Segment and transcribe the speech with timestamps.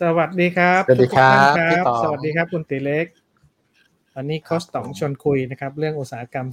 [0.00, 3.06] สวัสดีครับสวัสดีครับทุกท่านพี่ต๋องสวัสดีครับคุณติเล็ก
[4.14, 6.46] วันนี้โคชต๋องชวนคุยนะครับ เรื่องอุตสาหกรรม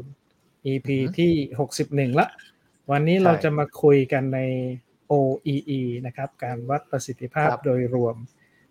[0.00, 0.88] 4.0 EP
[1.18, 1.32] ที่
[1.74, 2.26] 61 ละ
[2.90, 4.40] วันนี้เราจะมาคุยกันใน
[5.12, 8.16] OEE นะครับ การวัดประสิทธิภาพครับโดยรวม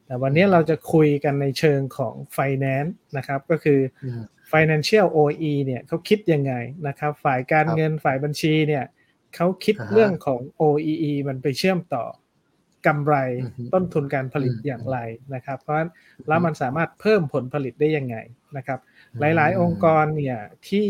[0.05, 4.21] แต่วันนี้เราจะคุยกันในเชิงของ Finance นะครับ ก็คืออืม
[4.51, 6.53] Financial OE เนี่ยเขาคิดยังไง
[6.87, 8.83] นะครับ ฝ่ายการครับเงินฝ่ายบัญชีเนี่ย
[9.35, 12.05] เขาคิดอ่าฮะเรื่องของ OEE มันไปเชื่อมต่อ
[12.87, 14.97] กำไรอือฮึต้นทุนการผลิตอืมอย่างไร
[15.35, 15.89] นะครับ เพราะฉะนั้น
[16.27, 18.15] แล้วมันสามารถเพิ่มผลผลิตได้ยังไง
[18.57, 18.79] นะครับ
[19.19, 20.37] หลาย ๆ องค์กรเนี่ย
[20.69, 20.87] ที่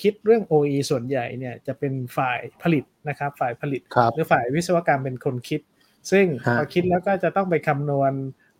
[0.00, 5.60] คิดเรื่อง OE ส่วนใหญ่เนี่ยจะเป็นฝ่ายผลิตนะครับ ฝ่ายผลิตครับหรือฝ่ายวิศวกรรมเป็นคนคิด
[6.10, 8.12] ซึ่งฮะพอคิดแล้วก็จะต้องไปคำนวณ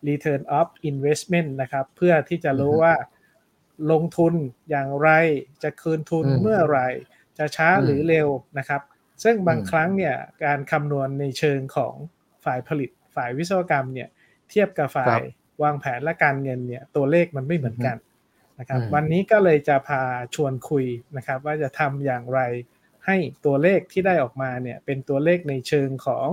[0.07, 2.93] return of investment นะครับ เพื่อที่จะรู้อือฮึว่า
[3.91, 4.33] ลงทุน
[4.69, 5.09] อย่างไร
[5.63, 6.79] จะคืนทุนอืมเมื่อไหร
[7.37, 8.81] จะช้าอืมหรือเร็วนะครับ
[9.23, 11.95] ซึ่งบางอืมครั้งเนี่ยการคำนวณในเชิงของ
[12.47, 14.09] ฝ่ายผลิตฝ่ายวิศวกรรมเนี่ย
[14.49, 15.25] เทียบกับฝ่าครัยบ
[15.63, 17.97] วางแผนและการเงินเนี่ยตัวเลขมันไม่เหมือนกัน
[18.59, 20.01] นะครับอืมวันนี้ก็เลยจะพา
[20.35, 20.85] ชวนคุย
[21.17, 22.39] นะครับว่าจะทำอย่างไร
[23.05, 26.27] ให้ตัวเลขที่ได้ออกมาเนี่ยเป็นตัวเลขในเชิงของ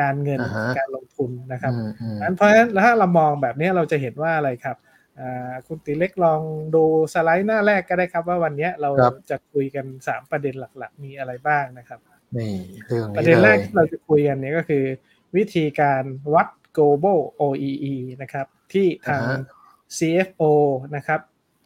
[0.00, 4.76] การเงินอ่าฮะการลงทุนนะครับอืมอืมอันเพราะฉะนั้นถ้าเรามองแบบนี้เราจะเห็นว่าอะไรครับ
[5.20, 6.40] อ่าคุณติเล็กลอง
[6.74, 12.00] ดูสไลด์หน้าแรกก็ได้ครับ ว่าวันนี้เราครับจะคุยกัน 3 ประเด็นหลัก ๆ มีอะไรบ้างนะครับ
[12.36, 12.54] นี่
[12.86, 14.84] เรื่องประนี้เด็นเลแรกยที่เราจะคุยกันเนี่ยก็คือ
[15.36, 16.02] วิธีการ
[16.34, 19.40] วัด global OEE นะครับ ที่ทางอ่าฮะ
[19.96, 20.42] CFO
[20.96, 21.20] นะครับ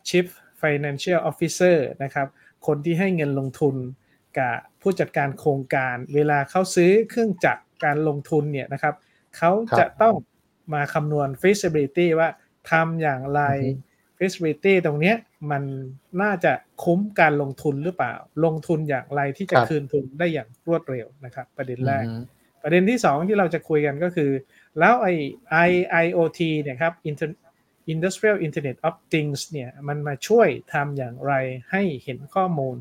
[0.09, 0.27] Chief
[0.63, 2.27] Financial Officer นะครับ
[2.67, 3.77] คนที่ให้เงินลงทุน
[4.39, 8.95] กับผู้จัดการโครงการ เวลาเขาซื้อเครื่องจักรการลงทุนเนี่ยนะครับ
[9.37, 10.15] เขาครับจะต้อง
[10.75, 12.29] มาคำนวณ feasibility ว่า
[12.71, 13.92] ทำอย่างไรอือฮึ
[14.23, 15.17] feasibility ตรงเนี้ย
[15.51, 15.62] มัน
[16.23, 22.22] น่าจะคุ้มการลงทุนหรือเปล่า ลงทุนอย่างไรที่จะครับคืนทุนได้อย่างรวดเร็วนะครับ ประเด็นแรกอืม
[22.62, 24.31] ประเด็นที่สองที่เราจะคุยกันก็คือ
[24.78, 25.09] แล้วไอ
[25.69, 27.38] IIoT เนี่ยครับ Inter-
[27.93, 31.33] Industrial Internet of Things เนี่ยมันมาช่วยทำอย่างไร
[31.71, 32.77] ให้เห็นข้อมูล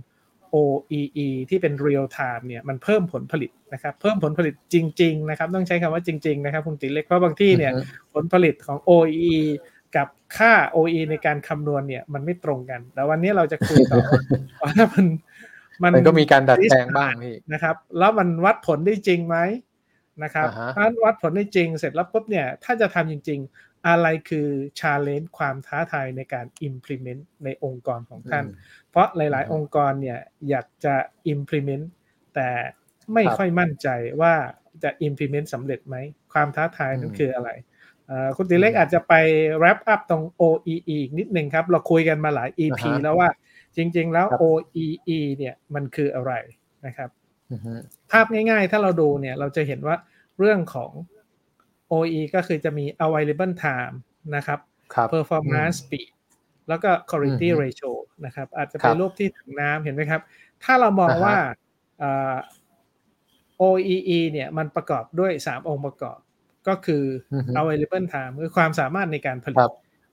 [0.54, 9.38] OEE ที่เป็น real time เนี่ยมันเพิ่มผลผลิตนะครับเพิ่มผลผลิตจริง ๆ นะครับ ต้องใช้คำว่าจริง ๆ นะครับคุณติเล็กเพราะบางที่เนี่ยอือฮึผลผลิตของ OEE
[9.96, 10.08] กับ
[10.38, 13.98] ค่า OE ในการคำนวณเนี่ย มันไม่ตรงกัน แต่วันนี้เราจะคุยต่อ
[14.62, 15.06] ว่ามัน
[15.84, 19.38] มันก็มีการดัดแปลงบ้างพี่นะครับ แล้วมันวัดผลได้จริงไหม
[20.24, 24.48] นะครับอ่าฮะถ้าวัดผลได้จริงเสร็จแล้วปุ๊บเนี่ย ถ้าจะทำจริง ๆ อะไรคือ
[24.80, 28.46] challenge ความท้าทายในการ implement ในองค์กรของท่าน
[28.90, 30.20] เพราะหลายอืมๆองค์กรเนี่ย
[30.50, 30.96] อยากจะ
[31.34, 31.86] implement
[32.36, 32.50] แต่
[33.14, 33.88] ไม่ครับค่อยมั่นใจ
[34.22, 34.34] ว่า
[34.84, 35.96] จะ implement สำเร็จไหม
[36.34, 37.71] ความท้าทายนั้นอืมคืออะไรเอ่อ
[38.38, 39.14] คุณติเล็กอืมอาจจะไป
[39.62, 43.30] wrap up ตรง OEE อีกนิดนึงครับ เราคุยกันมาหลาย EP อ่าฮะแล้วว่า
[43.76, 46.34] จริง ๆ แล้วครับ OEE เนี่ยมันคืออะไร
[46.86, 47.10] นะครับ
[47.52, 47.74] อือฮึ
[48.12, 49.96] ภาพง่ายๆ ถ้าเราดูเนี่ยเราจะเห็นว่า
[50.40, 50.92] เรื่องของ
[51.92, 53.96] OE ก็คือจะมี available time
[54.36, 54.60] นะครับ
[54.94, 56.10] ครับ performance speed
[56.70, 57.92] แล้วก็ quality อือฮึ ratio
[58.26, 60.22] นะครับ อาจจะครัเป็นบรูปที่ถังน้ำเห็นไหมครับ
[60.64, 61.36] ถ้าเรามองอ่าฮะว่า
[62.00, 62.36] เอ่อ
[63.62, 66.20] OEE เนี่ยมันประกอบด้วย 3 องค์ประกอบ
[66.68, 69.72] ก็คืออือฮึ available time คือความสามารถในการผลิครัตบ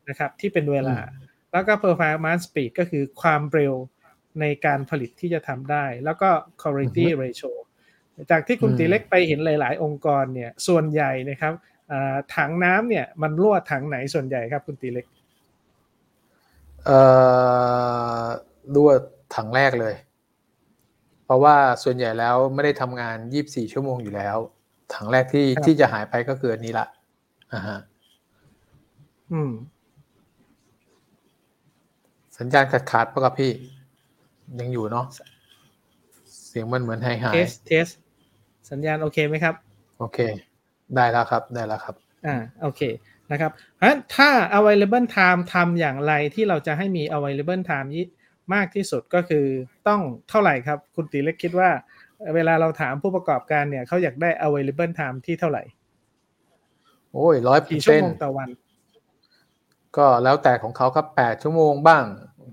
[0.09, 3.75] นะครับที่เป็นเวลาอืมแล้วก็ performance speed ก็คือความเร็ว
[4.41, 6.29] ในการผลิตที่จะทำได้ แล้วก็
[6.63, 7.51] quality อือฮึ ratio
[8.31, 11.53] จากที่คุณอืมตีเล็กไปเห็นหลาย ๆ องค์กรเนี่ยส่วนใหญ่นะครับ
[11.91, 15.07] อ่าถังน้ำเนี่ยมันรั่วถังไหนส่วนใหญ่ครับคุณตีเล็ก
[16.85, 16.99] เอ่
[18.23, 18.25] อ
[18.75, 18.91] รั่ว
[19.35, 19.95] ถังแรกเลย
[21.25, 24.37] เพราะว่าส่วนใหญ่แล้วไม่ได้ทำงาน 24 ชั่วโมงอยู่แล้ว
[24.95, 26.87] ถังแรกที่ครับที่จะหายไปก็คืออันนี้ละ
[27.53, 27.79] อ่าฮะ
[29.33, 29.53] อืม
[32.39, 33.53] สัญญาณขาดขาดๆปะครับพี่
[34.61, 35.07] ยังอยู่เนาะ
[36.47, 37.87] เสียงมันเหมือนหายหายเทสเทส
[38.71, 39.55] สัญญาณโอเคไหมครับ
[39.99, 40.19] โอเค
[40.95, 41.95] ได้แล้วครับได้แล้วครับ
[42.27, 42.83] อ่าโอเค
[43.31, 48.07] นะครับเพราะฉะนั้นถ้า available time ทำอย่างไรที่เราจะให้มี available time ยี่
[48.55, 49.47] มากที่สุดก็คือ
[49.89, 51.71] ต้องเท่าไหร่ครับ คุณตีเล็กคิดว่า
[52.35, 55.63] เวลาเราถามผู้ประกอบการเนี่ยเขาอยากได้ available time ที่เท่าไหร่
[57.13, 58.49] โอ้ยร้อยเปอกี่ร์ชั่วเซ็นโมงต์ต่อวัน
[59.97, 62.05] ก็แล้วแต่ของเขาครับแปดชั่วโมงบ้าง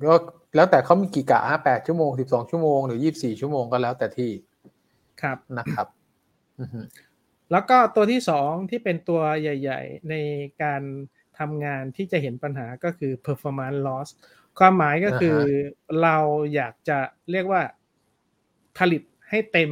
[0.10, 0.16] ก็
[0.56, 4.32] แล้วแต่เขามีกี่กะฮะแปดชั่วโมงสิบสองชั่วโมงหรือยี่บสี่ชั่วโมงก็แล้วแต่ที่
[5.22, 5.88] ครับนะครับ
[6.60, 6.82] อือฮึ
[7.52, 10.16] แล้วก็ตัวที่สองที่เป็นตัวใหญ่ ๆ ใน
[10.64, 10.82] การ
[11.40, 14.10] ทำงานที่จะเห็นปัญหาก็คือ performance loss
[14.60, 15.38] ความหมายก็คือ
[16.02, 16.18] เรา
[16.56, 16.98] อยากจะ
[17.32, 17.62] เรียกว่า
[18.78, 19.72] ผลิต ให้เต็ม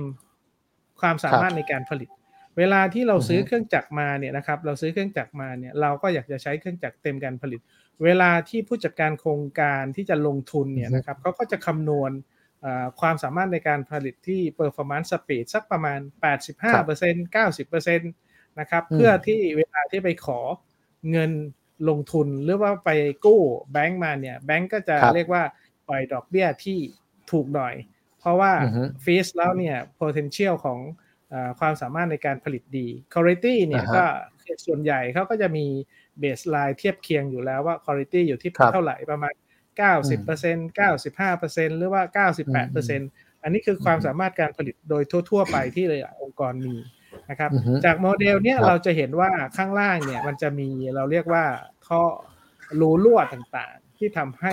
[1.01, 2.09] ความสามารถในการผลิต
[2.57, 7.59] เวลาที่เราซื้อเครื่องจักรมาเนี่ยนะครับ เราซื้อเครื่องจักรมาเนี่ยเราก็อยากจะใช้เครื่องจักรเต็มการผลิต
[8.03, 12.11] เวลาที่ผู้จัดการโครงการที่จะลงทุนเนี่ยนะครับเขาก็จะคำนวณ
[12.61, 16.00] เอ่อความสามารถในการผลิตที่ performance speed สักประมาณ
[16.61, 18.01] 85% 90%น
[18.59, 20.39] นะครับเพื่อที่เวลาที่ไปขอ
[21.11, 21.31] เงิน
[21.89, 22.89] ลงทุนหรือว่าไป
[23.25, 23.41] กู้
[23.71, 25.44] แบงก์มาเนี่ยแบงก์ก็จะเรียกว่า
[25.88, 26.79] ปล่อยดอกเบี้ยที่
[27.31, 27.73] ถูกหน่อย
[28.23, 28.53] เพราะว่า
[29.03, 30.79] ฟีสแล้วเนี่ย potential ของ
[31.33, 34.05] อความสามารถในการผลิตดี quality เนี่ยก็
[34.65, 35.65] ส่วนใหญ่เขาก็จะมี
[36.19, 39.33] baseline เทียบเคียงอยู่แล้วว่า quality อยู่ที่เท่าไหร่ประมาณ
[39.91, 42.27] 90% 95%หรือว่า
[42.69, 46.75] 98%อันนี้คือความสามารถการผลิตโดยทั่ว ๆ ไปที่เลยองค์กรมี
[47.29, 47.51] นะครับ
[47.85, 51.45] จากโมเดลเนี้ยเราจะเห็นว่าข้างล่างเนี่ยมันจะมีเราเรียกว่า
[51.87, 52.01] ท่อ
[52.79, 54.51] รูรั่วต่างๆ ที่ทำให้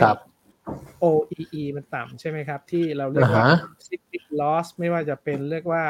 [1.02, 3.44] OEE มันต่ำใช่ไหมครับ ที่เราเรียกว่า
[3.86, 5.84] cyclic loss ไม่ว่าจะเป็นเรียกว่า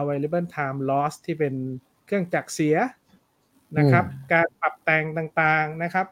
[0.00, 1.54] available time loss ที่เป็น
[2.06, 2.76] เครื่องจักรเสีย
[3.78, 6.06] นะครับ การปรับแต่งต่างๆนะครับ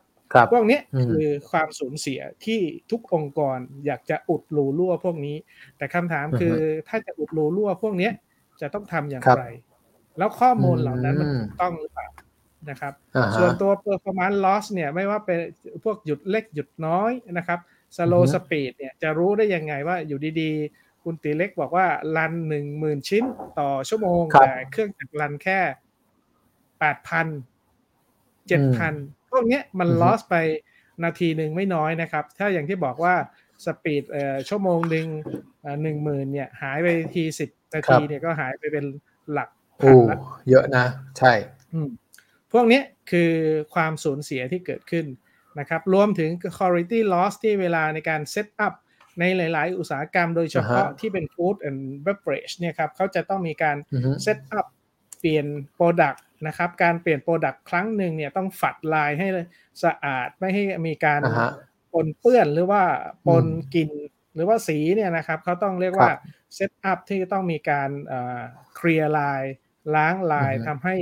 [0.52, 2.60] พวกนี้คือความสูญเสียที่
[2.90, 5.36] ทุกองค์กรอยากจะอุดรูรั่วพวกนี้
[5.76, 6.56] แต่คำถามคือ
[6.88, 8.10] ถ้าจะอุดรูรั่วพวกนี้
[8.60, 9.44] จะต้องทำอย่างไร
[10.18, 12.08] แล้วข้อมูลเหล่านั้นมันถูกต้องหรือเปล่า
[12.70, 12.92] นะครับ
[13.36, 15.38] ส่วนตัว performance loss เนี่ยไม่ว่าเป็น
[15.84, 17.58] พวกหยุดเล็กหยุดน้อยนะครับ
[17.96, 23.24] slow speed เนี่ยจะรู้ได้ยังไงว่าอยู่ดีๆ คุณตีเล็กบอกว่ารันหนึ่งหมื่นชิ้น
[23.58, 25.60] ต่อชั่วโมงแต่เครื่องจักรรันแค่
[26.80, 27.26] แปดพัน
[28.48, 28.94] เจ็ดพัน
[29.30, 30.34] พวกนี้มันลอสไป
[31.04, 33.14] นาทีหนึ่งไม่น้อยนะครับ ถ้าอย่างที่บอกว่า
[33.64, 34.02] สปีด
[34.48, 35.06] ชั่วโมงหนึ่ง
[35.82, 38.84] หนึ่งหมื่นเนี่ย หายไปทีสิบนาทีเนี่ยก็หายไปเป็น
[39.32, 39.48] หลัก
[39.80, 40.18] พันละ
[40.50, 40.84] เยอะนะ
[41.18, 41.32] ใช่
[42.52, 43.30] พวกนี้คือ
[43.74, 45.06] ความสูญเสียที่เกิดขึ้น
[45.58, 48.72] นะครับรวมถึง quality loss ที่เวลาในการ setup
[49.20, 53.76] ในหลาย ๆ อุตสาหกรรมโดยเฉพาะที่เป็น food and beverage เนี่ยครับเขาจะต้องมีการ
[54.22, 54.66] เซตอัพ
[55.18, 59.28] เปลี่ยน Product นะครับการเปลี่ยน product ครั้งหนึ่งเนี่ยต้อง flush line ให้
[59.84, 61.20] สะอาดไม่ให้มีการ
[61.92, 62.82] ปนเปื้อนหรือว่า
[63.26, 63.90] ปนกลิ่น
[64.34, 66.10] หรือว่าสีเนี่ยนะครับเขาต้องเรียกว่า
[66.54, 67.90] setup ที่ต้องมีการ
[68.76, 69.42] เคลียร์ลาย
[69.94, 70.96] ล้างลายทำให้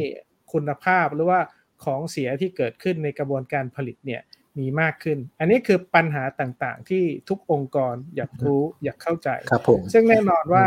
[0.52, 1.40] คุณภาพหรือว่า
[1.84, 4.22] ของเสียที่เกิดขึ้นในกระบวนการผลิตเนี่ย
[4.58, 10.66] มีมากขึ้น อันนี้คือปัญหาต่างๆ ที่ทุกองค์กรอยากรู้อยากเข้าใจครับผมซึ่งแน่นอนว่า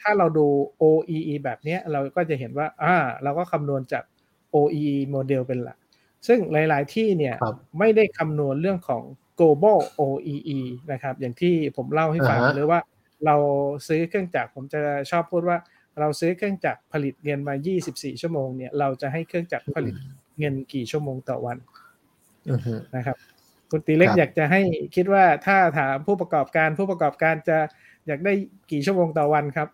[0.00, 0.46] ถ้าเราดู
[0.82, 4.04] OEE แบบนี้เราก็จะเห็นว่าอ่าเราก็คำนวณจาก
[4.54, 5.78] OEE โมเดลเป็นหลัก
[6.26, 7.34] ซึ่งหลาย ๆ ที่เนี่ย
[7.78, 9.02] ไม่ได้คำนวณเรื่องของ
[9.38, 10.60] global OEE
[10.92, 12.80] นะครับ อย่างที่ผมเล่าให้ฟังหรือว่า
[13.26, 13.36] เรา
[13.88, 14.80] ซื้อเครื่องจักรผมจะ
[15.10, 15.58] ชอบพูดว่า
[16.00, 17.54] เราซื้อเครื่องจักรผลิตเงินมา
[17.88, 19.94] 24 ชั่วโมงเนี่ยเราจะให้เครื่องจักรผลิต
[20.38, 21.56] เงินกี่ชั่วโมงต่อวัน
[22.96, 23.16] นะครับ
[23.70, 24.60] คุณตีเล็กอยากจะให้
[24.96, 27.58] คิดว่าถ้าถามผู้ประกอบการผู้ประกอบการจะ
[28.06, 28.32] อยากได้
[28.70, 29.68] กี่ชั่วโมงต่อวันครับ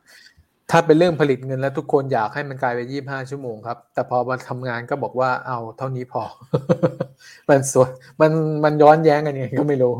[0.71, 6.23] ถ้าเป็นเรื่องผลิตเงินแล้วทุกคนอยากให้มันกลายเป็นยี่บห้าชั่วโมงครับ แต่พอมาทำงานก็บอกว่าเอาเท่านี้พอ
[7.49, 7.91] มันสวย
[8.21, 8.33] มัน
[8.65, 9.95] มันย้อนแย้งกันยังไงก็ไม่รู้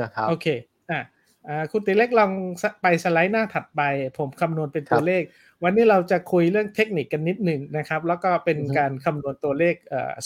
[0.00, 0.46] นะครับโอเค
[0.90, 1.00] อะ
[1.72, 2.30] คุณตีเล็กลอง
[2.82, 3.82] ไปสไลด์หน้าถัดไป
[4.18, 5.22] ผมคำนวณเป็นตัวเลข
[5.62, 9.74] วันนี้เราจะคุยเรื่องเทคนิคกันนิดหนึ่งนะครับ แล้วก็เป็นการคำนวณตัวเลข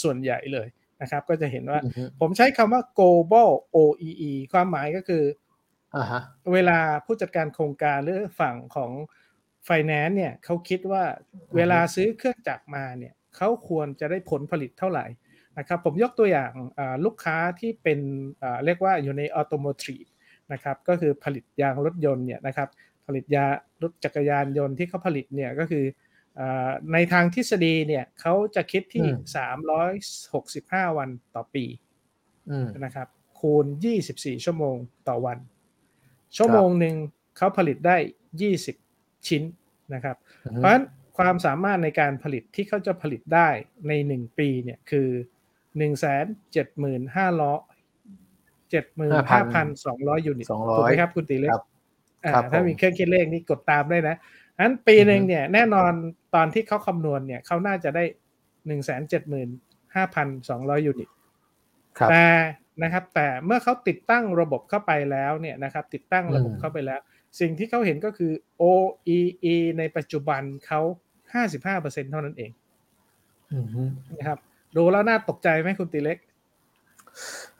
[0.03, 0.67] ส่วนใหญ่เลย
[1.03, 1.81] นะครับ ก็จะเห็นว่า
[2.21, 5.25] ผมใช้คำว่า global OEE ความหมายก็คือ
[6.53, 8.93] เวลาผู้จัดการโครงการหรือฝั่งของ
[9.69, 11.05] finance เนี่ยเขาคิดว่า
[11.57, 15.07] เวลาซื้อเครื่องจักรมาเนี่ยเขาควรจะได้ผลผลิตเท่าไหร่
[15.59, 16.53] นะครับผมยกตัวอย่าง
[17.05, 17.99] ลูกค้าที่เป็น
[18.65, 20.05] เรียกว่าอยู่ในออโตโมทีฟ
[20.53, 22.69] นะครับก็คือผลิตยางรถยนต์เนี่ยนะครับ
[23.07, 23.47] ผลิตยา
[23.83, 25.85] รถจักรยานยนต์ที่เขาผลิตเนี่ยก็คือ
[26.93, 29.07] ในทางทฤษฎีเนี่ยเขาจะคิดที่
[29.37, 29.93] สามร้อย
[30.35, 31.65] หกสิบห้าวันต่อปี
[32.85, 33.09] นะครับ
[33.39, 34.77] คูณยี่สิบสี่ชั่วโมง
[35.09, 35.39] ต่อวัน
[36.37, 36.95] ชั่วโมงหนึ่ง
[37.37, 37.97] เขาผลิตได้
[38.43, 38.77] ยี่สิบ
[39.29, 39.43] ชิ้น
[39.95, 40.17] นะครับ
[40.57, 40.85] เพราะฉะนั้น
[41.19, 43.49] ความสามารถในการผลิตที่เขาจะผลิตได้
[43.89, 45.09] ในหนึ่งปีเนี่ยคือ
[45.79, 47.61] หนึ่งแสนเจ็ดหมื่นห้าร้อย
[48.71, 50.47] เจ็ดหมื่นห้าพันสองร้อยยูนิต
[50.77, 51.51] ถูกไหมครับคุณตีเล็ก
[52.53, 54.17] ถ้ามีเครื่องคิดเลขนี่กดตามได้นะ
[54.61, 55.93] นั้นปีหนึ่งเนี่ยแน่นอน
[56.35, 58.05] ตอนที่เขาคำนวณเนี่ยเขาน่าจะได้
[58.67, 59.49] หนึ่งแสนเจ็ดหมื่น
[59.95, 61.09] ห้าพันสองร้อยยูนิต
[62.11, 62.27] แต่
[62.83, 67.01] นะครับ แต่เมื่อเขาติดตั้งระบบเข้าไปแล้วเนี่ยนะครับ ติดตั้งระบบเข้าไปแล้ว
[67.41, 68.33] สิ่งที่เขาเห็นก็คือ
[68.63, 70.81] OEE ในปัจจุบันเขา
[71.35, 72.51] ห้าสิบห้าเปอร์เซ็นเท่านั้นเอง
[74.19, 74.39] นะครับ
[74.77, 76.19] ดูแล้วน่าตกใจไหมคุณตีเล็ก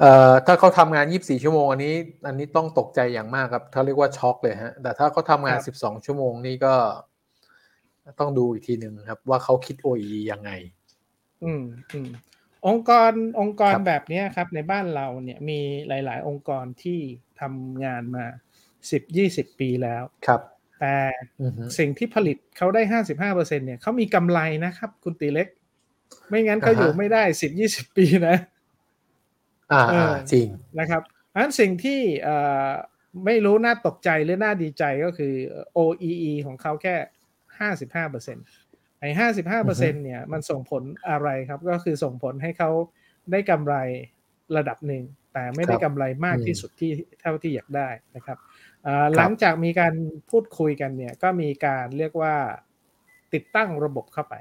[0.01, 1.95] เอ่อถ้าเขาทำงาน 24 ชั่วโมง อันนี้
[2.27, 6.75] อันนี้ต้องตกใจอย่างมากครับเขาเรียกว่าช็อกเลยฮะ แต่ถ้าเขาทำงาน 12 ชั่วโมงนี่ก็
[8.19, 10.51] ต้องดูอีกทีหนึ่งครับ ว่าเขาคิด OE ยังไง
[11.45, 12.09] อืมอืม
[12.69, 16.99] องค์กรองค์กรแบบนี้ครับ ในบ้านเราเนี่ยมีหลาย ๆ องค์กรที่
[17.41, 18.25] ทำงานมา
[18.91, 20.41] 10 20ปีแล้วครับ
[20.81, 20.97] แต่
[21.79, 25.49] สิ่งที่ผลิตเขาได้55เปอร์เซ็นเนี่ยเขามีกำไรนะครับ คุณตีเล็ก
[26.29, 28.37] ไม่งั้นเขาอยู่ไม่ได้10 20ปีนะ
[29.73, 30.47] อ่าจริง
[30.79, 31.03] นะครับ
[31.35, 32.01] อันสิ่งที่
[33.25, 35.35] ไม่รู้น่าตกใจหรือน่าดีใจก็คือ
[35.77, 36.97] OEE ของเขาแค่
[37.61, 42.71] 55%เไอ้ห้าสิบห้าเปอร์เซ็นเนี่ยมันส่งผลอะไรครับ ก็คือส่งผลให้เขา
[43.33, 43.75] ได้กำไร
[44.57, 46.91] ระดับหนึ่ง แต่ไม่ได้กำไรมากที่สุดที่
[47.21, 48.39] เท่าที่อยากได้นะครับ
[49.17, 49.95] หลังจากมีการ
[50.31, 52.35] พูดคุยกันเนี่ยก็มีการเรียกว่า
[53.35, 54.35] ติดตั้งระบบเข้าไป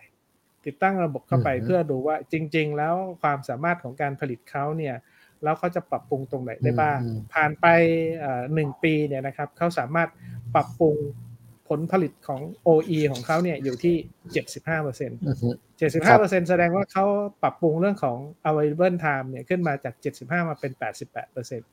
[0.66, 4.96] ติดตั้งระบบเข้าไปเพื่อดูว่าจริง ๆ แล้วความสามารถของการผลิตเขาเนี่ย
[5.44, 7.00] แล้วเขาจะปรับปรุงตรงไหนได้บ้าง
[7.34, 7.66] ผ่านไป
[8.54, 10.10] หนึ่งปีเนี่ยนะครับเขาสามารถ
[10.56, 10.96] ปรับปรุง
[11.70, 13.96] ผลผลิตของ OE ของเขาเนี่ยอยู่ที่
[14.56, 15.18] 75เปอร์เซ็นต์
[15.70, 17.06] 75เปอร์เซ็นต์แสดงว่าเขา
[17.42, 18.18] ปรับปรุงเรื่องของ
[18.50, 21.70] available time เนี่ยขึ้นมาจาก 75 มาเป็น 88เปอร์เซ็นต์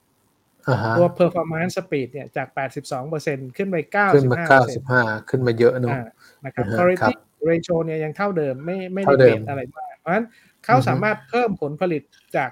[0.97, 2.49] ตัว performance speed เนี่ยจาก
[2.79, 4.45] 82เปอร์เซ็นต์ขึ้นไป95ขึ้นมา
[5.21, 5.97] 95 ขึ้นมาเยอะเนอะ
[6.45, 7.12] นะครับ quality
[7.49, 10.26] ratio เนี่ยยังเท่าเดิมไม่ไม่ได้เปลี่ยนอะไรมากเพราะฉะนั้น
[10.65, 12.03] เขาสามารถเพิ่มผลผลิต
[12.37, 12.50] จาก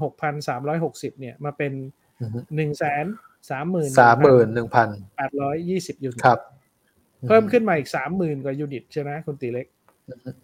[0.00, 1.72] 96,360 เนี่ยมาเป็น
[2.56, 6.38] 1 3 0 0 0 0สามหมื่นสามหมื่นหนึ่งพันแปดร้อยยี่สิบยูนิตครับ
[7.26, 9.66] เพิ่มขึ้นมาอีกสามหมื่นกว่ายูนิตใช่ไหมคุณตีเล็ก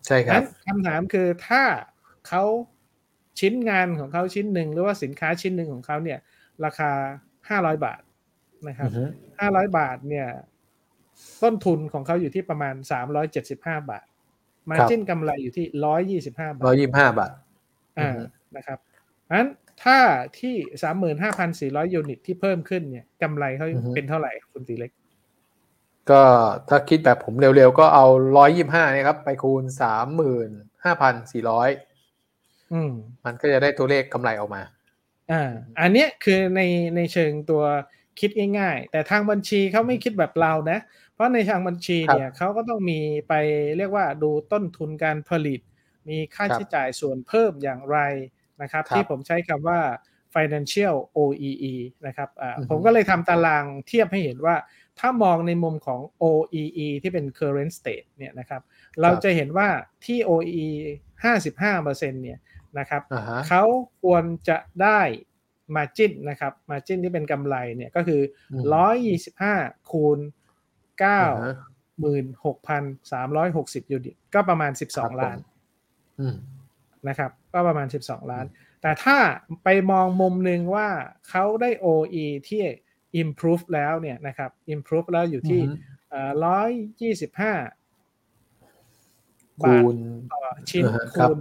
[0.07, 1.63] ใช่ครับคำถามคือถ้า
[2.29, 2.43] เขา
[3.41, 6.19] ชิ้นงานของเขาชิ้นหนึ่งหรือว่าสินค้าชิ้นหนึ่งของเขาเนี่ย
[6.65, 6.91] ราคา
[7.49, 8.01] ห้าร้อยบาท
[8.69, 8.91] นะครับ
[9.41, 10.29] ห้าร้อยบาทเนี่ย
[11.43, 14.07] ต้นทุนของเขาอยู่ที่ประมาณสามร้อยเจ็ดสิบห้าบาท
[14.71, 17.33] มาจิ้นกำไรอยู่ที่ร้อยยี่สิบห้าบาทร้อยยี่สิบห้าบาท
[17.99, 18.19] อ่า
[18.57, 18.79] นะครับ
[19.37, 19.51] นั้น
[19.85, 19.99] ถ้า
[20.41, 24.91] ที่สามหมื่นห้าพันสี่ร้อยยูนิตที่เพิ่มขึ้นเนี่ยกำไรเขาเป็นเท่าไหร่คุณตีเล็ก
[26.11, 26.23] ก็
[26.69, 28.07] ถ้าคิดแบบผมเร็วๆ ก็เอา
[28.37, 30.51] ร้อยยี่ห้านี่ครับ ไปคูณสามหมื่น
[30.85, 31.69] ห้าพันสี่ร้อย
[33.25, 34.63] มันก็จะได้ตัวเลขกำไรออกมา
[35.33, 36.61] อ่า อันนี้คือใน
[36.97, 37.63] ในเชิงตัว
[38.21, 40.79] คิดง่ายๆ แต่ทางบัญชีเขาไม่คิดแบบเรานะ
[41.15, 43.35] เพราะในทางบัญชีเนี่ยเขาก็ต้องมีไป
[43.77, 45.61] เรียกว่าดูต้นทุนการผลิต
[46.09, 47.99] มีค่าใช้จ่ายส่วนเพิ่มอย่างไร
[48.63, 49.81] นะครับ ที่ผมใช้คำว่า
[50.35, 51.75] financial OEE
[52.07, 52.29] นะครับ
[52.71, 54.57] ผมก็เลยทำตารางเทียบให้เห็นว่า
[55.01, 58.63] ถ้ามองในมุมของ OEE ที่เป็น current state เนี่ยนะครับ
[59.03, 59.69] เราจะเห็นว่า
[60.05, 60.69] ที่ OEE
[61.25, 62.39] 55%เนี่ย
[62.79, 63.03] นะครับ
[63.49, 63.63] เขา
[64.03, 65.01] ควรจะได้
[65.77, 68.21] margin นะครับ margin ที่เป็นกำไรเนี่ยก็คือ
[69.05, 70.19] 125 คูณ
[71.01, 75.39] 96,360 ยูนิต ก็ประมาณ 12 ล้าน
[77.09, 78.47] นะครับ ก็ประมาณ 12 ล้าน
[78.83, 79.19] แต่ถ้า
[79.65, 80.89] ไปมองมุมหนึ่งว่า
[81.29, 82.63] เขาได้ OE ที่
[83.23, 85.61] improve แล้วเนี่ยนะครับ improve แล้วอยู่ที่
[86.45, 87.55] ร้อยยี่สิบห้า
[89.63, 89.83] บาท
[90.33, 90.41] ต่อ
[90.71, 91.39] ชิ้นคูณ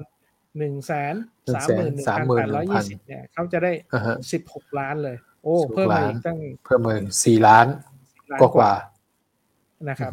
[0.57, 1.15] หนึ่งแสน
[1.55, 3.71] สามหมื่นหนึ่งพันแปดร้อยยี่สิบเนี่ยเขาจะได้
[4.31, 7.67] สิบหกล้านเลย โอ้เพิ่มมาอีกตั้งเพิ่มมาสี่ล้าน
[8.41, 8.73] กว่า
[9.89, 10.11] นะครับ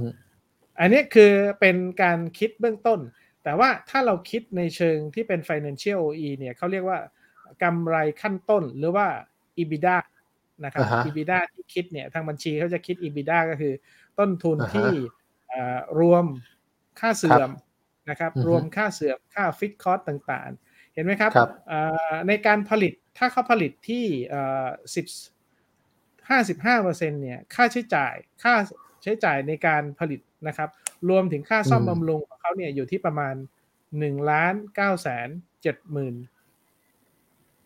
[0.80, 3.00] อันนี้คือเป็นการคิดเบื้องต้น
[3.44, 6.98] แต่ว่าถ้าเราคิดในเชิงที่เป็น financial OEE เนี่ยเขาเรียกว่า
[7.62, 9.06] กำไรขั้นต้นหรือว่า
[9.58, 9.96] EBITDA
[10.64, 13.72] นะครับ EBITDA ที่คิดเนี่ยทางบัญชีเขาจะคิด EBITDA ก็คือ
[14.18, 14.90] ต้นทุนที่
[16.00, 16.24] รวม
[17.00, 17.50] ค่าเสื่อม
[18.10, 21.30] นะครับรวมค่าเสื่อมค่า fixed cost ต่างๆ เห็นไหมครับ
[22.28, 24.04] ในการผลิตถ้าเขาผลิตที่
[24.96, 25.06] สิบ
[26.28, 28.54] ห้าสิบห้าเปอร์เซ็นเนี่ยค่าใช้จ่ายค่า
[29.02, 30.68] ใช้จ่ายในการผลิตนะครับ
[31.08, 33.34] รวมถึงค่าซ่อมบำรุงของเขาเนี่ยอยู่ที่ประมาณ
[33.98, 35.28] หนึ่งล้านเก้าแสน
[35.62, 36.14] เจ็ดหมื่น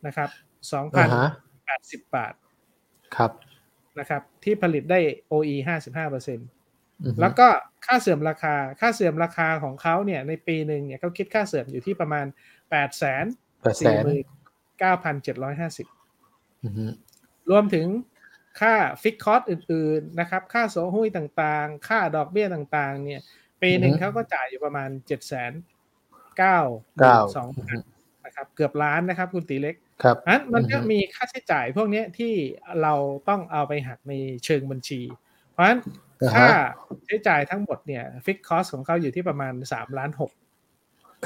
[0.06, 0.30] นะครับ
[0.72, 1.08] สองพัน
[1.64, 2.34] แปดสิบบาท
[3.16, 3.30] ครับ
[3.98, 4.98] นะครับ ที่ผลิตได้
[5.32, 6.44] OE ห้าสิบห้าเปอร์เซ็นต
[7.20, 7.48] แล้วก็
[7.86, 12.26] ค่าเสื่อมราคาค่าเสื่อมราคาของเขาเนี่ย ในปีหนึ่งเนี่ยเขาคิดค่าเสื่อมอยู่ที่ประมาณ
[12.70, 13.24] แปดแสน
[13.80, 14.26] สี่หมื่น
[14.78, 15.86] เก้าพันเจ็ดร้อยห้าสิบ
[17.50, 17.86] รวมถึง
[18.60, 23.20] ค่าฟิกคอร์สอื่น ๆ นะครับ ค่าโซหุ้ยต่างๆ ค่าดอกเบี้ยต่างๆ เนี่ย
[23.62, 25.52] ปีหนึ่งเขาก็จ่ายอยู่ประมาณเจ็ดแสน
[26.38, 26.58] เก้า
[27.36, 27.78] สองพัน
[28.24, 32.32] นะครับ เกือบล้านนะครับ คุณตีเล็ก ครับอันมันก็มีค่าใช้จ่ายพวกนี้ที่
[32.82, 32.94] เรา
[33.28, 34.12] ต้องเอาไปหักใน
[34.44, 35.00] เชิงบัญชี
[35.50, 35.80] เพราะฉะนั้น
[36.34, 36.48] ค่า
[37.06, 40.30] ใช้จ่ายทั้งหมดเนี่ยฟิกคอสของเขาอยู่ที่ประมาณสามล้านหก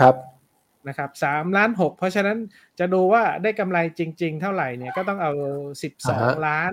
[0.01, 0.15] ครับ
[0.89, 2.39] นะครับสามล้านหกเพราะฉะนั้น
[2.79, 5.33] จะดูว่าได้กำไรจริง ๆ เท่าไหร่เนี่ยก็ต้องเอา
[5.83, 6.71] สิบสองล้าน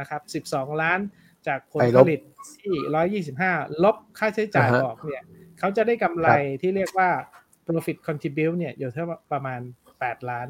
[0.00, 0.98] นะครับ12ล้าน
[1.46, 2.20] จากผลผลิต
[2.58, 5.22] ที่125ลบค่าใช้จ่ายออกเนี่ย
[5.58, 6.28] เขาจะได้กำไร
[6.62, 7.10] ที่เรียกว่า
[7.66, 9.60] profit contribute เนี่ยอยู่ที่ประมาณ
[9.94, 10.46] 8ล้าน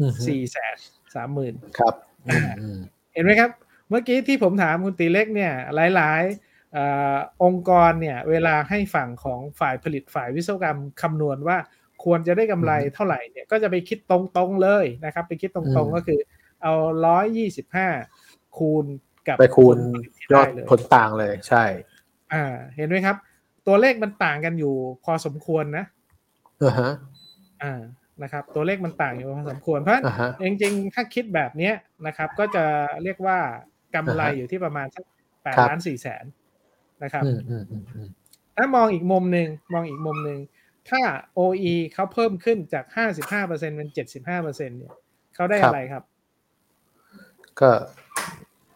[0.00, 0.76] 4แสน
[1.14, 1.94] สามหมื่นครับ
[3.14, 3.50] เห็นไหมครับ
[3.88, 5.52] เมื่อกี้ที่ผมถามคุณตีเล็กเนี่ย
[5.96, 6.78] หลายๆอ
[7.44, 11.58] องค์กรเนี่ย เวลาให้ฝั่งของฝ่ายผลิตฝ่ายวิศวกรรมคำนวณว่า
[12.04, 16.20] ควรจะได้กำไรเท่าไหร่เนี่ย ก็จะไปคิดตรงๆเลยนะครับ ไปคิดตรงๆก็คือ
[16.62, 16.74] เอา
[17.82, 18.84] 125คูณ
[19.28, 19.76] กับไปคูณ
[20.32, 21.64] ยอดผลต่างเลยใช่
[22.32, 22.44] อ่า
[22.76, 23.16] เห็นไหมครับ
[23.66, 25.84] ตัวเลขมันต่างกันอยู่พอสมควรนะ
[26.62, 26.90] อ่าฮะ
[27.62, 27.80] อ่า
[28.22, 29.94] นะครับ ตัวเลขมันต่างอยู่พอสมควรเพราะ
[30.44, 31.74] จริงๆ ถ้าคิดแบบเนี้ย
[32.06, 32.64] นะครับ ก็จะ
[33.02, 33.38] เรียกว่า
[33.94, 35.04] กำไรอยู่ที่ประมาณสัก
[35.42, 36.24] แปดล้านสี่แสน
[37.02, 37.24] นะครับ
[38.56, 40.38] ถ้ามองอีกมุมหนึ่งมองอีกมุมหนึ่ง
[40.90, 41.00] ถ้า
[41.38, 42.84] OE เขาเพิ่มขึ้นจาก
[43.30, 44.94] 55%เป็น75%เนี่ย
[45.34, 46.02] เขาได้อะไรครับ
[47.60, 47.70] ก็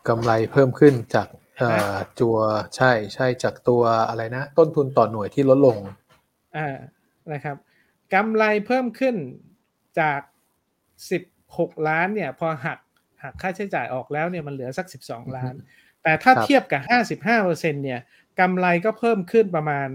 [0.08, 2.36] กำไรเพิ่มขึ้นจากเอ่อจัว
[2.76, 5.76] ใช่ใช่จากตัวอะไรนะ ต้นทุนต่อหน่วยที่ลดลง
[6.56, 6.68] อ่า
[7.32, 7.56] นะครับ
[8.14, 9.16] กำไรเพิ่มขึ้น
[10.00, 10.20] จาก
[11.04, 12.78] 16 ล้านเนี่ยพอหัก
[13.22, 15.54] หักค่าใช้จ่ายออกแล้วเนี่ยมันเหลือสัก 12 ล้าน
[16.02, 16.82] แต่ถ้าครับเทียบกับ
[17.32, 18.00] 55%เนี่ย
[18.40, 19.88] กำไรก็เพิ่มขึ้นประมาณ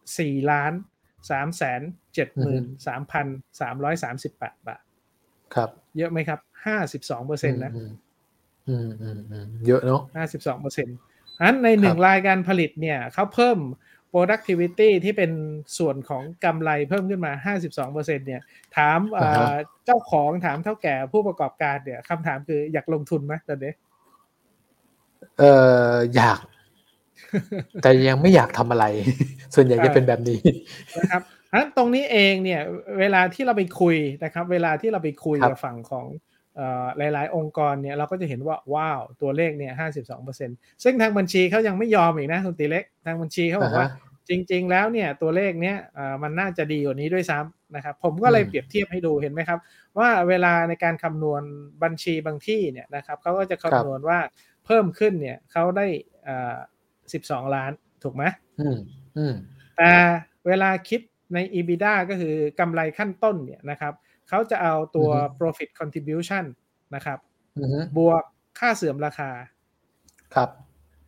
[0.00, 0.72] 4 ล้าน
[1.14, 1.80] 3แสน
[2.18, 4.82] 73,338 บาท
[5.54, 6.38] ครับ เยอะไหมครับ
[6.94, 7.90] 52%นะอืม
[8.68, 10.00] อืมอืมอืมเยอะเนาะ
[10.32, 10.96] 52เปอร์เซ็นต์
[11.40, 13.58] อันในหนึ่งรายการผลิตเนี่ยเขาเพิ่ม
[14.16, 15.30] productivity ที่เป็น
[15.78, 17.32] ส่วนของกำไรเพิ่มขึ้นมา
[17.66, 18.42] 52เปอร์เซ็นต์เนี่ย
[18.76, 19.54] ถามเอ่อ
[19.86, 23.72] เจ้าของถามเท่าแก่ผู้ประกอบการเนี่ยคำถามคืออยากลงทุนไหมตอนนี้
[25.38, 25.44] เอ
[25.90, 26.40] ออยาก
[27.82, 28.84] แต่ยังไม่อยากทำอะไร
[29.54, 30.40] ส่วนใหญ่จะเป็นแบบนี้
[30.98, 32.60] นะครับอันตรงนี้เองเนี่ย
[32.98, 36.06] เวลาที่เราไปคุยนะครับ เวลาที่เราไปคุยครับกับฝั่งของ
[36.56, 39.72] เอ่อหลาย ๆ องค์กรเนี่ยเราก็จะเห็นว่าว้าวตัวเลขเนี่ย
[40.28, 49.58] 52%ซึ่งทางบัญชีเขายังไม่ยอมอีกนะคุณตีเล็กทางบัญชีเขาบอกว่าอ่าฮะ จริง ๆ แล้วเนี่ยตัวเลขเนี้ยเอ่อมันน่าจะดีกว่านี้ด้วยซ้ำนะครับ ผมก็เลยอืมเปรียบเทียบให้ดูเห็นไหมครับ
[49.98, 51.42] ว่าเวลาในการคำนวณ
[51.82, 54.18] บัญชีบางที่เนี่ยนะครับเขาก็จะคำนวณว่า
[54.66, 55.86] เพิ่มขึ้นเนี่ยเขาได้
[56.24, 56.56] เอ่อ
[57.12, 58.24] 12ล้านถูกไหม
[58.60, 58.78] อืม
[59.16, 59.34] อืม
[59.76, 59.90] แต่
[60.46, 61.00] เวลาคิด
[61.34, 63.94] ใน EBITDA ก็คือกำไรขั้นต้นเนี่ยนะครับ
[64.28, 66.44] เขาจะเอาตัวอือฮึ profit contribution
[66.94, 67.18] นะครับ
[67.58, 68.22] อืมบวก
[68.58, 69.30] ค่าเสื่อมราคา
[70.34, 70.50] ครับ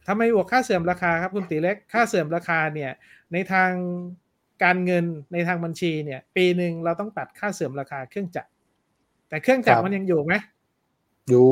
[0.09, 2.91] ทำไมบวกค่าเสื่อมราคาครับคุณตีเล็กค่าเสื่อมราคาเนี่ย
[3.33, 3.71] ในทาง
[4.65, 8.50] การเงินในทางบัญชีเนี่ยปีหนึ่งเราต้องตัดค่าเสื่อมราคาเครื่องจักร
[9.29, 10.35] แต่เครื่องจักรมันยังอยู่ไหม
[11.29, 11.50] อยู่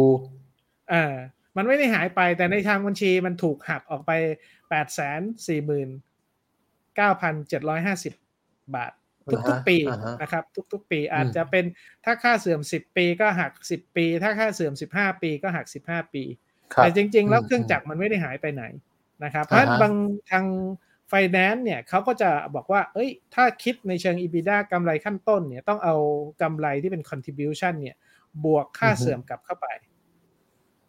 [0.91, 1.15] เออ
[1.57, 4.13] มันไม่ได้หายไปแต่ในทางบัญชีมันถูกหักออกไป
[4.71, 5.89] แปดแสนสี่หมื่น
[6.97, 8.13] เก้าพันเจ็ดร้อยห้าสิบ
[8.75, 8.93] บาท
[9.49, 11.65] ทุกๆปีอ่าฮะนะครับ ทุกๆ ปีอาจจะเป็น
[12.05, 18.65] ถ้าค่าเสื่อมสิบปีก็หักสิบปี ถ้าค่าเสื่อมสิบห้าปีก็หักสิบห้าปีครับ แต่จริง ๆ แล้วอืมเครื่องจักรมันไม่ได้หายไปไหน
[19.25, 19.95] นะครับ เพราะฉะนั้นอ่าฮะบาง
[20.31, 20.45] ทาง
[21.09, 25.95] ไฟแนนซ์เนี่ยเขาก็จะบอกว่า เอ้ย ถ้าคิดในเชิง EBITDA กำไรขั้นต้นเนี่ยต้องเอา
[26.43, 27.97] กำไรที่เป็น contribution เนี่ย
[28.45, 29.67] บวกค่าเสื่อมกลับเข้าไป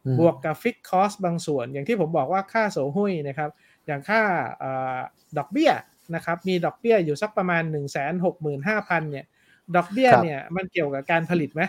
[0.06, 3.50] อืมบวกกับฟิกคอสบางส่วน อย่างที่ผมบอกว่าค่าโสหุ้ยนะครับ
[3.88, 4.22] อย่างค่า
[4.60, 5.00] เออ
[5.38, 5.72] ดอกเบี้ย
[6.16, 8.28] นะครับ มีดอกเบี้ยอยู่สักประมาณ 1 6 5 0
[8.68, 9.26] 0 0เนี่ย
[9.76, 11.62] ดอกเบี้ยครับเนี่ยมันเกี่ยวกับการผลิตไหม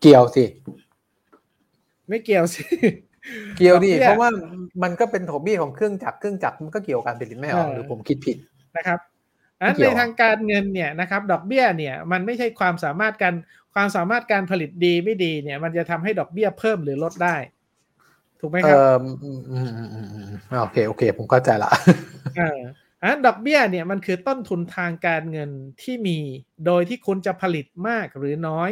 [0.00, 0.44] เกี่ยวสิ
[2.08, 2.62] ไม่เกี่ยวสิ
[3.56, 4.30] เกี่ยวดิดอกเบี้ยเพราะว่า
[4.82, 8.36] มันก็เป็นของบี้ของเครื่องจักรเครื่องจักรมันก็เกี่ยวกับการผลิตไม่เหรอเออหรือผมคิดผิด
[8.76, 8.98] นะครับ
[9.60, 13.34] อันไม่เกี่ในยวทางการเงินเนี่ยนะครับ ดอกเบี้ยเนี่ยมันไม่ใช่ความสามารถการ
[13.74, 17.36] ความสามารถการผลิตดีไม่ดีเนี่ย มันจะทำให้ดอกเบี้ยเพิ่มหรือลดได้
[18.40, 18.92] ถูกไหมเอครับอ
[19.22, 20.26] อืมอืมอืมอืมอืม
[20.62, 21.70] โอเคโอเค ผมเข้าใจละ
[22.36, 22.60] เออ
[23.02, 25.50] อันดอกเบี้ยเนี่ยมันคือต้นทุนทางการเงิน
[25.82, 26.18] ที่มี
[26.66, 28.70] โดยที่คุณจะผลิตมากหรือน้อย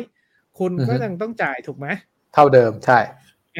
[0.58, 1.86] คุณก็อือฮึยังต้องจ่ายถูกไหม
[2.34, 2.98] เท่าเดิมใช่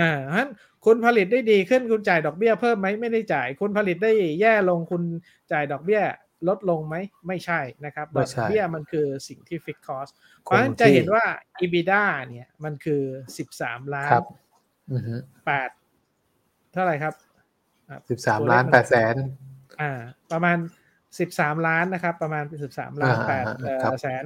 [0.01, 0.51] อ่าเพราะฉะนั้น
[0.85, 5.03] คุณผลิตได้ดีขึ้นคุณจ่ายดอกเบี้ยเพิ่มไหมไม่ได้จ่าย คุณผลิตได้แย่ลงคุณ
[5.53, 6.03] จ่ายดอกเบี้ย
[6.49, 10.09] ลดลงไหมไม่ใช่นะครับไม่ดใช่อกเบี้ยมันคือสิ่งที่ฟิกคอส
[10.43, 11.25] เพคราะฉะงนั้นจะที่เห็นว่า
[11.61, 13.03] EBITDA เนี่ยมันคือ
[13.47, 14.25] 13ล้านครับ
[14.93, 15.15] อือฮึ
[15.95, 17.15] 8เท่าไหร่ครับ
[18.11, 19.15] สิบสามล้านแปดแสน
[19.81, 19.93] อ่า
[20.33, 20.57] ประมาณ
[21.13, 24.25] 13ล้านนะครับ ประมาณ13ล้านอ่าแปดอ่าเอ่อครับแสน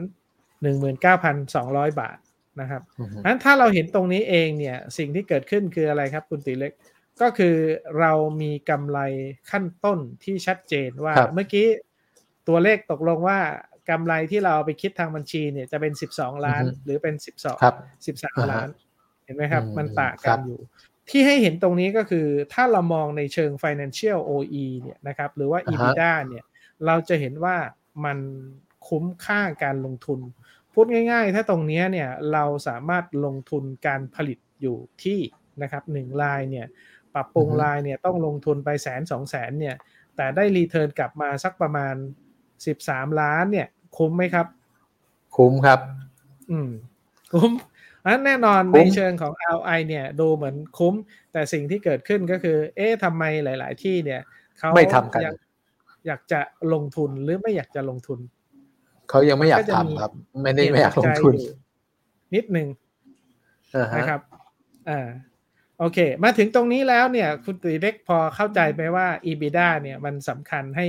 [0.62, 2.18] หนึ่งหมื่นเก้าพันสองร้อยบาท
[2.60, 6.72] นะครับอือฮึงั้นถ้าเราเห็นตรงนี้เองเนี่ยสิ่งที่เกิดขึ้นคืออะไรครับคุณติเล็ก
[7.20, 7.56] ก็คือ
[8.00, 8.98] เรามีกำไร
[9.50, 11.66] ขั้นต้นที่ชัดเจนว่าครับเมื่อกี้
[12.48, 13.38] ตัวเลขตกลงว่า
[13.90, 17.74] กำไรที่เราเอาไปคิดทางบัญชีเนี่ยจะเป็น 12 ล้านหรือเป็น 12ครับ
[18.06, 18.68] สิบสามอ่าฮะล้าน
[19.24, 20.60] เห็นไหมครับอืมมันต่างคกัรันบอยู่
[21.10, 26.44] ที่ให้เห็นตรงนี้ก็คือถ้าเรามองในเชิง financial OE เนี่ยนะครับหรือว่าอ่าฮะ EBITDA เนี่ย
[26.86, 27.56] เราจะเห็นว่า
[28.04, 28.18] มัน
[28.88, 30.20] คุ้มค่าการลงทุน
[30.74, 35.20] พูดง่าย ๆ ถ้าตรงเนี้ยเนี่ยเราสามารถลงทุนการผลิตอยู่ที่
[35.62, 36.66] นะครับหนึ่งลายเนี่ย
[37.14, 39.76] ปรับปรุงลายเนี่ยต้องลงทุนไปแสนสองแสนเนี่ย
[40.16, 41.94] แต่ได้รีเทิร์นกลับมาสักประมาณ
[42.56, 44.46] 13ล้านเนี่ยคุ้มไหมครับ
[45.36, 45.80] คุ้มครับ
[46.50, 46.70] อืม
[47.32, 47.50] คุ้ม
[48.04, 50.94] อันแน่นอนคุ้ในมเชิงของ ROI เนี่ยดูเหมือนคุ้ม
[51.32, 54.20] แต่สิ่งที่เกิดขึ้นก็คือ เอ๊ะทำไมหลาย ๆ ที่เนี่ย
[54.58, 55.36] เขาไม่ทำกันอยาก
[56.06, 56.40] อยากจะ
[56.72, 58.18] ลงทุนหรือไม่อยากจะลงทุน
[59.10, 61.56] เขายังไม่อยากก็จะมีทำครับ ไม่ได้ไม่อยากลงทุนเปลี่ยนใจอยู่
[62.34, 62.68] นิดนึง
[63.76, 64.20] อ่าฮะนะครับ
[64.88, 65.08] อ่า
[65.78, 70.86] โอเค มาถึงตรงนี้แล้วเนี่ย คุณตีเล็กพอเข้าใจไหมว่า EBITDA เนี่ยมันสำคัญให้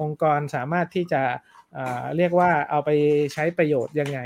[0.00, 1.22] องค์กรสามารถที่จะ
[1.76, 2.90] อ่าเรียกว่าเอาไป
[3.34, 4.20] ใช้ประโยชน์ยังไง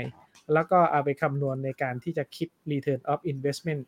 [0.53, 3.81] แล้วก็เอาไปคำนวณในการที่จะคิด return of investment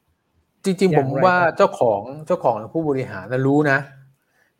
[0.65, 3.79] จริงอๆผย่างมไรว่าครับเจ้าของเจ้าของหรือผู้บริหารนะรู้นะ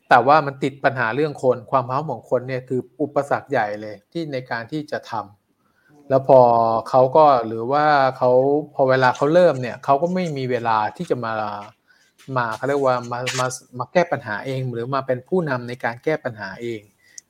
[0.09, 6.39] แต่ว่ามันติดปัญหาเรื่องคนความพร้อมของคนเนี่ยคืออุปสรรคใหญ่เลยที่ในการที่จะทำแล้วพอ
[6.89, 7.85] เขาก็หรือว่า
[8.17, 8.31] เขา
[8.75, 11.33] พอเวลาเขาเริ่มเนี่ยเขาก็ไม่มีเวลาที่จะมา
[12.37, 13.47] มาเขาเรียกว่ามามา
[13.79, 16.81] มาแก้ปัญหาเอง หรือมาเป็นผู้นำในการแก้ปัญหาเอง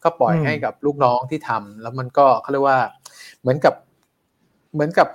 [0.03, 2.79] ก็ปล่อยให้กับลูกน้องที่ทำแล้วมันก็เขาเรียกว่า
[3.41, 3.73] เหมือนกับ
[4.73, 5.07] เหมือนกับ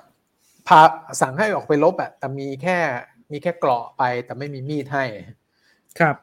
[0.69, 0.81] พา
[1.21, 2.79] สั่งให้ออกไปลบอะแต่มีแค่
[3.33, 5.05] มีแค่เกราะไปแต่ไม่มีมีดให้
[5.99, 6.17] ครับ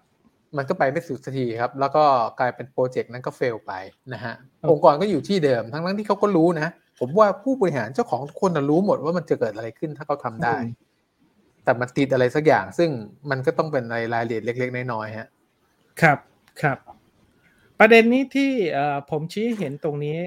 [0.58, 2.04] มันก็ไปไม่สุดสักทีครับ แล้วก็
[2.40, 3.74] กลายเป็นโปรเจกต์นั้นก็เฟลไป
[4.14, 4.34] นะฮะ
[4.72, 6.68] องค์กรก็อยู่ที่เดิม ทั้งนั้นที่เขาก็รู้นะ
[7.00, 10.56] ผมว่าผู้บริหารเจ้าของทุกคนรู้หมดว่ามันจะเกิดอะไรขึ้นถ้าเขาทำได้
[11.64, 12.90] แต่มันติดอะไรสักอย่าง ซึ่ง
[13.30, 15.28] มันก็ต้องเป็นรายรายละเอียดเล็ก ๆ น้อยๆฮะ
[16.02, 16.20] ครับ
[16.62, 16.78] ครับ
[17.80, 18.52] ประเด็นนี้ที่
[19.10, 20.18] ผมชี้เห็นตรงนี้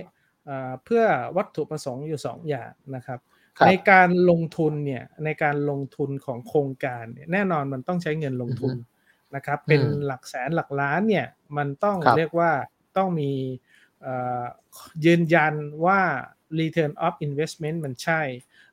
[0.85, 1.03] เพื่อ
[1.37, 3.19] วัตถุประสงค์อยู่สองอย่างนะครับ
[3.67, 8.75] ในการลงทุนเนี่ยในการลงทุนของโครงการเนี่ยแน่นอนมันต้องใช้เงินลงทุน
[9.35, 12.51] นะครับ เป็นหลักแสนหลักล้านเนี่ย มันต้องเรียกว่า
[12.97, 13.31] ต้องมี
[15.05, 15.55] ยืนยัน
[15.87, 16.01] ว่า
[16.59, 18.21] return of investment มันใช่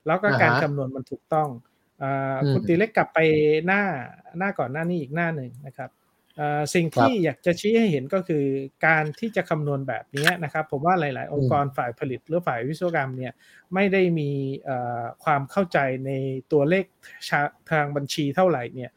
[0.05, 1.49] แล้วก็การคำนวณมันถูกต้อง
[2.51, 3.19] คุณตีเล็กกลับไป
[3.65, 3.83] หน้า
[4.37, 5.91] หน้าก่อนหน้านี้อีกหน้าหนึ่งนะครับ
[6.73, 8.45] สิ่งที่อยากจะชี้ให้เห็นก็คือ
[8.85, 13.33] การที่จะคำนวณแบบนี้นะครับ ผมว่าหลาย ๆ องค์กรฝ่ายผลิตหรือฝ่ายวิศวกรรมเนี่ย
[13.73, 14.29] ไม่ได้มี
[15.23, 16.11] ความเข้าใจใน
[16.51, 16.85] ตัวเลข
[17.71, 18.91] ทางบัญชีเท่าไหร่เนี่ย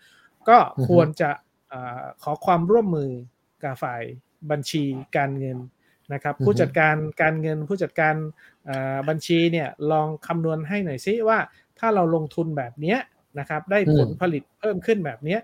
[0.48, 1.30] ก็ควรจะ
[2.22, 3.10] ขอความร่วมมือ
[3.62, 4.02] กับฝ่าย
[4.50, 4.84] บัญชี
[5.16, 5.58] การเงิน
[6.12, 8.14] นะครับ ผู้จัดการการเงินผู้จัดการ
[9.08, 11.38] บัญชีเนี่ยลองคำนวณให้หน่อยซิว่า
[11.78, 12.96] ถ้าเราลงทุนแบบนี้
[13.38, 15.38] นะครับได้ผลผลิตเพิ่มขึ้นแบบนี้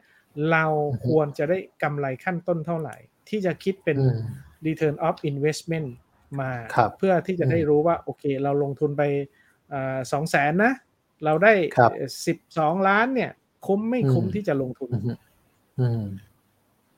[0.53, 0.65] เรา
[1.09, 2.97] ควรจะได้กำไรขั้นต้นเท่าไหร่
[3.29, 3.99] ที่จะคิดเป็น
[4.67, 5.89] return of investment
[6.41, 6.51] มา
[6.99, 9.03] เพื่อที่จะได้รู้ว่าโอเค เราลงทุนไป
[10.13, 10.73] สองแสนนะ
[11.25, 11.53] เราได้
[12.27, 13.31] สิบสองล้านเนี่ย
[13.67, 14.91] คุ้มไม่คุ้มที่จะลงทุน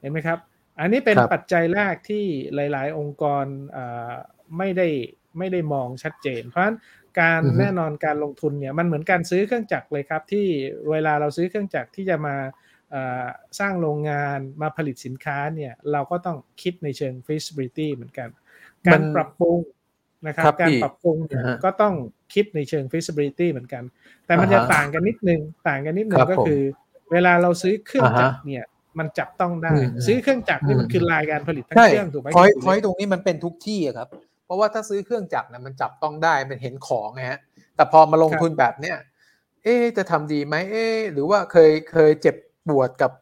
[0.01, 0.39] เห็นไหมครับ
[0.81, 3.45] อันนี้เป็นปัจจัยแรกที่หลาย ๆ องค์กร
[4.59, 4.89] ไม่ได้
[5.39, 6.77] ไม่ได้มองชัดเจน เพราะฉะนั้น
[7.21, 10.47] การแน่นอนการลงทุนเนี่ยมันเหมือนการซื้อเครื่องจักรเลยครับ ที่
[10.91, 12.37] เวลาเราซื้อเครื่องจักรที่จะมา
[13.59, 18.29] สร้างโรงงานมาผลิตสินค้าเนี่ยเราก็ต้องคิดในเชิง feasibility เหมือนกัน
[18.87, 19.59] การปรับปรุง
[20.27, 21.17] นะครับ การปรับปรุง
[21.65, 21.95] ก็ต้อง
[22.35, 23.85] คิดในเชิง feasibility เหมือนกัน
[24.27, 26.63] แต่มันจะต่างกันนิดนึง ต่างกันนิดนึงก็คือ
[27.13, 28.65] เวลาเราซื้อเครื่องจักรเนี่ย
[28.99, 29.73] มันจับต้องได้
[30.07, 34.09] ซื้อเครื่องจักรนี่มันคือรายการผลิตทั้งเครื่องถูกไหมพอยพอยตรงนี้มันเป็นทุกที่ครับ
[34.45, 37.41] เพราะว่าถ้าซื้อเครื่องจักรเนี่ยมันจับต้องได้มันเห็นของไงฮะ
[37.77, 38.97] แต่พอมาลงทุนแบบเนี้ย
[39.65, 42.37] เอ๊จะทำดีไหมเอ๊หรือว่าเคยเคยเจ็บ
[42.69, 43.13] ปวดกับ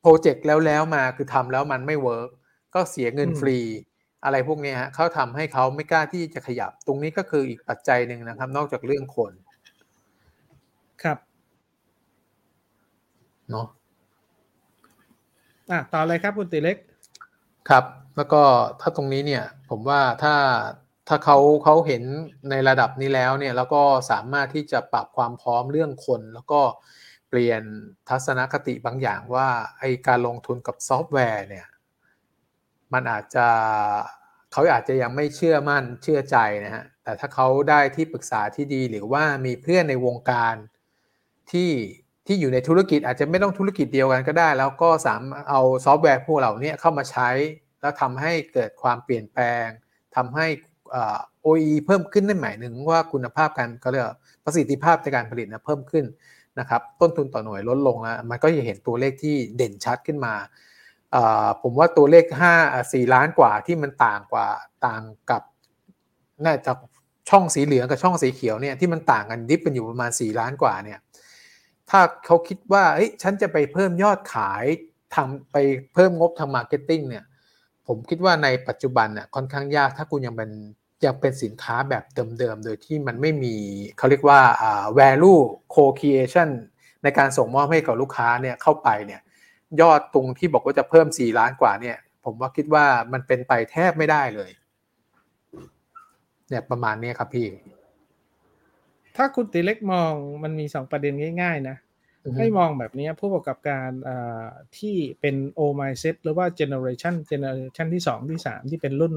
[0.00, 2.30] project แล้วแล้วมาคือทำแล้วมันไม่ work
[2.74, 3.58] ก็เสียเงินฟรี
[4.24, 9.32] อะไรพวกนี้ฮะเขาทำให้เขาไม่กล้าที่จะขยับ ตรงนี้ก็คืออีกปัจจัยหนึ่งนะครับ นอกจากเรื่องคน
[11.02, 11.18] ครับ
[13.50, 13.66] เนาะ
[15.70, 16.76] อะต่อเลยครับคุณติเล็ก
[17.68, 17.84] ครับ
[18.16, 18.42] แล้วก็
[18.80, 20.34] ถ้าตรงนี้เนี่ย ผมว่าถ้า
[21.08, 22.02] ถ้าเขาเขาเห็น
[22.50, 26.60] ในระดับนี้แล้วเนี่ยแล้วก็สามารถที่จะปรับความพร้อมเรื่องคน แล้วก็
[27.28, 27.62] เปลี่ยน
[28.08, 31.66] ทัศนคติบางอย่างว่าไอการลงทุนกับซอฟต์แวร์เนี่ย
[32.92, 33.46] มันอาจจะ
[34.52, 40.54] เขาอาจจะยังไม่เชื่อมั่นเชื่อใจนะฮะแต่ถ้าเขาได้ที่ปรึกษาที่ดีหรือว่ามีเพื่อนในวงการ
[41.52, 41.70] ที่
[42.28, 47.30] ที่อยู่ในธุรกิจอาจจะไม่ต้องธุรกิจเดียวกันก็ได้ แล้วก็สามารถเอาซอฟต์แวร์พวกเหล่านี้เข้ามาใช้
[47.80, 49.66] แล้วทำให้เกิดความเปลี่ยนแปลง
[50.16, 50.46] ทำให้
[51.46, 54.06] OE เพิ่มขึ้นได้หมายหนึ่งว่าคุณภาพการเขาเรียก
[54.44, 56.04] ประสิทธิภาพในการผลิตนะเพิ่มขึ้น
[56.58, 60.34] นะครับต้นทุนต่อหน่วยลดลงแล้วมันก็จะเห็นตัวเลขที่เด่นชัดขึ้นมา
[61.62, 62.24] ผมว่าตัวเลข
[62.56, 64.48] 5 4ล้านกว่าที่มันต่างกว่า
[64.86, 65.42] ต่างกับ
[66.44, 66.72] น่าจะ
[67.30, 70.98] ช่องสีเหลืองกับช่องสีเขียวเนี่ยที่มันต่างกัน diff เป็นอยู่ประมาณ 4 ล้านกว่าเนี่ย
[71.90, 74.64] ถ้าเขาคิดว่าเอ้ยฉันจะไปเพิ่มยอดขาย
[75.14, 75.56] ทำไป
[75.94, 77.24] เพิ่มงบทาง marketing เนี่ย
[77.86, 80.50] ผมคิดว่าในปัจจุบันเนี่ยค่อนข้างยากถ้าคุณยังเป็น
[81.06, 82.04] ยังเป็นสินค้าแบบ
[82.38, 83.54] เดิมๆ โดยที่มันไม่มี
[83.98, 84.40] เขาเรียกว่า
[84.98, 85.40] value
[85.74, 86.50] co-creation
[87.02, 89.20] ในการส่งมอบให้กับลูกค้าเนี่ยเข้าไปเนี่ย
[89.80, 94.50] ยอดตรงที่บอกว่าจะเพิ่ม 4 ล้านกว่าเนี่ย ผมว่าคิดว่ามันเป็นไปแทบไม่ได้เลย
[96.48, 97.46] เนี่ยประมาณนี้ครับพี่
[99.18, 101.76] ถ้าคุณติเล็กมองมันมีสองประเด็นง่าย ๆ นะ
[102.38, 103.88] ให้มองแบบนี้ผู้ประกอบการ
[104.78, 109.14] ที่เป็น old mindset หรือว่า generation generation ที่2ที่3ที่เป็นรุ่น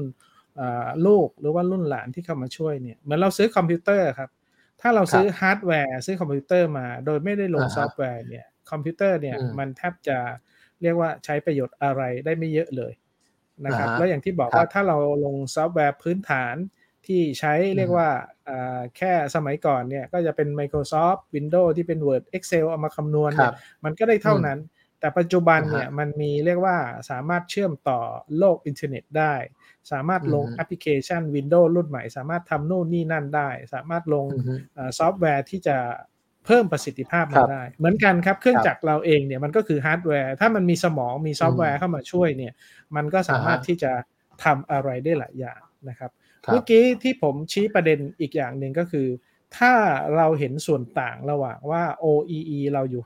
[1.06, 4.30] ลูกหรือว่ารุ่นหลานที่เข้ามาช่วยเนี่ยเหมือนเราซื้อคอมพิวเตอร์ครับ
[4.80, 10.18] ถ้าเราซื้อฮาร์ดแวร์ซื้อคอมพิวเตอร์มา โดยไม่ได้ลงซอฟต์แวร์เนี่ยคอมพิวเตอร์เนี่ยมันแทบจะ
[10.82, 12.92] เรียกว่าใช้ประโยชน์อะไรได้ไม่เยอะเลย
[13.64, 16.56] นะครับแล้วอย่างที่บอกว่าถ้าเราลงซอฟต์แวร์พื้นฐาน
[17.06, 18.08] ที่ใช้เรียกว่า
[18.96, 23.52] แค่สมัยก่อนเนี่ยก็จะเป็น Microsoft Windows ที่เป็น Word Excel เอามาคำนวณเนี่ย
[23.84, 24.58] มันก็ได้เท่านั้น
[25.00, 26.76] แต่ปัจจุบันอ่าฮะเนี่ยมันมีเรียกว่า
[27.10, 28.00] สามารถเชื่อมต่อ
[28.38, 29.34] โลกอินเทอร์เน็ตได้
[29.92, 35.76] สามารถลงอือฮึแอปพลิเคชัน Windows รุ่นใหม่ สามารถทำนู่นนี่นั่นได้ สามารถลงอือฮึเอ่อซอฟต์แวร์ที่จะ
[36.46, 42.52] เพิ่มประสิทธิภาพครัมาบได้ เหมือนกันครับ เครื่องครับจักรเราเองเนี่ยมันก็คือฮาร์ดแวร์ ถ้ามันมีสมองมีซอฟต์แวร์เข้ามาช่วยเนี่ย
[42.96, 43.92] มันก็สามารถอ่าฮะที่จะ
[44.44, 49.08] ทำอะไรได้หลายอย่างนะครับครับ เมื่อกี้ที่ผมชี้ประเด็นอีกอย่างหนึ่งก็คือ
[49.56, 49.72] ถ้า
[50.16, 53.02] เราเห็นส่วนต่างระหว่างว่า OEE เราอยู่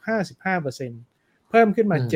[0.53, 2.11] 55%เพิ่มขึ้นมาอืม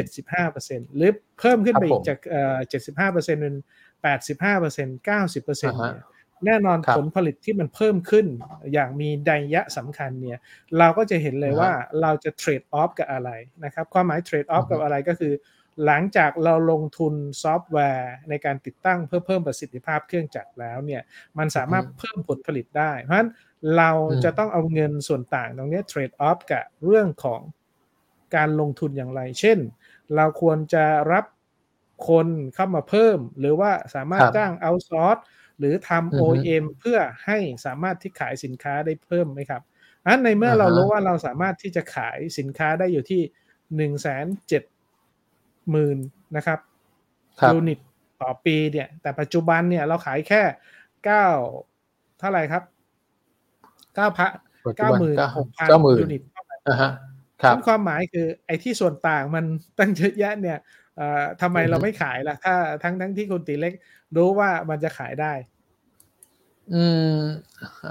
[0.49, 2.59] 75%หรือเพิ่มขึ้นไปครับอีกจากเอ่อ
[2.99, 3.55] 75%เป็น
[4.03, 6.03] 85% 90%เนี่ยอ่าฮะ
[6.47, 8.27] แน่นอนครับผลผลิตที่มันเพิ่มขึ้น
[8.73, 10.39] อย่างมีนัยยะสำคัญเนี่ย
[10.79, 13.31] เราก็จะเห็นเลยอ่าฮะว่าเราจะเทรดออฟกับอะไร
[13.65, 15.33] นะครับความหมายเทรดออฟอือฮึกับอะไรก็คือ
[15.87, 21.03] หลังจากเราลงทุนซอฟต์แวร์ในการติดตั้งเพื่อเพิ่มประสิทธิภาพเครื่องจักรแล้วเนี่ย
[21.39, 23.31] มันสามารถเพิ่มผลผลิตได้ เพราะฉะนั้น
[23.77, 27.41] เราอืมจะต้องเอาเงินส่วนต่างตรงเนี้เทรดออฟกับเรื่องของ
[28.37, 29.59] การลงทุนอย่างไร เช่น
[30.17, 31.25] เราควรจะรับ
[32.09, 35.19] คนเข้ามาเพิ่ม หรือว่าสามารถครับจ้างเอาซอร์ส
[35.59, 39.63] หรือทำอือฮึ OEM เพื่อให้สามารถที่ขายสินค้าได้เพิ่มไหมครับ
[40.07, 43.23] อันในเมื่ออ่าฮะเรารู้ว่าเราสามารถที่จะขายสินค้าได้อยู่ที่
[43.77, 44.63] หนึ่งแสนเจ็ด
[45.71, 45.99] หมื่น
[46.37, 46.59] นะครับ
[47.41, 47.79] ครับยูนิต
[48.23, 50.43] ต่อปีเนี่ย แต่ปัจจุบันเนี่ยเราขายแค่
[51.05, 51.27] เก้า
[52.19, 52.63] เท่าไหร่ครับ
[53.95, 54.31] เก้าพัน
[54.67, 56.23] ปัจจุเก้าบันหมื่นเก้าหกพันเก้าหมื่นยูนิต
[56.69, 56.91] อ่าฮะ
[57.43, 59.45] ครับนั่นความหมายคือไอ้ที่ส่วนต่างมัน
[59.79, 60.59] ตั้งเยอะแยะเนี่ย
[60.97, 63.75] เอ่อทำไมอือฮึเราไม่ขายล่ะ ถ้าทั้งทั้งที่คุณตีเล็ก
[64.17, 65.33] รู้ว่ามันจะขายได้
[66.75, 67.17] อืม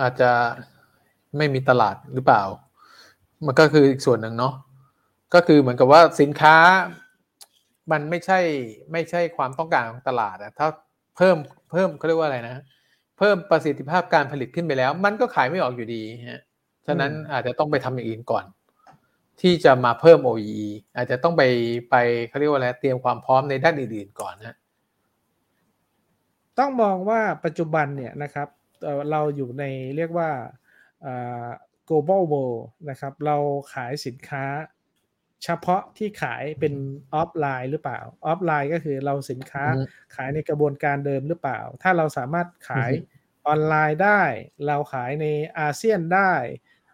[0.02, 0.32] อาจจะ
[1.38, 2.44] ไม่มีตลาดหรือเปล่า
[3.46, 4.54] มันก็คืออีกส่วนหนึ่งเนาะ
[5.34, 6.56] ก็คือเหมือนกับว่าสินค้า
[7.92, 8.40] มันไม่ใช่
[8.92, 10.68] ไม่ใช่ความต้องการของตลาดอะถ้า
[11.18, 11.38] เพิ่ม
[11.72, 12.64] เพิ่มเขาเรียกว่าอะไรนะ
[13.18, 16.42] เพิ่มประสิทธิภาพการผลิตขึ้นไปแล้ว มันก็ขายไม่ออกอยู่ดีฮะ
[16.88, 18.46] ฉะนั้นอืมอาจจะต้องไปทำอย่างอื่นก่อน
[19.42, 21.44] ที่จะมาเพิ่ม OEE อาจจะต้องไป
[21.92, 21.96] ไป
[22.28, 24.56] เขาเรียกว่าอะไรเตรียมความพร้อมในด้านอื่นๆก่อนนะ
[26.60, 28.48] ต้องมองว่าปัจจุบันเนี่ยนะครับ
[28.84, 29.64] เอ่อเราอยู่ใน
[29.98, 30.30] เรียกว่า
[31.02, 31.14] เอ่
[31.46, 31.48] อ
[31.90, 33.38] global world นะครับ เรา
[33.74, 34.44] ขายสินค้า
[35.44, 36.74] เฉพาะที่ขายเป็น
[37.14, 39.84] ออฟไลน์หรือเปล่า ออฟไลน์ก็คือเราสินค้าอือฮึ
[40.16, 44.22] ขายในกระบวนการเดิมหรือเปล่า ถ้าเราสามารถขายอือฮึออนไลน์ได้
[44.68, 45.26] เราขายใน
[45.60, 46.34] อาเซียนได้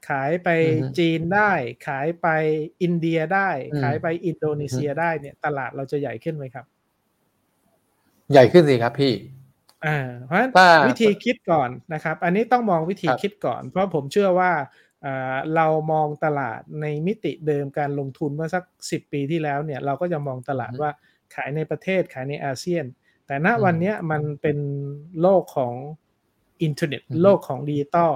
[0.10, 1.52] ขายไปอือฮึจีนได้
[1.88, 2.28] ขายไป
[2.82, 6.66] อินเดียได้อืมขายไปอินโดนีเซียได้เนี่ย ตลาดเราจะใหญ่ขึ้นไหมครับ
[8.32, 9.14] ใหญ่ขึ้นสิครับพี่
[9.86, 14.64] อ่าเพราะฉะนั้นถ้าวิธีคิดก่อนนะครับ อันนี้ต้องมองวิธีครับคิดก่อน เพราะผมเชื่อว่าอ่า
[15.56, 20.92] เรามองตลาดในมิติเดิมการลงทุนเมื่อสัก 10 ปีที่แล้วเนี่ยเราก็จะมองตลาดอือฮึว่า
[21.34, 22.86] ขายในประเทศขายในอาเซียน
[23.28, 24.58] แต่ณอืมวันเนี้ยมันเป็น
[25.22, 25.74] โลกของ
[26.64, 28.14] อินเทอร์เน็ตอือฮึโลกของดิจิตอล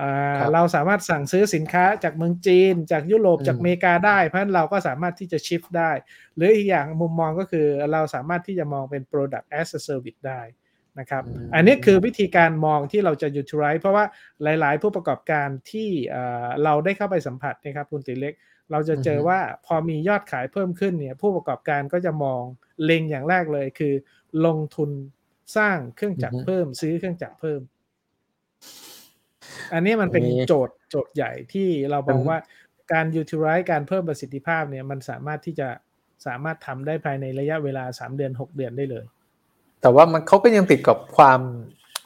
[0.00, 5.90] อ่าครับเราสามารถสั่งซื้อสินค้าจากเมืองจีน จากยุโรปอืมจากอเมริกาได้ เพราะฉะนั้นเราก็สามารถที่จะชิฟได้
[6.36, 10.40] หรืออีกอย่างมุมมองก็คือเราสามารถที่จะมองเป็น product as a service ได้
[11.00, 14.04] นะครับอืมอันนี้คือวิธีการมองที่เราจะ utilize เพราะว่า
[14.42, 18.34] หลาย ๆ ผู้ประกอบการที่เอ่อเราได้เข้าไปสัมผัสนะครับคุณติเล็ก
[18.70, 22.42] เราจะเจออือฮึว่าพอมียอดขายเพิ่มขึ้นเนี่ยผู้ประกอบการก็จะมอง
[22.84, 23.94] เล็งอย่างแรกเลยคือ
[24.46, 24.90] ลงทุน
[25.56, 27.60] สร้างเครื่องจักรอือฮึเพิ่ม ซื้อเครื่องจักรเพิ่ม
[29.72, 32.38] อันนี้มันเป็นอันนี้โจทย์โจทย์ใหญ่ที่เรามองอืมว่า
[32.92, 35.68] การ utilize การเพิ่มประสิทธิภาพเนี่ยมันสามารถที่จะ
[36.26, 39.04] สามารถทำได้ภายในระยะเวลา 3 เดือน 6 เดือนได้เลย
[39.80, 41.40] แต่ว่ามันเขาก็ยังติดกับความ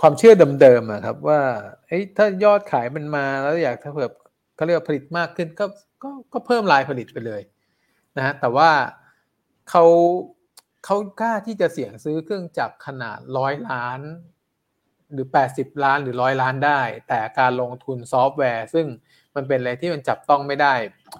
[0.00, 1.40] ความเชื่อเดิมๆอะครับ ว่า
[1.86, 4.10] เอ้ยถ้ายอดขายมันมาแล้วอยากถ้าเผื่อ
[4.56, 5.66] เขาเรียกว่าผลิตมากขึ้นก็
[6.02, 7.42] ก็ก็เพิ่มรายผลิตไปเลย
[8.16, 8.70] นะฮะแต่ว่า
[9.70, 9.84] เขา
[10.84, 14.00] เขากล้าที่จะเสี่ยงซื้อเครื่องจักรขนาดร้อยล้าน
[15.12, 18.86] หรือแปดสิบล้านหรือร้อยล้านได้ แต่การลงทุนซอฟต์แวร์ ซึ่ง
[19.34, 20.74] มันเป็นอะไรที่มันจับต้องไม่ได้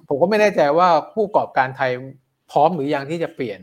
[0.09, 1.93] ผมก็ไม่แน่ใจว่าผู้ประกอบการไทย
[2.51, 3.61] พร้อมหรือยังที่จะเปลี่ยน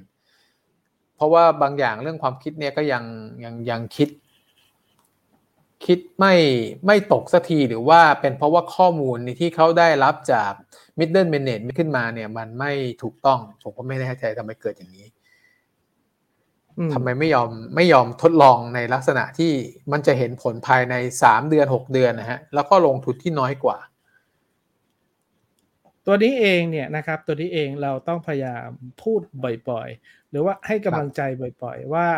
[1.19, 3.03] เพราะว่าบางอย่างเรื่องความคิดเนี่ยก็ยัง
[3.43, 4.10] ยังยังคิด
[5.86, 6.36] คิดไม่
[6.86, 10.51] ไม่ตกสักทีหรือว่าเป็นเพราะว่าข้อมูลที่เขาได้รับจาก
[10.99, 12.71] middle management ขึ้นมาเนี่ย มันไม่
[13.03, 15.08] ถูกต้องผมก็ไม่แน่ใจทำไมเกิดอย่างนี้
[16.77, 19.51] อืมทำไมไม่ยอมไม่ยอมทดลองในลักษณะที่
[19.91, 23.77] มันจะเห็นผลภายในสามเดือนหกเดือนนะฮะแล้วก็ลงทุนที่น้อยกว่า
[26.10, 28.67] ตัวนี้เองเนี่ยนะครับตัวนี้เองเราต้องพยายาม
[29.04, 29.22] พูด
[29.69, 31.22] บ่อยๆ หรือว่าให้กำลังใจ
[31.63, 32.10] บ่อยๆ ว่า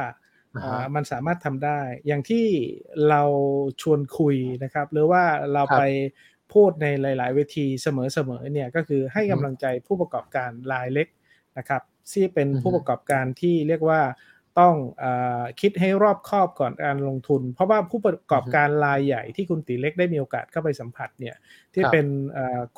[0.56, 2.48] อ่าฮะอ่ามันสามารถทำได้ อย่างที่
[3.10, 3.24] เรา
[3.82, 5.24] ชวนคุยนะครับ หรือว่า
[5.54, 5.82] เราครับไป
[6.54, 7.88] พูดในหลายๆเวทีเส
[8.30, 11.08] มอๆเนี่ยก็คือให้อือฮึกำลังใจผู้ประกอบการรายเล็ก
[11.58, 14.02] นะครับที่เป็นอือฮึผู้ประกอบการที่เรียกว่า
[14.60, 15.06] ต้องอ
[15.62, 21.36] คิดให้รอบคอบก่อนการลงทุน เพราะว่าผู้ประกอบการรายใหญ่ที่คุณตีเล็กได้มีโอกาสเข้าไปสัมผัสเนี่ย
[21.74, 22.06] ที่เป็น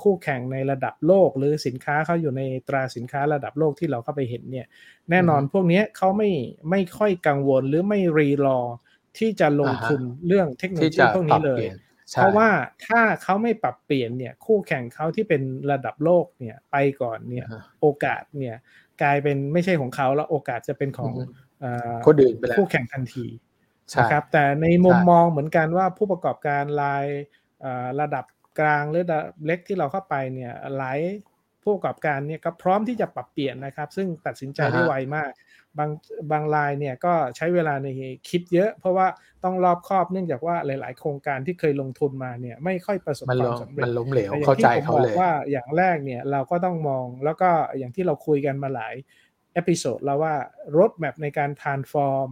[0.02, 4.68] คู่แข่งในระดับโลก หรือสินค้าเขาอยู่ในตราสินค้าระดับโลกที่เราเข้าไปเห็นเนี่ย
[5.10, 6.32] แน่นอนพวกนี้เขาไม่
[6.70, 8.60] ไม่ค่อยกังวลหรือไม่รีรอ
[9.18, 11.66] ที่จะลงทุนเรื่องเทคโนโลยีพวกนี้เลย
[12.14, 12.50] เพราะว่า
[12.86, 17.46] ถ้าเขาไม่ปรับเปลี่ยนเนี่ยคู่แข่งเขาที่เป็นระดับโลกเนี่ยไปก่อนเนี่ย
[17.82, 18.56] โอกาสเนี่ย
[19.02, 21.14] กลายเป็นไม่ใช่ของเขาแล้วโอกาสจะเป็นของ
[22.06, 23.26] คนอื่นไปแล้วคู่แข่งทันที
[24.00, 27.06] นะครับแต่ในมุมมองเหมือนกันว่าผู้ประกอบการราย
[28.02, 28.26] ระดับ
[28.60, 29.04] กลางหรือ
[29.46, 31.00] เล็กที่เราเข้าไปเนี่ยหลาย
[31.64, 35.32] ผู้ประกอบการเนี่ยก็พร้อมที่จะปรับเปลี่ยนนะครับ ซึ่งตัดสินใจได้ไวมาก
[35.78, 35.90] บาง
[36.32, 37.88] บางรายเนี่ยก็ใช้เวลาใน
[38.30, 39.08] คิดเยอะ เพราะว่า
[39.44, 48.94] ต้องรอบคอบเนื่องจากว่าหลาย ๆ โครงการที่เคยลงทุนมาเนี่ยไม่ค่อยประสบความสำเร็จมันล้มเหลวเข้าใจเขาเลยว่าอย่างแรกเนี่ยเราก็ต้องมองแล้วก็อย่างที่เราคุยกันมาหลาย
[49.54, 50.36] episode แล้วว่า
[50.78, 52.30] roadmap ในการ transform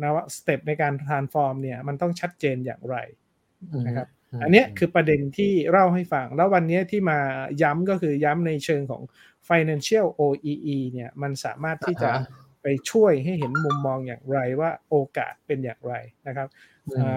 [0.00, 2.96] นะว่า step ในการ transform เนี่ยมันต้องชัดเจนอย่างไร
[3.86, 4.08] นะครับ
[4.42, 7.18] อันนี้คือประเด็นที่เล่าให้ฟัง แล้ววันนี้ที่มา
[7.62, 9.02] ย้ำก็คือย้ำในเชิงของ
[9.48, 12.10] financial OEE เนี่ยมันสามารถที่จะ
[12.62, 15.94] ไปช่วยให้เห็นมุมมองอย่างไรว่าโอกาสเป็นอย่างไร
[16.26, 16.48] นะครับ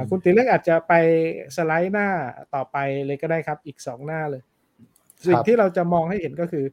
[0.10, 0.94] คุณติเล็กอาจจะไป
[1.56, 2.10] สไลด์หน้า
[2.56, 4.42] ต่อไปเลยก็ได้ครับ อีกสองหน้าเลย
[5.28, 6.66] สิ่งที่เราจะมองให้เห็นก็คือ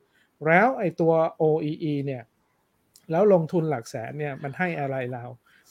[0.47, 1.13] แล้วไอ้ตัว
[1.43, 2.23] OEE เนี่ย
[3.11, 5.25] แล้วลงทุนหลักแสนเนี่ยมันให้อะไรเรา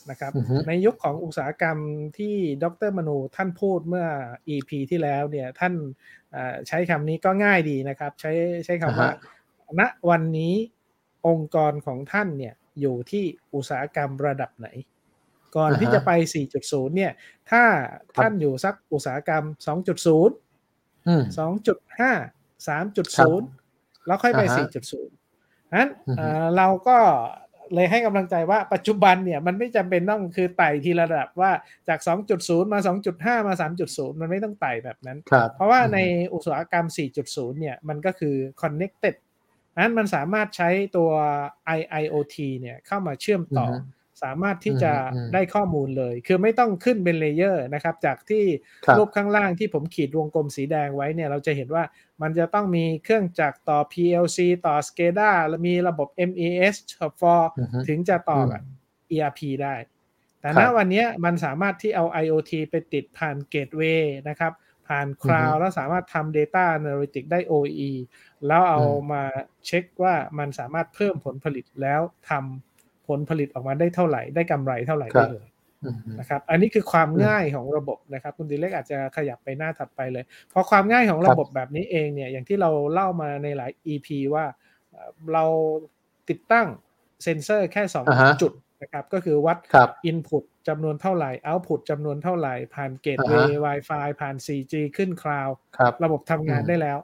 [0.09, 0.31] นะครับ
[0.67, 1.77] ในยุคของอุตสาหกรรม
[2.17, 4.07] ที่ดรมนูท่านพูดเมื่อ
[4.55, 5.73] EP ที่แล้วเนี่ยท่าน
[6.67, 8.31] ใช้คำนี้ก็ง่ายดีนะครับ ใช้
[8.65, 9.09] ใช้คำว่า
[9.79, 10.53] ณวันนี้
[11.27, 13.23] องค์กรของท่านเนี่ยอยู่ที่
[13.53, 14.67] อุตสาหกรรมระดับไหน
[15.55, 16.11] ก่อนที่จะไป
[16.53, 17.11] 4.0 เนี่ย
[17.51, 17.63] ถ้า
[18.17, 19.67] ท่านอยู่สักอุตสาหกรรม 2.0
[21.37, 25.18] 2.5 3.0 แล้วค่อยไป 4.0
[25.75, 25.89] นั้น
[26.57, 26.97] เราก็
[27.75, 31.51] เลยให้กำลังใจว่าปัจจุบันเนี่ยมันไม่จำเป็นต้องคือไต่ทีระดับว่า
[31.87, 31.99] จาก
[32.37, 32.79] 2.0 มา
[33.13, 33.53] 2.5 มา
[33.87, 35.17] 3.0 มันไม่ต้องไต่แบบนั้น
[35.55, 35.97] เพราะว่าใน
[36.33, 36.85] อุตสาหกรรม
[37.23, 39.15] 4.0 เนี่ยมันก็คือ connected
[39.81, 41.09] นั้นมันสามารถใช้ตัว
[41.77, 43.67] IIoT เนี่ยเข้ามาเชื่อมต่อ
[44.23, 44.93] สามารถที่จะ
[45.33, 48.43] ได้ข้อมูลเลย คือไม่ต้องขึ้นเป็น layer นะครับ จากที่
[48.97, 51.83] รูปข้างล่างที่ผมขีดวงกลมสีแดงไว้เนี่ยเราจะเห็นว่า
[52.21, 56.75] มันจะต้องมีเครื่องจักรต่อ PLC ต่อ SCADA และมีระบบ MES
[57.19, 57.41] for
[57.87, 58.61] ถึงจะต่อกับ
[59.11, 59.75] ERP ได้
[60.41, 64.53] แต่ณวันนี้มันสามารถที่เอา IoT ไปติดผ่านเกตเวย์นะครับ
[64.87, 67.91] ผ่านคลาวด์แล้วสามารถทำ Data Analytics ได้ OE
[68.47, 69.23] แล้วเอามา
[69.65, 72.68] เช็คว่ามันสามารถเพิ่มผลผลิตแล้วทำ
[73.09, 75.47] ผลผลิตออกมาได้เท่าไหร่ ได้กำไรเท่าไหร่ได้เลย
[76.19, 84.45] นะครับ อันนี้คือความง่ายของระบบนะครับ คุณดีเล็กอาจจะขยับไปหน้าถัดไปเลยพอความง่ายของระบบแบบนี้เองเนี่ย อย่างที่เราเล่ามาในหลาย EP ว่า
[85.33, 85.45] เรา
[86.29, 86.67] ติดตั้ง
[87.23, 89.57] เซ็นเซอร์แค่ 2 จุดนะครับ ก็คือวัด
[90.09, 95.55] Input จำนวนเท่าไหร่ Output จำนวนเท่าไหร่ ผ่าน gateway Wi-Fi ผ่าน 4G ขึ้นคลาวด์
[96.03, 96.97] ระบบทำงานได้แล้ว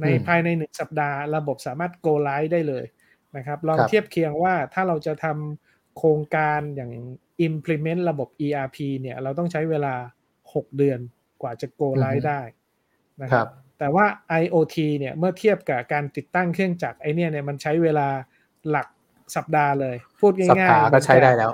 [0.00, 2.84] ในภายในหนึ่งสัปดาห์ ระบบสามารถ go live ได้เลย
[3.36, 6.92] นะครับ ลองเทียบเคียงว่าถ้าเราจะทำโครงการอย่าง
[7.46, 9.94] implement ระบบ ERP เนี่ย เราต้องใช้เวลา
[10.40, 10.98] 6 เดือน
[11.42, 12.40] กว่าจะ go live ได้
[13.22, 14.06] นะครับ แต่ว่า
[14.42, 18.08] IoT เนี่ยเมื่อเทียบกับการติดตั้งเครื่องจักรไอเนี่ยเนี่ยมันใช้เวลา
[18.70, 18.86] หลัก
[19.36, 21.52] สัปดาห์เลย พูดง่ายๆก็ใช้ได้แล้ว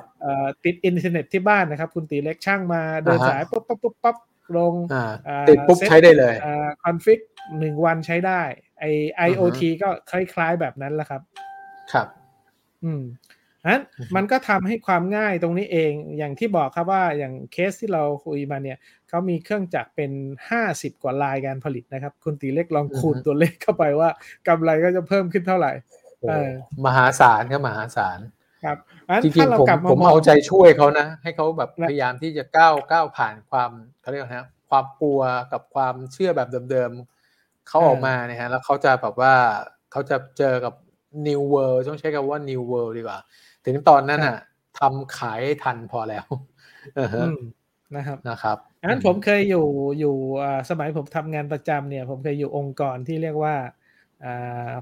[0.64, 4.16] ติดอินเทอร์เน็ตที่บ้านนะครับ คุณตีเล็กช่างมาเดินสายปุ๊บปุ๊บปุ๊บปุ๊บ
[4.56, 4.74] ลง
[5.48, 6.34] ติดปุ๊บใช้ได้เลย
[6.84, 7.20] config
[7.58, 8.40] หนึ่งวันใช้ได้
[8.80, 8.84] ไอ
[9.28, 11.22] IoT ก็คล้ายๆแบบนั้นแหละครับ
[11.92, 12.06] ครับ
[12.84, 13.02] อืม
[13.66, 13.82] นั้น
[14.16, 20.10] มันก็ทำให้ความง่ายตรงนี้เองอย่างที่บอกครับว่าอย่างเคสที่เราคุยมาเนี่ยเขามีเครื่องจักรเป็น
[20.50, 24.10] ห้าสิบกว่าลายการผลิตนะครับ คุณตีเล็กลองคูณตัวเลขเข้าไปว่า
[24.48, 25.72] กำไรก็จะเพิ่มขึ้นเท่าไหร่
[26.84, 28.18] มหาศาลครับมหาศาล
[28.64, 28.76] ครับ
[29.22, 33.70] จริงๆผมผมเอาใจช่วยเขานะ ให้เขาแบบพยายามที่จะก้าวก้าวผ่านความ
[34.00, 35.20] เขาเรียกนะความกลัว
[35.52, 39.34] กับความเชื่อแบบเดิมๆเขาออกมาเนี่ยฮะแล้วเขาจะแบบว่า
[39.92, 40.74] เขาจะเจอกับ
[41.26, 43.18] new world ต้องใช้คำว่า new world ดีกว่า
[43.66, 44.38] ถึงตอนนั้นอะ
[44.78, 46.26] ทำขายทันพอแล้ว
[47.96, 49.66] นะครับนะครับงั้นผมเคยอยู่
[50.00, 50.14] อยู่
[50.70, 53.56] สมัยผมทำงานประจำเนี่ย ผมเคยอยู่องค์กรที่เรียกว่า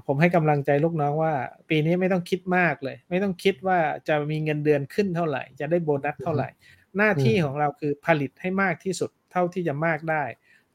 [0.07, 1.33] ผมให้กำลังใจลูกน้องว่า
[1.69, 6.49] ปีนี้ไม่ต้องคิดมากเลย ไม่ต้องคิดว่าจะมีเงินเดือนขึ้นเท่าไหร่ จะได้โบนัสเท่าไหร่
[6.97, 10.23] หน้าที่ของเราคือผลิตให้มากที่สุดเท่าที่จะมากได้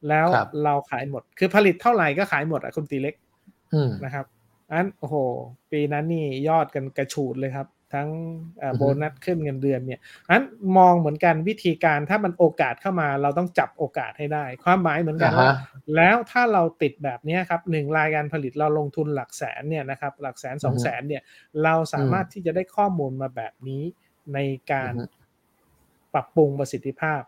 [0.08, 0.26] แล้ว
[0.64, 3.14] เราขายหมด คือผลิตเท่าไหร่ก็ขายหมดอะคุณตีเล็ก
[4.04, 4.26] นะครับ
[4.70, 5.16] อันโอ้โห
[5.70, 8.10] ปีนั้นนี่ยอดกันกระฉูดเลยครับ ทั้ง
[8.76, 10.00] โบนัสขึ้นเงินเดือนเนี่ย
[10.30, 10.42] อัน
[10.78, 15.50] มองเหมือนกันวิธีการถ้ามันโอกาสเข้ามา เราต้องจับโอกาสให้ได้ ความหมายเหมือนกันว่า
[15.96, 21.22] แล้วถ้าเราติดแบบนี้ครับหนึ่งรายการผลิตเราลงทุนหลักแสนเนี่ยนะครับหลักแสนสองแสนเนี่ย
[21.64, 23.82] เราสามารถที่จะได้ข้อมูลมาแบบนี้
[24.34, 24.38] ใน
[24.72, 25.20] การอือฮึ
[26.14, 27.22] ปรับปรุงประสิทธิภาพ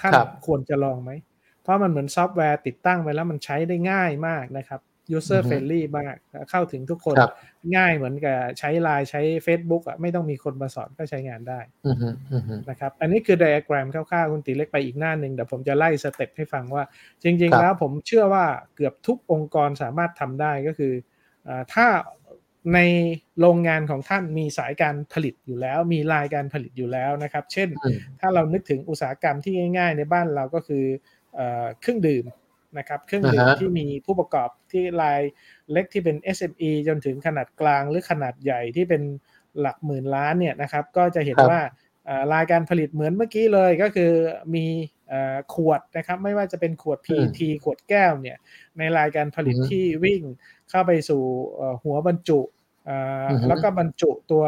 [0.00, 1.10] ท่านครับควรจะลองไหม
[1.62, 4.80] เพราะมันเหมือนซอฟต์แวร์ติดตั้งไปแล้วมันใช้ได้ง่ายมากนะครับ
[5.16, 6.14] user อือฮึ friendly มาก
[6.50, 7.30] เข้าถึงทุกคนครับ
[7.76, 16.84] ง่ายเหมือนกับใช้ไลน์ใช้ Facebook อะไม่ต้องมีคนมาสอนก็ใช้งานได้อือฮึอือฮึนะครับ อันนี้คือไดอะแกรมคร่าวๆ คุณตีเล็กไปอีกหน้าหนึ่งเดี๋ยวผมจะไล่ step ให้ฟังว่า
[17.22, 18.44] จริงๆครับแล้วผมเชื่อว่า
[18.76, 20.92] เกือบทุกองค์กรสามารถทำได้ก็คือ
[21.48, 21.86] อาถ้า
[22.74, 22.80] ใน
[23.40, 30.84] โรงงานของท่านมีสายการผลิตอยู่แล้ว มีรายการผลิตอยู่แล้วนะครับ เช่นอืมถ้าเรานึกถึงอุตสาหกรรมที่ง่าย ๆ ในบ้านเราก็คือ
[31.34, 32.24] เออเครื่องดื่ม
[32.78, 35.20] นะครับเครื่องดื่มอ่าฮะที่มีผู้ประกอบที่ราย
[35.72, 39.02] เล็กที่เป็น SME จนถึงขนาดกลางหรือขนาดใหญ่ที่เป็น
[39.60, 41.62] หลักหมื่นล้านเนี่ยนะครับก็จะเห็นครับว่า
[42.06, 44.12] เอ่อรายการผลิตเหมือนเมื่อกี้เลยก็คือ
[44.54, 44.66] มี
[45.08, 48.36] เอ่อขวดนะครับไม่ว่าจะเป็นขวด PET ขวดแก้วเนี่ย
[48.78, 50.22] ในรายการผลิตอือฮึที่วิ่ง
[50.70, 51.22] เข้าไปสู่
[51.56, 52.40] เอ่อหัวบรรจุ
[52.86, 54.44] เอ่อออฮึแล้วก็บรรจุตัว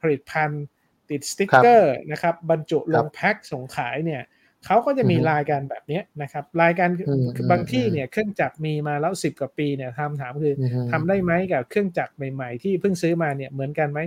[0.00, 0.64] ผลิตภัณฑ์
[1.10, 4.22] ติดสติ๊กเกอร์นะครับบรรจุลงแพ็คส่งขายเนี่ย
[4.66, 14.00] เขาก็จะมีอือฮึรายการแบบเนี้ยนะครับ รายการอืมคือบางที่อืมเนี่ยเครื่องจักรมีมาแล้วสิบกว่าปีเนี่ยทำถามคือออือฮึทำได้ไหมกับเครื่องจักรใหม่ๆ ที่เพิ่งซื้อมาเนี่ยเหมือนกันไหม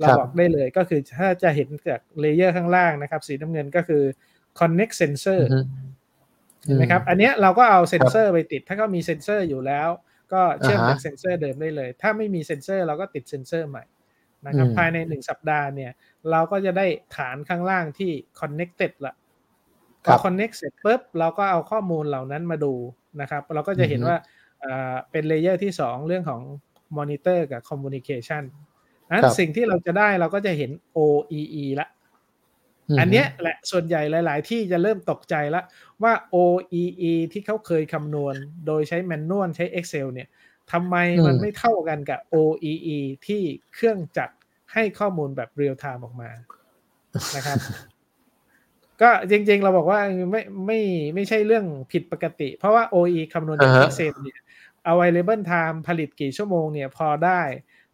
[0.00, 4.02] เราครับบอกได้เลยก็คือถ้าจะเห็นจาก layer ข้างล่างนะครับ สีน้ำเงินก็คือ
[4.60, 5.60] connect sensor อือฮึ
[6.64, 9.88] เห็นไหมครับ อันเนี้ยเราก็เอาเซ็นเซอร์ไปติด ถ้าก็มีเซ็นเซอร์อยู่แล้ว
[10.32, 13.84] ก็เชื่อมอ่าฮะจากเซ็นเซอร์เดิมได้เลย ถ้าไม่มีเซ็นเซอร์เราก็ติดเซ็นเซอร์ใหม่
[14.46, 15.92] นะครับอืมภายในหนึ่งสัปดาห์เนี่ย
[16.30, 16.86] เราก็จะได้
[17.16, 18.10] ฐานข้างล่างที่
[18.40, 19.14] connected ละ
[20.06, 22.74] ครัอ connect เสร็จปุ๊บเราก็เอาข้อมูลเหล่านั้นมาดู
[23.20, 24.16] นะครับ เราก็จะเห็นอือฮึว่า
[24.64, 26.42] อ่าเป็น layer ที่ 2 เรื่องของ
[26.96, 28.42] monitor กับ communication
[29.12, 31.88] นั้นครับสิ่งที่เราจะได้เราก็จะเห็น OEE ละ
[32.98, 35.64] อันเนี้ยแหละส่วนใหญ่หลาย ๆ ที่จะเริ่มตกใจแล้ว
[36.02, 38.34] ว่า OEE ที่เขาเคยคำนวณ
[38.66, 40.28] โดยใช้แมนนวลใช้ Excel เนี่ย
[40.72, 40.96] ทำไม
[41.26, 43.42] มันอืมไม่เท่ากันกับ OEE ที่
[43.74, 44.34] เครื่องจักร
[44.72, 46.30] ให้ข้อมูลแบบเรียลไทม์ออกมา
[47.36, 47.58] นะครับ
[49.02, 50.80] ก็จริงๆ เราบอกว่าไม่ไม่
[51.14, 54.40] ไม่ใช่เรื่องผิดปกติ เพราะว่า OE คำนวณจากอ่าฮะ Excel เนี่ย
[54.90, 57.42] available time ผลิตกี่ชั่วโมงเนี่ยพอได้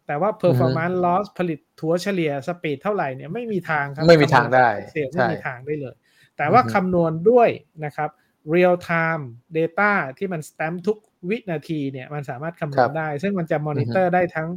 [0.07, 5.95] แต่ว่า performance loss ผลิตถัวเฉลี่ย speed เท่าไหร่เนี่ยไม่มีทางครับ ไม่มีทางได้เซลใช่ไม่มีทางได้เลย
[6.37, 7.49] แต่ว่าอือฮึคำนวณด้วย
[7.85, 8.09] นะครับ
[8.53, 9.23] real time
[9.57, 10.97] data ที่มัน stamp ทุก
[11.29, 14.49] วินาทีเนี่ยมันสามารถคำนวณได้ ซึ่งมันจะมอนิเตอร์ได้ทั้ง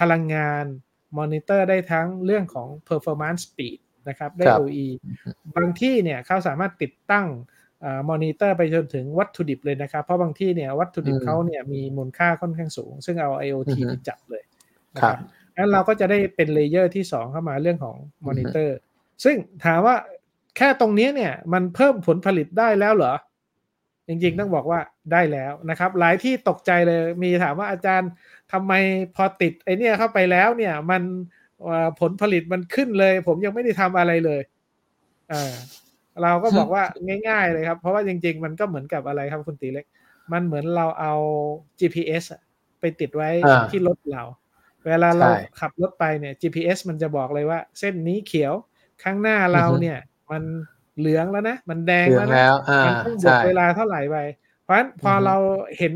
[0.00, 0.64] พลังงาน
[1.18, 3.78] มอนิเตอร์ได้ทั้งเรื่องของ performance speed
[4.08, 4.86] นะครับได้ครับ OE
[5.56, 7.26] บางที่เนี่ยเขาสามารถติดตั้ง
[8.10, 14.42] มอนิเตอร์ไปจนถึงวัตถุดิบเลยนะครับ เพราะบางที่เนี่ยวัตถุดิบอืมเขาเนี่ยมีมูลค่าค่อนข้างสูง ซึ่งเอา IoT อือฮึไปจับเลย
[14.94, 15.18] นะคครับ
[15.56, 17.96] งั้นเราก็จะได้เป็น layer ที่ 2 เข้ามาเรื่องของ
[18.26, 18.76] มอนิเตอร์
[19.24, 19.96] ซึ่งถามว่า
[20.56, 23.14] แค่ตรงนี้เนี่ยมันเพิ่มผลผลิตได้แล้วเหรอ
[24.08, 24.80] จริงๆต้องบอกว่า
[25.12, 28.10] ได้แล้วนะครับ หลายที่ตกใจเลยมีถามว่าอาจารย์
[28.52, 28.72] ทำไม
[29.14, 31.02] พอติดไอเนี่ยเข้าไปแล้วเนี่ยมัน
[31.64, 34.42] เอ่อผลผลิตมันขึ้นเลย ผมยังไม่ได้ทำอะไรเลย
[35.30, 35.52] เออ
[36.22, 36.82] เราก็บอกว่า
[37.28, 39.86] ง่าย ๆ เลยครับ เพราะว่าจริง ๆ มันก็เหมือนกับอะไรครับคุณตีเล็ก
[40.32, 41.12] มันเหมือนเราเอา
[41.80, 42.40] GPS อะ
[42.80, 44.22] ไปติดไว้อ่าที่รถเรา
[44.86, 48.54] เวลาเราใช่ขับรถไปเนี่ย GPS มันจะบอกเลยว่า เส้นนี้เขียว
[49.02, 49.98] ข้างหน้าเราอือฮึเนี่ย
[50.30, 50.42] มัน
[50.98, 54.16] เหลืองแล้วนะ มันแดงเหลือแล้วนะงแล้วอ่ามันต้องบวใช่กเวลาเท่าไหร่ไป
[54.62, 55.36] เพราะฉะนั้นพอออฮึเรา
[55.78, 55.94] เห็น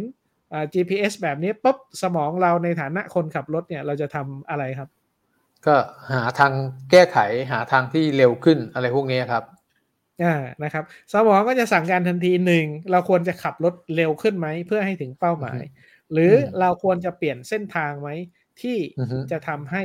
[0.52, 4.88] อ่า GPS แบบนี้ปุ๊บสมองเราในฐานะคนขับรถเนี่ย เราจะทำอะไรครับ
[5.66, 5.76] ก็
[6.12, 6.52] หาทาง
[6.90, 7.18] แก้ไข
[7.52, 9.44] หาทางที่เร็วขึ้นอะไรพวกนี้ครับ
[10.22, 15.62] อ่านะครับสมองก็จะสั่งการทันทีหนึ่งเราควรจะขับรถเร็วขึ้นไหมเพื่อให้ถึงเป้าหมาย
[16.12, 18.08] หรืออมเราควรจะเปลี่ยนเส้นทางไหม
[18.60, 19.82] ที่อือฮึจะทำให้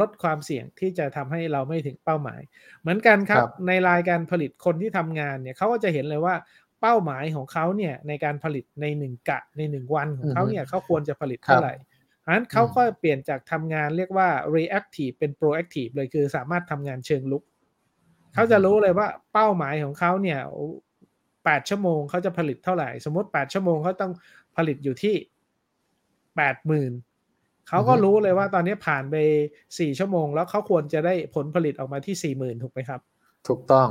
[0.00, 2.40] ลดความเสี่ยงที่จะทำให้เราไม่ถึงเป้าหมาย
[2.80, 6.34] เหมือนกันครับครับในรายการผลิตคนที่ทำงานเนี่ยเขาก็จะเห็นเลยว่า
[6.80, 11.72] เป้าหมายของเขาเนี่ยในการผลิตในหนึ่งกะในหนึ่งวันของเขาเนี่ยเขาควรจะผลิตเท่าไหร่
[12.28, 17.42] เพราะฉะนั้นเขาก็เปลี่ยนจากทำงานเรียกว่า reactive เป็น proactive เลยคือสามารถทำงานเชิงลุก
[18.34, 20.40] เขาจะรู้เลยว่าเป้าหมายของเขาเนี่ย
[21.44, 24.12] แปดชั่วโมงเขาจะผลิตเท่าไหร่ สมมติแปดชั่วโมงเขาต้อง
[24.56, 25.14] ผลิตอยู่ที่
[26.36, 26.92] แปดหมื่น
[27.68, 29.16] เขาก็อือฮึรู้เลยว่าตอนนี้ผ่านไป
[29.78, 33.00] สี่ชั่วโมง แล้วเขาควรจะได้ผลผลิตออกมาที่สี่หมื่นถูกไหมครับ
[33.48, 33.88] ถูกต้อง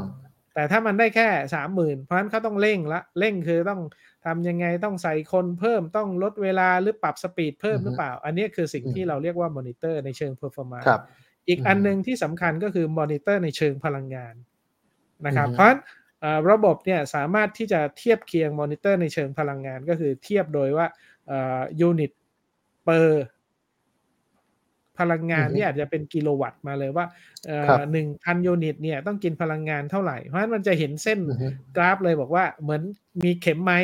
[0.58, 3.82] แต่ถ้ามันได้แค่สามหมื่นเพราะฉะนั้นเขาต้องเร่งละเร่งคือต้อง
[4.26, 11.02] ทำยังไงต้องใส่คนเพิ่มต้องลดเวลาหรือปรับสปีดเพิ่มอือฮึหรือเปล่า อันนี้คือสิ่งอืมที่เราเรียกว่ามอนิเตอร์ในเชิง performance ครับ
[11.48, 14.36] อีกอืมอันหนึ่งที่สำคัญก็คือมอนิเตอร์ในเชิงพลังงาน
[15.26, 15.80] นะครับอือฮึเพราะฉะนั้น
[16.22, 20.88] เอ่อระบบเนี่ยสามารถที่จะเทียบเคียงมอนิเตอร์ในเชิงพลังงานก็คือเทียบโดยว่า
[21.80, 22.12] unit
[22.84, 23.24] per
[25.00, 27.06] พลังงานอือฮึที่อาจจะเป็นกิโลวัตต์มาเลยว่า
[27.68, 32.82] ครับหนึ่งพัน unit เนี่ยต้องกินพลังงานเท่าไหร่ เพราะฉะนั้นมันจะเห็นเส้นอือฮึกราฟเลยบอกว่าเหมือน
[33.24, 33.80] มีเข็มไมล์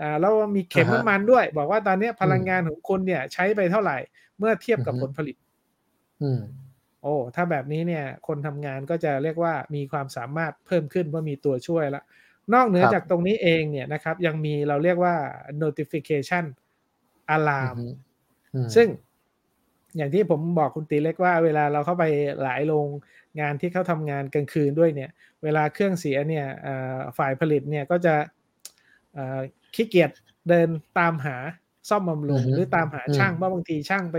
[0.00, 3.98] อ่าแล้วมีเข็มอ่าฮะน้ำมันด้วย บอกว่าตอนนี้พลังงานของคุณเนี่ยใช้ไปเท่าไหร่
[4.38, 5.36] เมื่อเทียบกับอือฮึผลผลิต
[6.22, 6.40] อืม
[7.02, 12.02] โอ้ถ้าแบบนี้เนี่ย คนทำงานก็จะเรียกว่ามีความสามารถเพิ่มขึ้นว่ามีตัวช่วยละ
[12.54, 15.14] นอกเหนือครับจากตรงนี้เองเนี่ยนะครับ ยังมีเราเรียกว่า
[15.62, 16.44] notification
[17.60, 17.92] อื alarm ม
[18.54, 18.88] อืมซึ่ง
[19.96, 22.04] อย่างที่ผมบอกคุณตีเล็กว่าเวลาเราเข้าไป
[22.42, 22.86] หลายโรง
[23.40, 25.10] งานที่เขาทำงานกลางคืนด้วยเนี่ย
[25.42, 28.14] เวลาเครื่องเสียเนี่ยเอ่อฝ่ายผลิตเนี่ยก็จะ
[29.14, 29.40] เอ่อ
[29.74, 30.10] ขี้เกียจ
[30.48, 30.68] เดิน
[30.98, 31.36] ตามหา
[31.88, 34.18] ซ่อมบำรุงอือฮึหรือตามหาอืมช่างเพราะบางทีช่างไป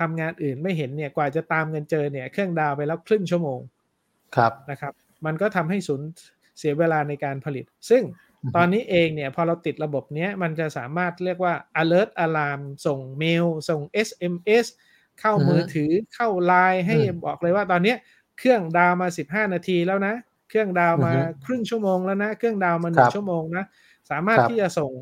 [0.00, 3.60] ทำงานอื่นไม่เห็นเนี่ยกว่าจะตามกันเจอเนี่ยเครื่องดาวน์ไปแล้วครึ่งชั่วโมง
[4.36, 4.92] ครับนะครับ
[5.26, 6.02] มันก็ทำให้สูญ
[6.58, 8.02] เสียเวลาในการผลิต ซึ่ง
[8.42, 14.66] อือฮึตอนนี้เองเนี่ยพอเราติดระบบเนี้ยมันจะสามารถเรียกว่า alert alarm ส่งเมล ส่ง SMS
[15.20, 17.96] เข้าอือฮึมือถือเข้าไลน์ให้อืมบอกเลยว่าตอนเนี้ย
[18.38, 19.08] เครื่องดาวน์มา
[19.40, 20.14] 15นาทีแล้วนะ
[20.48, 23.64] เครื่องดาวน์มาอือฮึครึ่งชั่วโมงแล้วนะ เครื่องดาวน์มาหคนึ่รังบชั่วโมงนะ
[24.10, 24.92] สามารถครับที่จะส่ง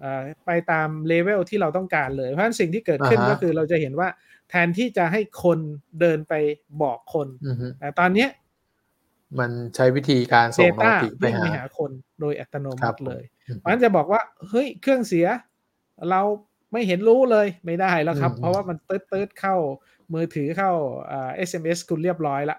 [0.00, 4.08] เอ่อไปตามเลเวลที่เราต้องการเลย เพราะฉะนั้นสิ่งที่เกิดอ่าขึ้นฮะก็คือเราจะเห็นว่า
[4.50, 5.58] แทนที่จะให้คน
[6.00, 6.34] เดินไป
[6.82, 8.30] บอกคนอือฮึแต่ตอนเนี้ย
[9.38, 11.90] มันใช้วิธีการส่งโน Data ติไปวิ่งหาไปหาคน
[12.20, 15.26] โดยอัตโนครัมับติเลยอืมเพราะฉะนั้นจะบอกว่าเฮ้ยเครื่องเสีย
[16.10, 16.20] เรา
[16.72, 19.56] ไม่เห็นรู้เลยไม่ได้แล้วครับอืมเพราะว่ามันตืดตืดๆเข้า
[20.14, 20.70] มือถือเข้า
[21.10, 22.58] อ่า SMS คุณเรียบร้อยละ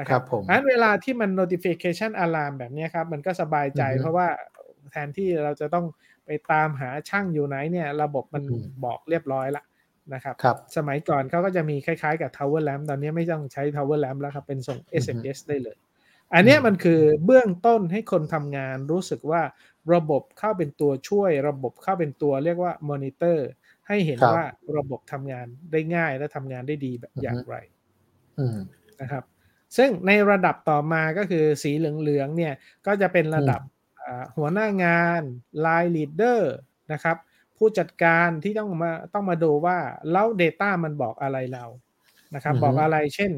[0.00, 4.26] นะคครัรับบผมเพราะฉะนั้นเวลาที่มัน notification alarm แบบเนี้ยครับ มันก็สบายใจอือฮึเพราะว่า
[4.90, 5.86] แทนที่เราจะต้อง
[6.26, 9.62] ไปตามหาช่างอยู่ไหนเนี่ย ระบบมันอืมบอกเรียบร้อยละ
[10.14, 15.76] นะครับครับสมัยก่อนเขาก็จะมีคล้ายๆกับ Tower Lamp ตอนนี้ไม่ต้องใช้ Tower Lamp แล้วครับ เป็นส่งอือฮึ SMS ได้เลย
[16.34, 19.42] อันเนี้ยอืมมันคือเบื้องต้นให้คนทำงานรู้สึกว่า
[19.94, 23.48] ระบบเข้าเป็นตัวช่วย ระบบเข้าเป็นตัวเรียกว่ามอนิเตอร์
[23.88, 24.42] ให้เห็นครับว่า
[24.78, 27.54] ระบบทำงานได้ง่ายและทำงานได้ดีแบบอือฮึอย่างไร
[28.38, 28.58] อืม
[29.00, 29.24] นะครับ
[29.76, 32.54] ซึ่งในระดับต่อมาก็คือสีเหลืองๆเนี่ย
[32.86, 33.60] ก็จะเป็นระดับ
[34.00, 35.22] อ่าหัวหน้างาน
[35.64, 36.40] Line Leader
[36.92, 37.16] นะครับ
[37.56, 39.78] ผู้จัดการที่ต้องมาต้องมาดูว่า
[40.12, 41.64] แล้ว Data มันบอกอะไรเรา
[42.34, 43.32] นะครับอือฮึบอกอะไรเช่น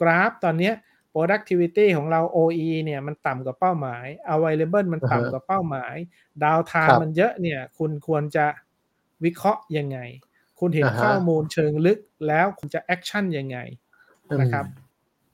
[0.00, 0.74] กราฟตอนเนี้ย
[1.14, 5.94] productivity ของเรา OE เนี่ยมันต่ำกว่าเป้าหมาย available มันต่ำกว่าเป้าหมาย
[6.42, 8.46] downtime ครับมันเยอะเนี่ย คุณควรจะ
[9.24, 9.98] วิเคราะห์ยังไง
[10.60, 11.98] คุณเห็นอ่าฮะข้อมูลเชิงลึก
[12.28, 13.58] แล้วคุณจะ action ยังไง
[14.30, 14.66] อืมนะครับ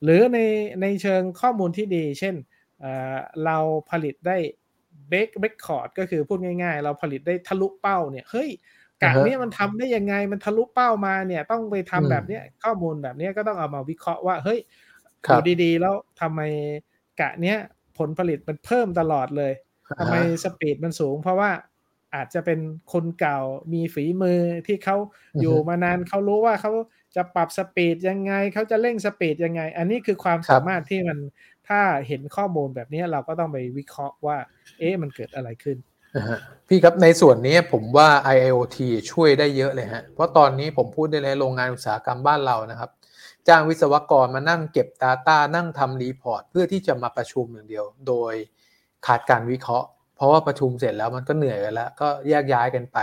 [0.03, 0.39] หรือใน
[0.83, 2.35] ในเชิงข้อมูลที่ดี เช่น
[2.81, 3.59] เอ่อเรา
[3.91, 4.37] ผลิตได้
[5.09, 8.51] เบรกเบรกคอร์ดก็คือพูดง่ายๆ เราผลิตได้ทะลุเป้าเนี่ยเฮ้ย
[9.03, 14.86] กะอ่าฮะเนี้ยมันทำได้ยังไงมันทะลุเป้ามาเนี่ยต้องไปทำอืมแบบเนี้ยข้อมูลแบบเนี้ยก็ต้องเอามาวิเคราะห์ว่าเฮ้ยครั
[15.35, 16.41] อบยู่ดีๆ แล้วทำไม
[17.21, 17.59] กะเนี้ย
[17.99, 19.53] ผลผลิตมันเพิ่มตลอดเลย
[19.99, 21.51] ทำไมสปีดมันสูง เพราะว่า
[22.15, 22.61] อาจจะเป็น
[22.93, 23.39] คนเก่า
[23.73, 24.97] มีฝีมือที่เขา
[25.35, 26.73] อือฮึอยู่มานานเขารู้ว่าเขา
[27.17, 31.19] จะปรับสปีดยังไงเขาจะเร่งสปีดยังไง อันนี้คือความครับสามารถที่มัน
[31.69, 34.37] ถ้าเห็นข้อมูลแบบนี้เราก็ต้องไปวิเคราะห์ว่า
[34.79, 35.77] เอ๊ะมันเกิดอะไรขึ้น
[36.17, 38.79] นะฮะพี่ครับในส่วนนี้ผมว่า IIoT
[39.11, 42.91] ช่วยได้เยอะเลยฮะ เพราะตอนนี้ผมพูดได้เลยโรงงานอุตสาหกรรมบ้านเรานะครับ
[43.49, 48.35] จ้างวิศวกรมานั่งเก็บ Data นั่งทำ report เพื่อที่จะมาประชุมอย่างเดียว โดย
[49.07, 52.99] ขาดการวิเคราะห์ เพราะว่าประชุมเสร็จแล้วมันก็เหนื่อยกันแล้ว ก็แยกย้ายกันไป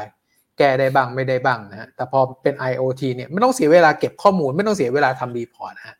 [0.58, 5.98] แก้ได้บ้างไม่ได้บ้างนะฮะแต่พอเป็น IoT เนี่ยไม่ต้องเสียเวลาเก็บข้อมูล ไม่ต้องเสียเวลาทำ report นะฮะ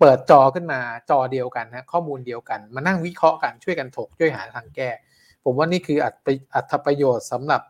[0.00, 0.80] เปิดจอขึ้นมา
[1.10, 4.90] จอเดียวกันนะข้อมูลเดียวกัน มานั่งวิเคราะห์กันช่วยกันถกช่วยหาทางแก้
[5.44, 5.98] ผมว่านี่คือ
[6.54, 7.62] อรรถประโยชน์สำหรับ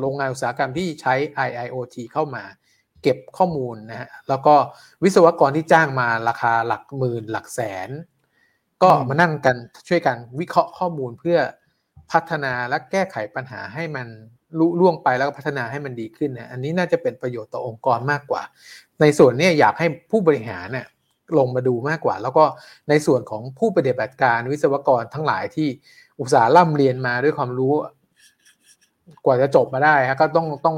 [0.00, 1.14] โรงงานอุตสาหกรรมที่ใช้
[1.46, 2.44] IIoT เข้ามา
[3.02, 4.54] เก็บข้อมูลนะฮะแล้วก็
[5.02, 7.90] วิศวกรที่จ้างมาราคาหลักหมื่นหลักแสน
[8.82, 9.56] ก็มานั่งกัน
[9.88, 11.38] ช่วยกันวิเคราะห์ข้อมูลเพื่อ
[12.12, 14.06] พัฒนาและแก้ไขปัญหาให้มัน
[14.58, 18.42] ลุล่วงไปแล้วก็พัฒนาให้มันดีขึ้นนะอันนี้น่าจะเป็นประโยชน์ต่อองค์กรมากกว่า
[19.00, 20.86] ในส่วนนี้อยากให้ผู้บริหารเนี่ย
[21.38, 22.44] ลงมาดูมากกว่า แล้วก็
[22.88, 25.68] ในส่วนของผู้ปฏิบัติการวิศวกรทั้งหลายที่
[26.20, 27.74] อุตสาห์ร่ำเรียนมาด้วยความรู้
[29.24, 30.76] กว่าจะจบมาได้ฮะก็ต้องต้อง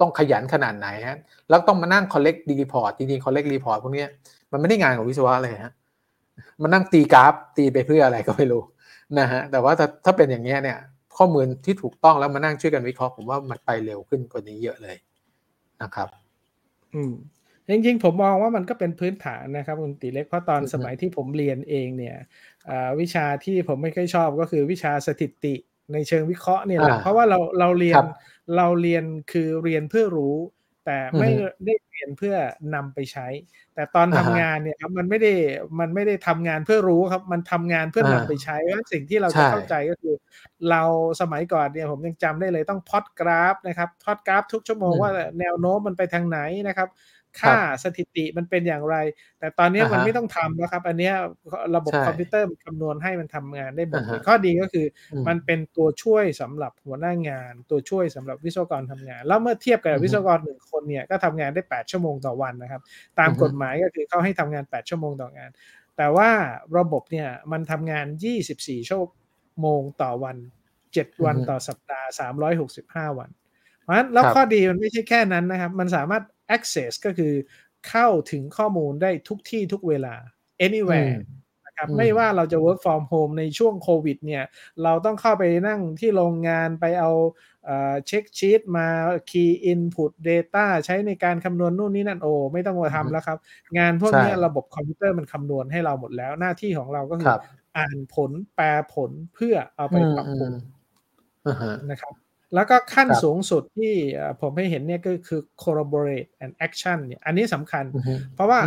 [0.00, 1.18] ต้องขยันขนาดไหนฮะ
[1.48, 4.08] แล้วต้องมานั่ง collect report จริงๆ collect report พวกเนี้ย
[4.52, 5.72] มันไม่ได้งานของวิศวะเลยฮะ
[6.62, 8.62] มันนั่งตีกราฟตีไปเพื่ออะไรก็ไม่รู้
[9.18, 10.78] นะฮะแต่ว่าถ้าถ้าเป็นอย่างเงี้ยเนี่ย
[11.16, 14.96] ข้อมูลที่ถูกต้องแล้วมานั่งช่วยกันวิเคราะห์ผมว่ามันไปเร็วขึ้นกว่านี้เยอะเลย
[15.82, 16.08] นะครับ
[16.94, 17.12] อืม
[17.68, 22.16] จริงๆ ผมมองว่ามันก็เป็นพื้นฐานนะครับคุณติเล็กเพราะตอนอือฮึสมัยที่ผมเรียนเองเนี่ย
[22.68, 25.54] อ่าวิชาที่ผมไม่ค่อยชอบก็คือวิชาสถิติ
[25.92, 28.06] ในเชิงวิเคราะห์เนี่ยแหละอ่าเพราะว่าเราเราเรียคนรับ
[28.56, 30.36] เราเรียนคือเรียนเพื่อรู้
[30.86, 32.34] แต่ไม่อือฮึได้เรียนเพื่อ
[32.74, 33.28] นำไปใช้
[33.74, 35.32] แต่ตอนอ่าทำฮะงานเนี่ยครับมันไม่ได้
[35.80, 40.14] มันไม่ได้ทำงานเพื่อรู้ครับ มันทำงานเพื่อนำอ่าไปใช้เพราะฉะนั้นสิ่งที่เราใช่จะเข้าใจก็คือ
[40.70, 40.82] เรา
[41.20, 45.10] สมัยก่อนเนี่ยผมยังจำได้เลยต้องพอดกราฟนะครับพอดกราฟทุกชั่วโมงว่า
[45.40, 46.88] แนวโน้มมันไปทางไหนนะครับ
[47.40, 48.96] ค่าสถิติมันเป็นอย่างไร
[49.38, 51.10] แต่ตอนนี้มันไม่ต้องทำแล้วครับ อันนี้
[51.76, 54.86] ระบบคอมพิวเตอร์คำนวณให้มันทำงานได้หมดเลยข้อดีก็คือ
[55.28, 62.82] มันเป็นตัวช่วยสำหรับหัวหน้างาน ตัวช่วยสำหรับวิศวกรทำงาน แล้วเมื่อเทียบกับวิศวกรหนึ่งคนเนี่ยก็ทำงานได้ 8 ชั่วโมงต่อวันนะครับ
[63.18, 65.50] ตามกฎหมายก็คือเขาให้ทำงาน 8 ชั่วโมงต่องาน
[65.96, 66.30] แต่ว่า
[66.78, 68.06] ระบบเนี่ยมันทำงาน
[68.48, 69.00] 24 ชั่ว
[69.60, 70.36] โมงต่อวัน
[70.80, 72.08] 7 วันต่อสัปดาห์
[72.62, 73.30] 365 วัน
[73.82, 76.22] เพราะฉะนั้นแล้วข้อดีมันไม่ใช่แค่นั้นนะครับ มันสามารถ
[76.56, 77.34] access ก็คือ
[77.88, 80.14] เข้าถึงข้อมูลได้ทุกที่ทุกเวลา
[80.66, 81.14] anywhere
[81.66, 84.44] นะครับไม่ว่าเราจะ work from home ในช่วงโควิดเนี่ย
[84.82, 87.10] เราต้องเข้าไปนั่งที่โรงงานไปเอา
[88.06, 88.88] เช็คชีตมา
[89.30, 93.38] key input data ใช้ในการคำนวณนู่นนี่นั่นโอ้ไม่ต้องมาทำแล้วครับ
[93.78, 97.34] งานพวกนี้ระบบคอมพิวเตอร์มันคำนวณให้เราหมดแล้วหน้าที่ของเราก็คือ
[97.76, 100.52] อ่านผลแปลผลเพื่อเอาไปปรับปรุง
[101.90, 102.14] นะครับ
[102.54, 103.94] แล้วก็ขั้นสูงสุดที่
[104.40, 107.84] ผมให้เห็นเนี่ยก็คือ corroborate and action เนี่ยอันนี้สำคัญ
[108.34, 108.60] เพราะว่า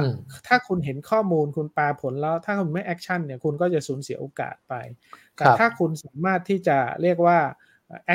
[0.47, 4.73] ถ้าคุณเห็นข้อมูลคุณปาผลแล้วถ้าคุณไม่ action เนี่ยคุณก็จะสูญเสียโอกาสไป
[5.36, 7.39] แต่ถ้าคุณสามารถที่จะเรียกว่า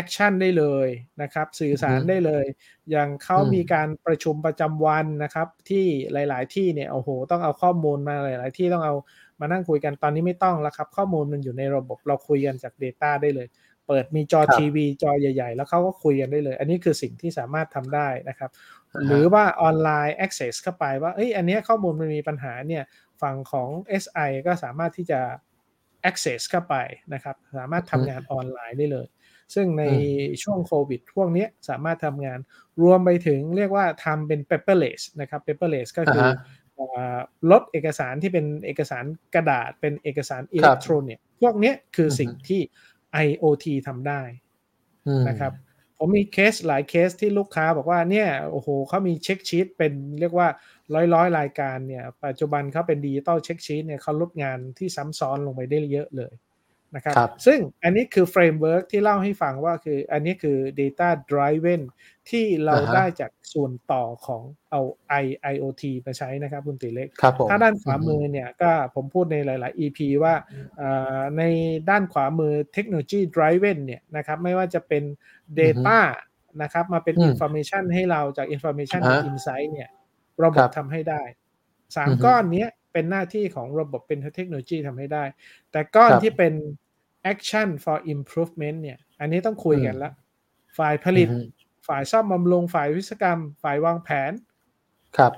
[0.00, 0.88] action ได้เลย
[1.22, 2.44] นะครับ สื่อสารได้เลย
[2.90, 8.94] อย่างเขามีการประชุมประจำวันนะครับ ที่หลาย ๆ ที่เนี่ยโอ้โห ต้องเอาข้อมูลมาหลาย ๆ ที่ต้องเอา
[9.40, 13.46] มานั่งคุยกันตอนนี้ไม่ต้องแล้วครับ ข้อมูลมันอยู่ในระบบเราคุยกันจาก Data ได้เลย
[13.90, 18.50] เปิดมีจอทีวีจอใหญ่ ๆ แล้วเขาก็คุยกันได้เลย อันนี้คือสิ่งที่สามารถทำได้นะครับ
[19.06, 22.84] หรือว่าออนไลน์ access เข้าไปว่าเอ้ยอันนี้ข้อมูลมันมีปัญหาเนี่ย
[23.22, 23.68] ฝั่งของ
[24.02, 25.20] SI ก็สามารถที่จะ
[26.10, 26.76] access เข้าไป
[27.14, 29.06] นะครับ สามารถทำงานออนไลน์ได้เลย
[29.54, 29.84] ซึ่งใน
[30.42, 32.38] ช่วงโควิดช่วงนี้สามารถทำงาน
[32.82, 36.26] รวมไปถึงเรียกว่าทำเป็น paperless นะครับ paperless ก็คือ
[37.50, 42.60] ลดเอกสารที่เป็นเอกสารกระดาษเป็นเอกสารอิเล็กทรอนิกส์พวกนี้คือสิ่งที่
[43.26, 44.22] IoT ทำได้
[45.28, 45.52] นะครับ
[45.98, 50.48] ผมมีเคสหลายเคสที่ลูกค้าบอกว่าเนี่ยโอ้โหเขามี check sheet เป็นเรียกว่า
[50.94, 56.32] ร้อยร้อยรายการเนี่ย ปัจจุบันเขาเป็น digital check sheet เนี่ยเขาลดงานที่ซ้ำซ้อนลงไปได้เยอะเลย
[56.94, 61.82] นะครับรบซึ่งอันนี้คือ framework ที่เล่าให้ฟังว่าคืออันนี้คือ Data Driven
[62.30, 64.80] ที่เราได้จากส่วนต่อของเอา
[65.22, 67.08] I IoT มาใช้นะครับคุณติเล็ก
[67.50, 70.34] ถ้าด้านขวามือเนี่ยก็ผมพูดในหลาย ๆ EP ว่า
[71.38, 71.42] ใน
[71.90, 75.02] ด้านขวามือเทคโนโลยี Driven เนี่ยนะครับไม่ว่าจะเป็น
[75.60, 75.98] Data
[76.62, 79.90] นะครับมาเป็น Information ให้เราจาก Information เป็น Insight เนี่ย
[80.44, 81.22] ระบบทำให้ได้
[81.96, 85.24] สามก้อนนี้ เป็นหน้าที่ของระบบเป็นเทคโนโลยีทำให้ได้
[85.72, 86.52] แต่ก้อนที่เป็น
[87.32, 90.10] action for improvement เนี่ย อันนี้ต้องคุยกันละ
[90.78, 91.28] ฝ่ายผลิต
[91.88, 94.32] ฝ่ายซ่อมบำรุงฝ่ายวิศกรรม ฝ่ายวางแผน
[95.18, 95.32] ครับ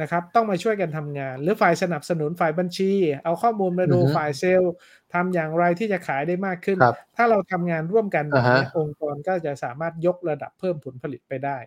[0.00, 2.92] นะครับ ต้องมาช่วยกันทำงาน หรือฝ่ายสนับสนุนฝ่ายบัญชี
[3.24, 4.72] เอาข้อมูลมาดูฝ่ายเซลล์
[5.14, 6.78] ทำอย่างไรที่จะขายได้มากขึ้น
[7.16, 11.58] ถ้าเราทำงานร่วมกันแบบนี้องค์กรก็จะสามารถยกระดับเพิ่มผลผลิตไปได้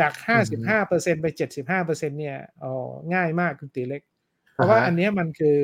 [0.00, 0.12] จาก
[0.66, 1.26] 55%ไป
[1.68, 2.72] 75%เนี่ยอ๋อ
[3.14, 4.02] ง่ายมากคุณตีเล็ก
[4.56, 5.58] เพราะว่าอันนี้มันคือ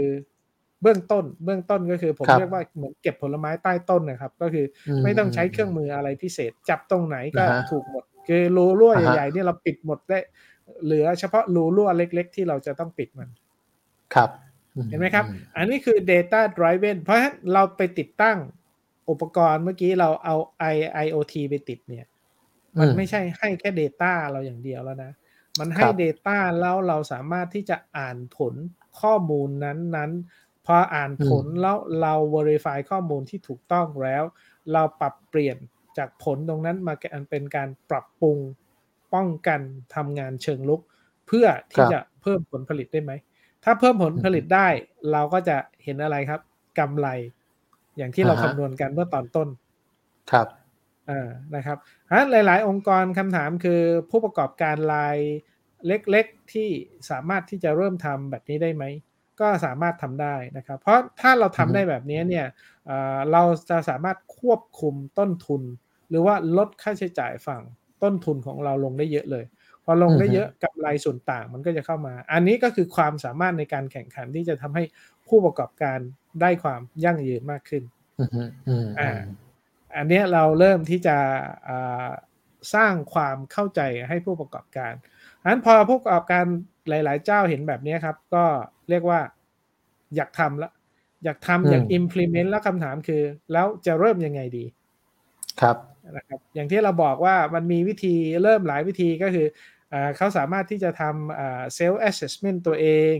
[0.83, 4.67] เบื้องต้น เบื้องต้นก็คือผมเรียกว่าเหมือนเก็บผลไม้ใต้ต้นนะครับ ก็คือ
[5.05, 10.19] ไม่ต้องใช้เครื่องมืออะไรพิเศษ จับตรงไหนก็ถูกหมด คือรูรั่วใหญ่ๆเนี่ยเราปิดหมดได้
[10.85, 13.29] เหลือเฉพาะรูรั่วเล็ก ๆ ที่เราจะต้องปิดมัน
[14.15, 14.31] ครับ
[14.89, 15.25] เห็นไหมครับ
[15.57, 18.39] อันนี้คือ data driven เพราะฉะนั้นเราไปติดตั้ง
[19.11, 20.37] อุปกรณ์เมื่อกี้เราเอา
[20.75, 22.07] I IoT ไปติดเนี่ย
[22.79, 25.13] มันไม่ใช่ให้แค่ data เราอย่างเดียวแล้วนะ
[25.59, 28.55] มันให้ data แล้วเราสามารถที่จะอ่านผล
[29.01, 34.23] ข้อมูลนั้นๆ พออ่านผลแล้วเรา verify ข้อมูลที่ถูกต้องแล้ว
[34.73, 35.57] เราปรับเปลี่ยน
[35.99, 36.95] จากผลตรงนั้นมา
[37.31, 38.39] เป็นการปรับปรุง
[39.15, 39.61] ป้องกัน
[39.95, 40.81] ทำงานเชิงลุก
[41.27, 43.13] เพื่อที่จะเพิ่มผลผลิตได้ไหม
[43.65, 44.67] ถ้าเพิ่มผลผลิตได้
[45.13, 46.41] เราก็จะเห็นอะไรครับ
[46.79, 47.09] กำไร
[47.97, 49.49] อย่างที่เราคำนวณกันเมื่อตอนต้น
[50.33, 50.47] ครับ
[51.11, 51.79] อ่านะครับ
[52.13, 53.81] ฮะหลาย ๆ องค์กรคำถามคือ
[54.11, 55.19] ผู้ประกอบการราย
[55.87, 56.69] เล็กๆที่
[57.11, 58.85] สามารถที่จะเริ่มทำแบบนี้ได้ไหม
[59.41, 62.47] ก็สามารถทำได้นะครับ เพราะถ้าเราทำได้แบบนี้เนี่ย
[63.33, 65.63] เราจะสามารถควบคุมต้นทุน
[66.09, 67.63] หรือว่าลดค่าใช้จ่ายฝั่ง
[68.03, 69.45] ต้นทุนของเราลงได้เยอะเลย
[69.85, 74.85] พอลงได้เยอะกับรายส่วนต่างมันก็จะเข้ามา อันนี้ก็คือความสามารถในการแข่งขันที่จะทำให้
[75.29, 75.99] ผู้ประกอบการ
[76.41, 77.83] ได้ความยั่งยืนมากขึ้น
[79.01, 79.11] อ่า
[79.97, 81.17] อันนี้เราเริ่มที่จะ
[82.75, 84.93] สร้างความเข้าใจให้ผู้ประกอบการ
[85.45, 86.45] อันพอผู้ประกอบการ
[86.89, 88.45] หลาย ๆ เจ้าเห็นแบบนี้ครับ ก็
[88.91, 89.21] เรียกว่า
[90.17, 90.73] อยากทำแล้ว
[91.25, 93.23] อยากทำอยาก implement แล้วคำถามคือ
[93.53, 94.65] แล้วจะเริ่มยังไงดี
[95.61, 95.77] ครับ
[96.17, 99.49] นะครับ อย่างที่เราบอกว่ามันมีวิธีเริ่มหลายวิธีก็คือ
[100.17, 103.15] เขาสามารถที่จะทำ self assessment ตัวเอง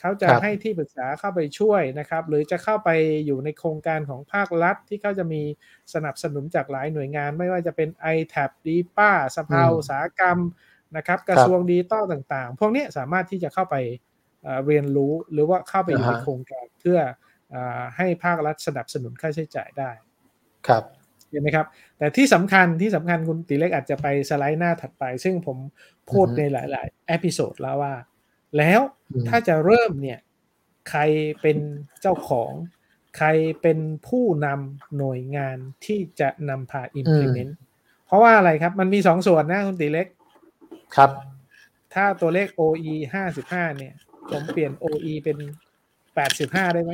[0.00, 2.90] เขาจะให้ที่ปรึกษาเข้าไปช่วยนะครับ หรือจะเข้าไป
[3.26, 5.42] อยู่ในโครงการของภาครัฐที่เขาจะมี
[5.94, 10.38] สนับสนุนจากหลายหน่วยงาน ไม่ว่าจะเป็น i t a b d ีป้าสภาอุตสาหกรรม
[10.96, 13.76] นะครับ กระทรวงดิจิตอลต่าง ๆ พวกนี้สามารถที่จะเข้าไป
[14.66, 16.98] เรียนรู้หรือว่าเข้าไปอยู่ในโครงการเพื่อ
[17.96, 19.90] ให้ภาครัฐสนับสนุนค่าใช้จ่ายได้
[20.68, 20.84] ครับ
[21.30, 21.66] เห็นไหมครับ
[21.98, 25.56] แต่ที่สำคัญที่สำคัญคุณตีเล็กอาจจะไปสไลด์หน้าถัดไป ซึ่งผม
[26.10, 27.94] พูดในหลายๆ episode แล้วว่า
[28.58, 28.80] แล้ว
[29.28, 30.20] ถ้าจะเริ่มเนี่ย
[30.90, 31.00] ใคร
[31.42, 31.58] เป็น
[32.00, 32.52] เจ้าของ
[33.16, 33.28] ใคร
[33.62, 33.78] เป็น
[34.08, 37.52] ผู้นำหน่วยงานที่จะนำพา implement
[38.06, 40.06] เพราะว่าอะไรครับ มันมีสองส่วนนะคุณตีเล็ก
[40.96, 41.10] ครับ
[41.94, 43.94] ถ้าตัวเลข OE ห้าสิบห้าเนี่ย
[44.30, 45.38] ผมเปลี่ยน OE เป็น
[46.14, 46.92] แปดสิบห้าได้ไหม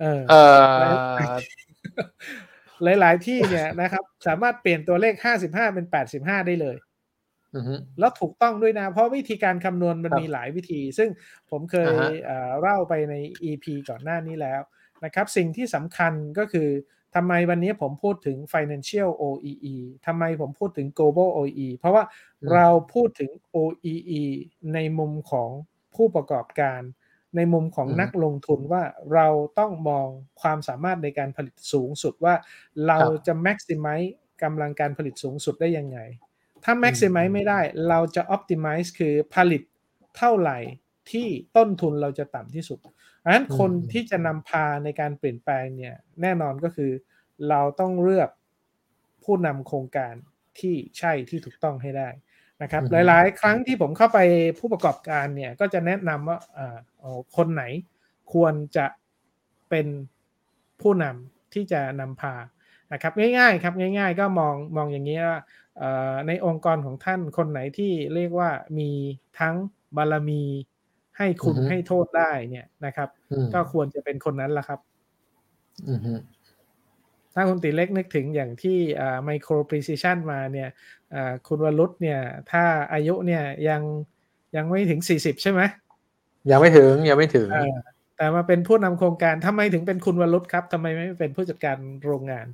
[0.00, 0.64] เออเออ
[3.00, 6.76] หลายๆที่เนี่ยนะครับ สามารถเปลี่ยนตัวเลขห้าสิบห้าเป็นแปดสิบห้าได้เลย
[7.98, 11.08] แล้วถูกต้องด้วยนะ เพราะวิธีการคำนวณมันมีหลายวิธี ซึ่ง
[11.50, 11.94] ผมเคย
[12.60, 13.14] เล่าไปใน
[13.50, 14.60] EP ก่อนหน้านี้แล้ว
[15.04, 16.68] นะครับ สิ่งที่สำคัญก็คือ
[17.16, 22.04] ทำไมวันนี้ผมพูดถึง financial OEE ทำไมผมพูดถึง global OEE เพราะว่า
[22.54, 24.22] เราพูดถึง OEE
[24.74, 25.50] ในมุมของ
[25.94, 26.80] ผู้ประกอบการ
[27.36, 28.82] ในมุมของนักลงทุนว่า
[29.14, 30.08] เราต้องมอง
[30.40, 32.34] ความสามารถในการผลิตสูงสุดว่า
[32.86, 34.10] เราจะ maximize
[34.42, 35.98] กำลังการผลิตสูงสุดได้ยังไง
[36.64, 39.62] ถ้า maximize ไม่ได้เราจะ optimize คือผลิต
[40.16, 40.58] เท่าไหร่
[41.10, 42.78] ที่ต้นทุนเราจะต่ำที่สุด
[43.26, 46.90] อันนั้นคนที่จะนำพาในการเปลี่ยนแปลงเนี่ย แน่นอนก็คือ
[47.48, 48.30] เราต้องเลือก
[49.24, 50.14] ผู้นำโครงการ
[50.58, 52.08] ที่ใช่ที่ถูกต้องให้ได้
[52.62, 54.18] นะครับ หลาย ๆ ครั้งที่ผมเข้าไป
[54.58, 56.38] ผู้ประกอบการเนี่ย ก็จะแนะนำว่า
[57.36, 57.62] คนไหน
[58.32, 58.86] ควรจะ
[59.70, 59.86] เป็น
[60.82, 62.34] ผู้นำที่จะนำพา
[62.92, 65.38] นะครับ ง่าย ๆ ครับง่าย ๆ ก็มองมองอย่างนี้ว่า
[66.26, 68.90] ในองค์กรของท่านคนไหนที่เรียกว่ามี
[69.38, 69.54] ทั้ง
[69.96, 70.42] บารมี
[71.18, 73.08] ให้คุณให้โทษได้เนี่ยนะครับ
[73.54, 74.80] ก็ควรจะเป็นคนนั้นละครับ
[77.34, 78.78] ถ้าคุณติเล็กนึกถึงอย่างที่
[79.24, 80.68] ไมโครพรีซิชันมาเนี่ย
[81.46, 83.82] คุณวรุษเนี่ย ถ้าอายุเนี่ยยัง
[84.56, 85.60] ยังไม่ถึงสี่สิบใช่ไหม
[86.50, 87.48] ยังไม่ถึงยังไม่ถึง
[88.16, 92.46] แต่มาเป็นผู้นำโครงการทำไมถึงเป็นคุณวรุษครับทำไมไม่เป็นผู้จัดการโรงงาน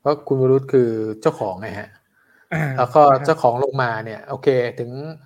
[0.00, 0.90] เพราะคุณวรุษคือ
[1.20, 1.90] เจ้าของไงฮะ
[2.78, 5.25] แล้วก็เจ้าของลงมาเนี่ย โอเค ถึงอ่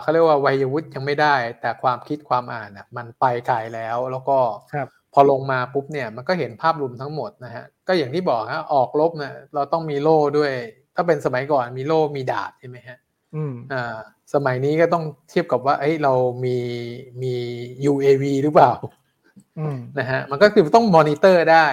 [0.00, 4.38] เขาเรียกว่าวัยวุฒิยังไม่ได้ แต่ความคิดความอ่านอะมันไปไกลแล้วแล้วก็
[5.12, 10.52] พอลงมาปุ๊บเนี่ยมันก็เห็นภาพรวมทั้งหมดนะฮะก็อย่างที่บอกฮะออกลบเนี่ยเราต้องมีโล่ด้วย
[10.94, 12.98] ถ้าเป็นสมัยก่อนมีโล่มีดาบใช่ไหมฮะ
[13.72, 13.96] อ่า
[14.34, 16.12] สมัยนี้ก็ต้องเทียบกับว่าเอ้ยเรา
[16.44, 16.58] มี
[17.22, 17.34] มี
[17.90, 18.72] UAV หรือเปล่า
[19.98, 21.66] นะฮะมันก็คือต้องมอนิเตอร์ได้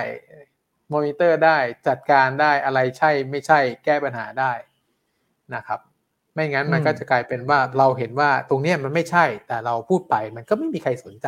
[0.93, 4.51] มอนิเตอร์ได้จัดการได้อะไรใช่ไม่ใช่แก้ปัญหาได้
[5.55, 5.79] นะครับ
[6.33, 11.27] ไม่งั้นมันก็จะกลายเป็นว่าเราเห็นว่าตรงนี้มันไม่ใช่ แต่เราพูดไปมันก็ไม่มีใครสนใจ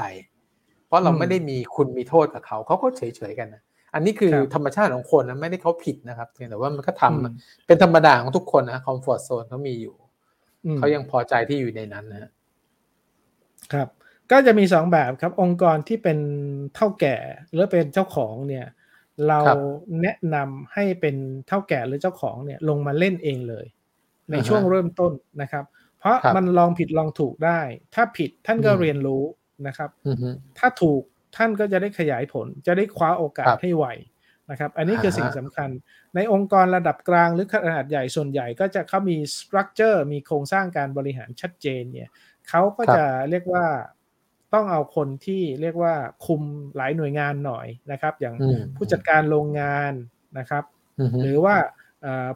[0.88, 3.62] เพราะเราไม่ได้มีคุณมีโทษกับเขาเขาก็เฉยๆกันนะ
[3.93, 9.95] อันนี้คือธรรมชาติของคนนะไม่ได้เขาผิดนะครับเพียงแต่ว่ามันก็ทำเป็นธรรมดาของทุกคนนะคอมฟอร์ทโซนเขามีอยู่
[10.78, 12.32] เขายังพอใจที่อยู่ในนั้นนะ
[13.74, 13.88] ครับ
[14.32, 16.20] ก็จะมีสองแบบครับ องค์กรที่เป็น
[16.76, 17.18] เท่าแก่
[17.51, 18.66] หรือเป็นเจ้าของเนี่ย
[19.28, 19.39] เรา
[20.01, 21.16] แนะนำให้เป็น
[21.47, 23.66] เท่าแก่หรือเจ้าของเนี่ย ลงมาเล่นเองเลย
[24.32, 25.11] ในช่วงเริ่มต้น
[25.41, 25.65] นะครับ
[25.99, 27.59] เพราะมันลองผิดลองถูกได้
[27.95, 29.23] ถ้าผิดท่านก็เรียนรู้
[29.67, 29.89] นะครับ
[30.57, 31.01] ถ้าถูก
[31.36, 33.86] ท่านก็จะได้ขยายผล จะได้คว้าโอกาสให้ไว
[34.51, 35.69] นะครับ อันนี้คือสิ่งสำคัญ
[36.15, 42.09] ในองค์กรระดับกลางหรือขนาดใหญ่ส่วนใหญ่ก็จะเขามีสตรัคเจอร์มีโครงสร้างการบริหารชัดเจนเนี่ย
[42.49, 43.65] เขาก็จะเรียกว่า
[44.53, 45.93] ต้องเอาคนที่เรียกว่า
[46.26, 46.41] คุม
[46.76, 48.36] หลายหน่วยงานหน่อยนะครับ อย่าง
[48.76, 49.93] ผู้จัดการโรงงาน
[50.39, 50.63] นะครับ
[51.21, 51.55] หรือว่า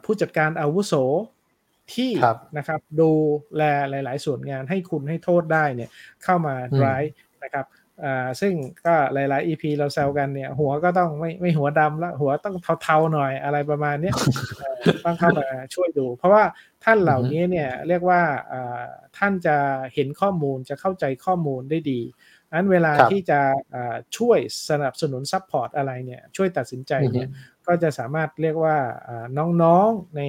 [0.04, 0.94] ผู้จัดการอาวุโส
[1.94, 2.12] ที่
[2.58, 3.10] นะครับดู
[3.56, 5.90] แลหลาย ๆ ส่วนงานให้คุณให้โทษได้เนี่ย
[6.24, 7.02] เข้ามาร้าย
[7.44, 7.66] นะครับ
[8.04, 8.52] อ่าซึ่ง
[8.86, 14.12] ก็หลาย ๆ EP เราแซวกันเนี่ย หัวก็ต้องไม่ไม่หัวดำแล้ว หัวต้องเทาๆหน่อยอะไรประมาณนี้
[15.04, 16.44] ต้องเข้ามาช่วยดู เพราะว่า
[16.84, 18.22] ท่านเหล่านี้เนี่ยเรียกว่า
[19.18, 19.56] ท่านจะ
[19.94, 22.00] เห็นข้อมูลจะเข้าใจข้อมูลได้ดี
[22.52, 23.40] นั้นเวลาที่จะ
[24.16, 24.38] ช่วย
[24.70, 27.28] สนับสนุน support อะไรเนี่ยช่วยตัดสินใจเนี่ย
[27.66, 28.76] ก็จะสามารถเรียกว่า
[29.62, 30.22] น้อง ๆ ใน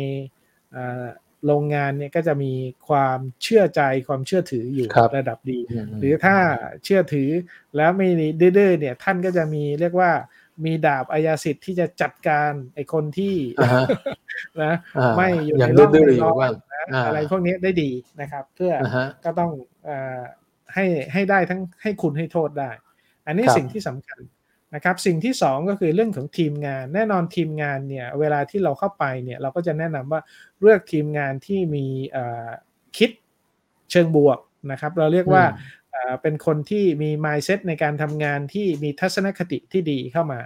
[1.46, 2.54] โรงงานเนี่ยก็จะมี
[2.88, 4.88] ความเชื่อใจความเชื่อถืออยู่
[5.18, 5.60] ระดับดี
[6.00, 6.36] หรือถ้า
[6.84, 7.30] เชื่อถือ
[7.78, 8.08] แล้วไม่
[8.42, 10.12] ดื้อเนี่ยท่านก็จะมีเรียกว่า
[10.66, 13.36] มีดาบอายาสิทธิ์ที่จะจัดการไอ้คนที่
[14.64, 14.74] นะ
[15.18, 16.50] ไม่อยู่ในร่องในรอย
[17.06, 18.74] อะไรพวกนี้ได้ดีนะครับ เพื่อ
[19.26, 19.52] ก็ต้อง
[20.74, 22.70] ให้ให้ได้ทั้งให้คุณให้โทษได้
[23.28, 24.20] อันนี้สิ่งที่สำคัญ
[24.76, 30.22] นะครับสิ่งที่ 2 ก็คือเรื่องของทีมงาน แน่นอนทีมงานเนี่ยเวลาที่เราเข้าไปเนี่ยเราก็จะแนะนำว่า
[30.62, 31.86] เลือกทีมงานที่มี
[32.98, 33.12] คิด
[33.92, 34.40] เชิงบวก
[34.72, 35.44] นะครับเราเรียกว่า
[36.22, 40.42] เป็นคนที่มี mindset ในการทำงานที่มีทัศนคติที่ดีเข้ามา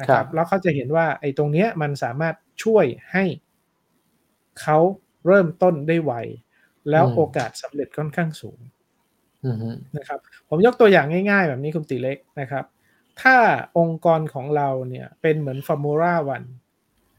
[0.00, 3.24] นะครับแล้วเขาจะเห็นว่าไอ้ตรงเนี้ยมันสามารถช่วยให้
[4.60, 4.78] เขา
[5.26, 6.12] เริ่มต้นได้ไว
[6.90, 8.58] แล้วโอกาสสำเร็จค่อนข้างสูง
[9.44, 10.18] อืมนะครับ
[10.48, 12.64] ผมยกตัวอย่างง่าย ๆ แบบนี้คุณติเล็กนะครับ
[13.22, 13.36] ถ้า
[13.78, 16.42] องค์กรของเราเนี่ยเป็นเหมือนฟอร์มูล่าวัน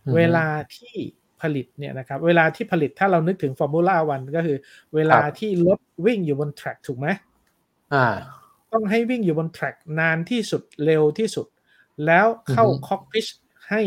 [0.05, 0.93] อืมเวลาที่
[1.41, 4.57] ผลิตเนี่ยนะครับเวลาที่ผลิตถ้าเรานึกถึงฟอร์มูล่าวันก็คือ
[4.95, 7.07] เวลาครับที่รถวิ่งอยู่บนแทร็กถูกไหม
[7.93, 8.07] อ่า
[8.71, 11.47] ต้องให้วิ่งอยู่บนแทร็กนานที่สุดเร็วที่สุด
[12.05, 13.27] แล้วเข้าอือฮึคอกพิช
[13.69, 13.81] ให้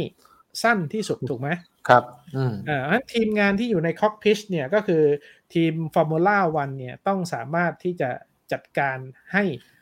[0.62, 1.48] สั้นที่สุดถูกไหม
[1.88, 2.02] ครับ
[2.36, 5.02] อืมอ่างั้นทีมงานที่อยู่ในคอกพิชเนี่ยก็คือ
[5.54, 8.10] ทีมฟอร์มูล่าวันเนี่ยต้องสามารถที่จะ
[8.52, 8.98] จัดการ
[9.32, 9.73] ให้อ่า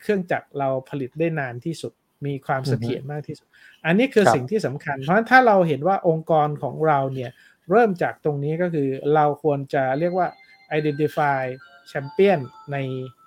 [0.00, 1.92] เครื่องจักรเราผลิตได้นานที่สุด
[2.26, 3.46] มีความเสถียรมากที่สุด
[3.86, 7.30] อันนี้คือครับสิ่งที่สำคัญ เพราะฉะนั้นถ้าเราเห็นว่าองค์กรของเราเนี่ย
[7.70, 10.28] เริ่มจากตรงนี้ก็คือเราควรจะเรียกว่า
[10.78, 11.42] identify
[11.88, 12.40] champion
[12.72, 12.76] ใน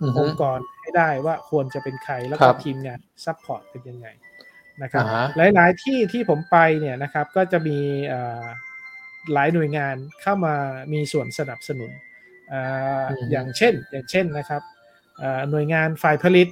[0.01, 4.07] อือฮึองค์กรให้ได้ว่าควรจะเป็นใครแล้วก็รับทีมงาน support เป็นยังไง
[4.83, 5.25] นะครับอ่าฮะ
[5.55, 7.77] หลาย ๆ ที่ที่ผมไปเนี่ยนะครับก็จะมี
[8.07, 8.45] เอ่อ
[9.33, 10.55] หลายหน่วยงานเข้ามา
[10.93, 11.91] มีส่วนสนับสนุน
[12.49, 12.59] เอ่
[13.03, 14.78] ออืมอย่างเช่น อย่างเช่นนะครับเอ่อ
[15.49, 16.47] หน่วยงานฝ่ายผลิต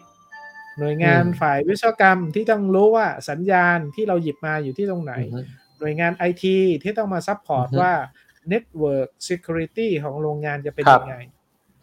[0.80, 5.46] หน่วยงานอืมฝ่ายวิศวกรรมที่ต้องรู้ว่าสัญญาณที่เราหยิบมาอยู่ที่ตรงไหนอืม
[5.80, 7.94] หน่วยงานไอทีที่ต้องมา support อือฮึว่า
[8.52, 11.16] Network Security ของโรงงานจะเป็นครับยังไง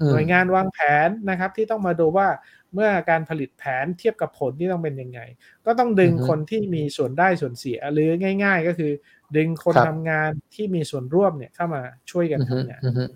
[0.01, 2.29] อืมหน่วยงานวางแผนนะครับ ที่ต้องมาดูว่า
[2.75, 5.21] เมื่อการผลิตแผนเทียบกับผลที่ต้องเป็นยังไง
[5.67, 8.09] ก็ต้องดึงอือฮึคนที่มีส่วนได้ส่วนเสียหรือ
[8.45, 8.93] ง่าย ๆ ก็คือ
[9.37, 13.11] ดึงคนครับทำงานที่มีส่วนร่วมเนี่ยเข้ามาช่วยกันอืมทำงานอืมอืม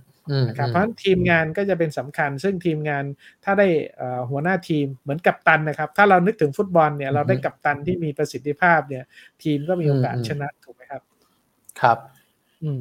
[0.48, 3.04] นะครับเพราะฉะนั้นทีมงานก็จะเป็นสำคัญ ซึ่งทีมงาน
[3.44, 9.04] ถ้าได้เอ่อหัวหน้าทีมเหมือนกัปตันนะครับ ถ้าเรานึกถึงฟุตบอลเนี่ยเราได้กัปตันที่มีประสิทธิภาพเนี่ย
[9.42, 11.02] ทีมก็มีโอกาสชนะถูกไหมครับ
[11.80, 11.98] ครับ
[12.62, 12.80] อืม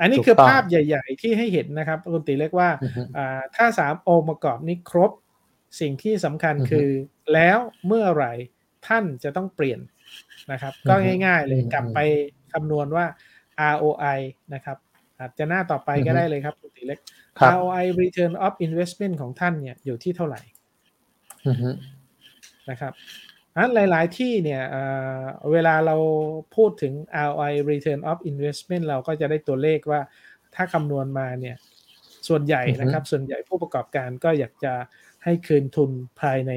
[0.00, 5.10] อันนี้ถูกคือต้องภาพใหญ่ ๆ ที่ให้เห็นนะครับคุณติเรียกว่าอืมอ่าถ้าสามองค์ประกอบนี้ครบ
[5.80, 6.88] สิ่งที่สำคัญอือฮึคือ
[7.32, 8.32] แล้วเมื่อไหร่
[8.86, 9.80] ท่านจะต้องเปลี่ยน
[10.52, 11.98] นะครับ ก็อือฮึง่าย ๆ เลยอืมกลับไป
[12.52, 13.06] คำนวณว่า
[13.74, 14.18] ROI
[14.54, 14.76] นะครับ
[15.18, 16.98] อาจจะหน้าต่อไปอือฮึก็ได้เลยครับคุณติ เล็ก
[17.38, 20.40] ครับ ROI return of investment ของท่านเนี่ยอยู่ที่เท่าไหร่
[21.46, 21.74] อืม
[22.70, 22.92] นะครับ
[23.56, 24.82] อันหลาย ๆ ที่เนี่ยเอ่
[25.20, 25.22] อ
[25.52, 25.96] เวลาเรา
[26.56, 26.92] พูดถึง
[27.28, 30.00] ROI return of investment เราก็จะได้ตัวเลขว่า
[30.54, 31.56] ถ้าคำนวณมาเนี่ย
[32.28, 34.74] ส่วนใหญ่นะครับ ส่วนใหญ่ผู้ประกอบการก็อยากจะ
[35.24, 36.52] ให้คืนทุนภายใน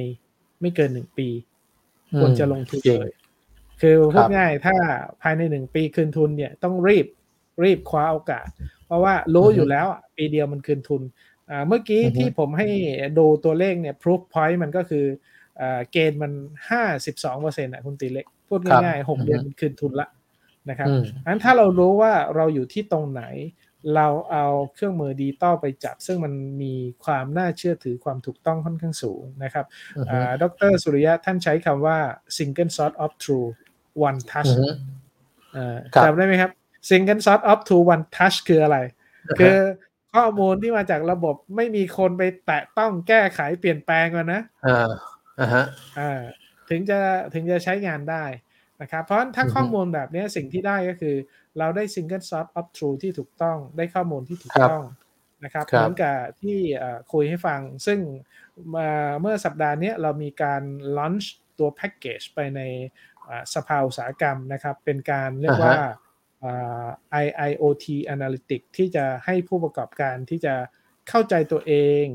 [0.61, 1.29] ไม่เกินหนึ่งปี
[2.19, 3.13] ควรจะลงทุนจริงเลย
[3.81, 4.75] คือพูครัดบง่ายถ้า
[5.21, 7.07] ภายในหนึ่งปีคืนทุนเนี่ยต้องรีบ
[7.63, 8.47] รีบคว้าโอกาส
[8.85, 11.01] เพราะว่ารู้อือฮึอยู่แล้วอะปีเดียวมันคืนทุน
[11.49, 12.67] อ่าเมื่อกี้อือฮึที่ผมให้
[13.17, 15.05] ดูตัวเลขเนี่ย proof point มันก็คือ
[15.61, 16.31] อ่าเกณฑ์มัน
[16.69, 20.07] 52เปอร์เซ็นต์อะคุณตีเล็ก พูดง่ายๆหกเดือนมันคืนทุนละ
[20.69, 23.23] นะครับอืมอันถ้าเรารู้ว่าเราอยู่ที่ตรงไหน
[23.95, 26.73] เราเอาเครื่องมือดิจิตอลไปจับ ซึ่งมันมี
[27.05, 29.65] ความน่าเชื่อถือความถูกต้องค่อนข้างสูงนะครับ
[29.97, 31.97] อืมอ่าดรสุริยะท่านใช้คำว่า
[32.37, 33.47] single source of true
[34.07, 34.73] one อื touch ม
[35.55, 36.51] อ่าครับจำได้ไหมครับ
[36.89, 38.77] single source of true one touch คืออะไร
[39.39, 39.57] คือ
[40.15, 44.91] ข้อมูลที่มาจากระบบไม่มีคนไปแตะต้องแก้ไขเปลี่ยนแปลงมันนะอ่า
[45.39, 45.65] อ่าฮะ
[45.99, 46.21] อ่า
[46.69, 46.99] ถึงจะ
[47.33, 48.23] ถึงจะใช้งานได้
[48.81, 51.15] นะครับ เพราะฉะนั้นถ้าอือฮึข้อมูลแบบนี้สิ่งที่ได้ก็คือ
[51.57, 54.83] เราได้ single source of true ที่ถูกต้องได้ข้อมูลที่ถูกครับต้อง
[55.43, 57.99] นะครับครับเหมือนกับที่เอ่อคุยให้ฟัง ซึ่ง
[58.75, 58.89] มา
[59.21, 60.61] เมื่อสัปดาห์เนี้ยเรามีการ
[60.97, 61.25] launch
[61.59, 62.61] ตัวแพ็กเกจไปใน
[63.27, 65.93] อ่าสภาอุตสาหกรรมนะครับ เป็นการเรียกว่าอ่า
[67.25, 70.53] IIoT Analytics ที่จะให้ผู้ประกอบการที่จะ
[71.09, 71.73] เข้าใจตัวเอ
[72.03, 72.05] ง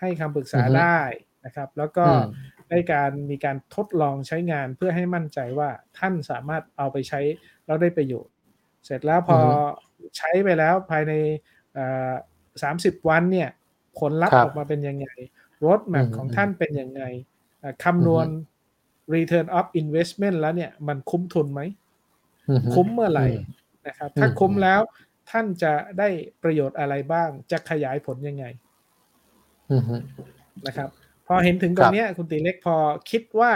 [0.00, 0.98] ให้คำปรึกษาอือฮึได้
[1.44, 2.24] นะครับ แล้วก็อืม
[2.68, 7.20] ได้การมีการทดลองใช้งานเพื่อให้มั่นใจว่าท่านสามารถเอาไปใช้
[7.66, 8.34] แล้วได้ประโยชน์
[8.84, 9.48] เสร็จแล้วพอออฮึ
[10.16, 11.12] ใช้ไปแล้วภายใน
[12.62, 13.48] สามสิบวันเนี่ย
[13.98, 15.06] ผลลัพธ์ครับออกมาเป็นยังไง
[15.66, 17.02] รถแมพอืมของท่านเป็นยังไง
[17.62, 18.26] อ่าคำนวณ
[19.14, 21.60] return of investment แล้วเนี่ย มันคุ้มทุนไหม
[22.48, 24.80] อืคุ้มเมื่อไหร่อืม นะครับ ถ้าอืมคุ้มแล้ว
[25.30, 26.08] ท่านจะได้
[26.42, 28.44] ประโยชน์อะไรบ้าง จะขยายผลยังไง
[29.70, 29.82] อืม
[30.66, 30.88] นะครับ
[31.26, 32.76] พอเห็นถึงตรงเนี้ยคุณตีเล็กพอ
[33.10, 33.52] คิดว่า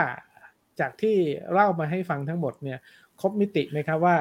[0.81, 1.17] จากที่
[1.53, 2.79] เล่ามาให้ฟังทั้งหมดเนี่ย
[3.21, 4.17] ครบมิติไหมครับว่า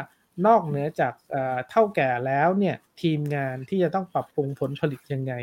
[0.47, 5.33] นอกเหนือจากเอ่อเท่าแก่แล้วเนี่ยทีมงานที่จะต้องปรับปรุงผลผลิตยังไง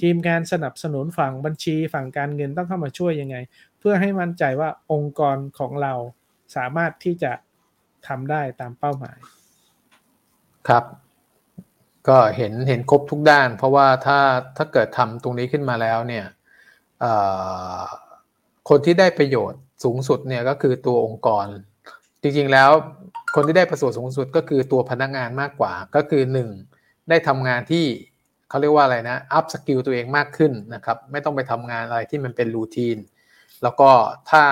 [0.00, 3.36] ทีมงานสนับสนุนฝั่งบัญชีฝั่งการเงินต้องเข้ามาช่วยยังไง
[3.78, 5.94] เพื่อให้มั่นใจว่าองค์กรของเรา
[6.56, 7.32] สามารถที่จะ
[8.08, 9.18] ทำได้ตามเป้าหมาย
[10.68, 10.84] ครับ
[12.08, 14.18] ก็เห็นเห็นครบทุกด้าน เพราะว่าถ้า
[14.56, 16.26] ถ้าเกิดทำตรงนี้ขึ้นมาแล้วเนี่ย
[18.68, 21.46] คนที่ได้ประโยชน์สูงสุดเนี่ยก็คือตัวองค์กร
[22.22, 22.70] จริงๆแล้ว
[23.34, 26.48] คนที่ได้ประโยชน์สูงสุดก็คือตัวพนักงานมากกว่า ก็คือหนึ่ง
[27.08, 27.84] ได้ทำงานที่
[28.48, 32.98] เขาเรียกว่าอะไรนะ upskill ตัวเองมากขึ้นนะครับ ไม่ต้องไปทำงานอะไรที่มันเป็น routine
[33.62, 33.90] แล้วก็
[34.30, 34.44] ถ้า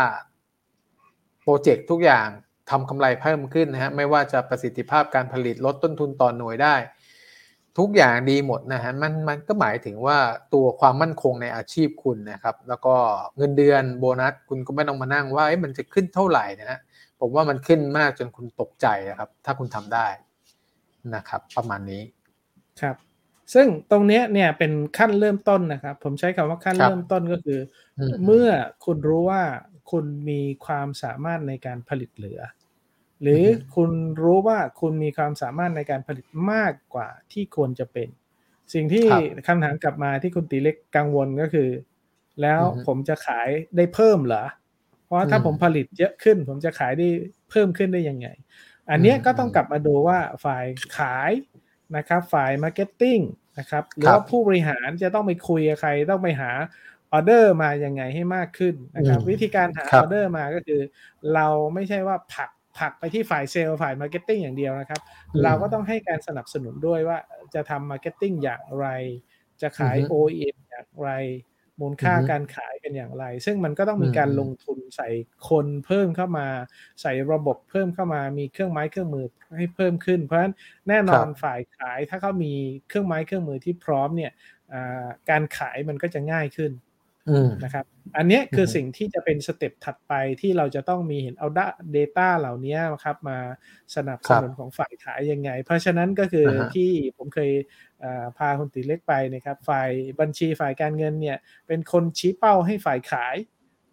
[1.42, 2.28] project ทุกอย่าง
[2.70, 6.74] ทำกำไรเพิ่มขึ้นนะฮะไม่ว่าจะประสิทธิภาพการผลิตลดต้นทุนต่อหน่วยได้
[7.78, 10.18] ทุกอย่างดีหมดนะฮะมันมันก็หมายถึงว่า
[10.54, 12.94] ตัวความมั่นคงในอาชีพคุณนะครับ แล้วก็
[13.36, 16.78] เงินเดือนโบนัสคุณก็ไม่ต้องมานั่งว่ามันจะขึ้นเท่าไหร่นะฮะ
[17.20, 20.06] ผมว่ามันขึ้นมากจนคุณตกใจนะครับ ถ้าคุณทำได้
[21.14, 22.02] นะครับ ประมาณนี้
[22.80, 22.96] ครับ
[23.54, 27.60] ซึ่งตรงนี้เนี่ยเป็นขั้นเริ่มต้นนะครับ ผมใช้คำว่าขั้นเริ่มต้นก็คือ
[28.24, 28.48] เมื่อ
[28.84, 29.42] คุณรู้ว่า
[29.90, 32.40] คุณมีความสามารถในการผลิตเหลือ
[33.22, 33.42] หรือ
[33.74, 33.90] คุณ
[34.22, 38.08] รู้ว่าคุณมีความสามารถในการผลิตมากกว่าที่ควรจะเป็น
[38.74, 39.06] สิ่งที่
[39.46, 41.68] คำถามกลับมาที่คุณตีเล็กกังวลก็คือ
[42.42, 44.44] แล้วผมจะขายได้เพิ่มเหรอ
[45.04, 47.08] เพราะถ้าผมผลิตเยอะขึ้น ผมจะขายได้
[47.50, 48.28] เพิ่มขึ้นได้ยังไง
[48.90, 50.64] อันนี้ก็ต้องกลับมาดูว่าฝ่าย
[50.98, 51.32] ขาย
[51.96, 53.18] นะครับ ฝ่าย marketing
[53.58, 56.50] นะครับหรือว่าผู้บริหารจะต้องไปคุยกับใครต้องไปหา
[57.12, 60.80] ออเดอร์มายังไงให้มากขึ้นนะครับ วิธีการหาออเดอร์มาก็คือ
[61.34, 65.00] เราไม่ใช่ว่าผลัก ผลักไปที่ฝ่ายเซลล์ฝ่าย marketing อย่างเดียวนะครับ
[65.44, 67.18] เราก็ต้องให้การสนับสนุนด้วยว่า
[67.54, 68.86] จะทำ marketing อย่างไร
[69.62, 71.10] จะขาย OEM อย่างไร
[71.80, 75.08] มูลค่าการขายเป็นอย่างไร ซึ่งมันก็ต้องมีการลงทุนใส่
[75.48, 76.46] คนเพิ่มเข้ามา
[77.02, 79.26] ใส่ระบบเพิ่มเข้ามามีเครื่องไม้เครื่องมือ
[79.56, 80.54] ให้เพิ่มขึ้น เพราะฉะนั้น
[80.88, 82.52] แน่นอนฝ่ายขายถ้าเขามี
[82.88, 84.32] เครื่องไม้เครื่องมือที่พร้อมเนี่ย
[85.30, 86.70] การขายมันก็จะง่ายขึ้น
[87.64, 87.84] นะครับ
[88.16, 91.48] อันนี้คือสิ่งที่จะเป็น step ถัดไปที่เราจะต้องมีเห็นเอา
[91.94, 93.38] data เหล่านี้ครับมา
[93.96, 97.50] สนับสนุนของฝ่ายขายยังไง เพราะฉะนั้นก็คือที่ผมเคย
[98.38, 103.36] พาคุณตีเล็กไปนะครับ ฝ่ายบัญชีฝ่ายการเงินเนี่ย เป็นคนชี้เป้าให้ฝ่ายขาย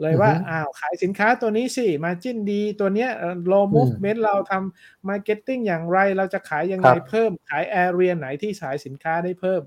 [0.01, 3.09] เลยว่าอ้าวขายสินค้าตัวนี้สิ margin ดีตัวเนี้ย
[3.47, 9.61] low movement เราทำ marketing อย่างไร เราจะขายยังไงเพิ่ม ขาย area ไหนที่ขายสินค้าได้เพิ่ม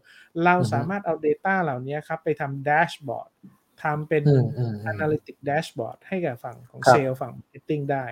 [0.44, 3.30] เราสามารถเอา Data เหล่านี้ครับ ไปทำแดชบอร์ด
[3.82, 4.22] ทำเป็น
[4.92, 8.06] Analytic Dashboard ให้กับฝั่งของเซลล์ฝั่ง Marketing ได้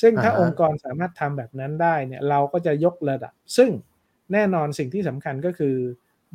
[0.00, 3.70] ซึ่งถ้าองค์กรสามารถทำแบบนั้นได้เนี่ยเราก็จะยกระดับ ซึ่ง
[4.32, 5.76] แน่นอนสิ่งที่สำคัญก็คือ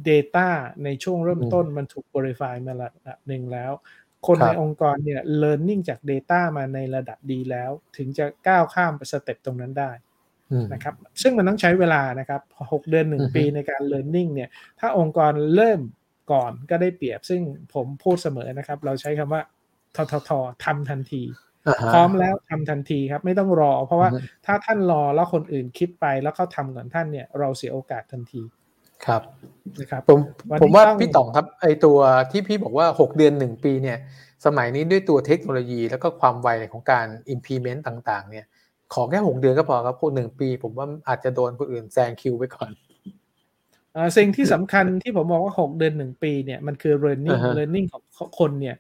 [0.09, 0.47] Data
[0.83, 3.71] ในช่วงเริ่มต้นมันถูก verify มาระดับหนึ่งแล้ว
[4.27, 9.91] คนในองค์กรเนี่ย learning จาก Data มาในระดับดีแล้ว ถึงจะก้าวข้ามสเต็ปตรงนั้นได้
[10.73, 15.79] นะครับซึ่งมันต้องใช้เวลานะครับหกเดือนหนึ่งปีในการ learning เนี่ย ถ้าองค์กรเริ่ม
[16.31, 17.41] ก่อนก็ได้เปรียบซึ่ง
[17.73, 19.41] ผมพูดเสมอนะครับ เราใช้คำว่า
[19.95, 20.29] ททท
[20.65, 21.23] ทำทันที
[21.93, 24.09] พร้อมแล้วทำทันทีครับ ไม่ต้องรอ เพราะว่า
[24.45, 28.41] ถ้าท่านรอแล้วคนอื่นคิดไปแล้วเขาทำก่อนท่านเนี่ย เราเสียโอกาสทันที
[29.05, 29.21] ครับ
[29.79, 30.19] นะครับผม
[30.61, 31.97] ผมว่าพี่ต่องครับไอตัว
[32.31, 33.97] ที่พี่บอกว่าหกเดือนหนึ่งปีเนี่ย
[34.45, 38.45] สมัยนี้ด้วยตัวเทคโนโลยีแล้วก็ความไวของการ implement ต่างๆ เนี่ย
[38.93, 42.69] ขอแค่หกเดือนก็พอครับพวกหนึ่งปี ผมว่าอาจจะโดนคนอื่นแซงคิวไปก่อน
[44.17, 48.75] สิ่งที่สำคัญที่ผมบอกว่า 6 เดือน 1 ปีเนี่ยมันคือ learning learning ของคนเนี่ย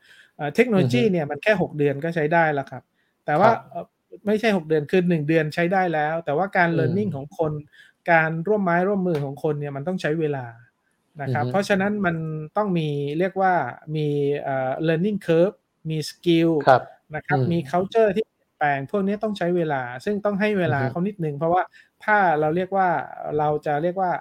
[0.55, 2.83] เทคโนโลยีเนี่ยมันแค่ 6 เดือนก็ใช้ได้แล้วครับ
[3.25, 3.49] แต่ว่า
[4.25, 7.51] ไม่ใช่ 6 เดือนคือ 1 เดือนใช้ได้แล้ว แต่ว่าการ learning ของคน
[8.11, 10.45] การร่วมไม้ร่วมมือของคนเนี่ยมันต้องใช้เวลา
[11.21, 12.15] นะครับ เพราะฉะนั้นมัน
[12.57, 12.89] ต้องมี
[13.19, 13.53] เรียกว่า
[13.95, 14.07] มี
[14.87, 15.55] learning curve
[15.89, 16.51] มี skill
[17.15, 18.25] นะครับมี culture ที่
[18.57, 21.63] แปลงพวกนี้ต้องใช้เวลา ซึ่งต้องให้เวลาเขานิดนึง เพราะว่า
[22.05, 22.89] ถ้าเราเรียกว่า
[23.37, 24.11] เราจะเรียกว่า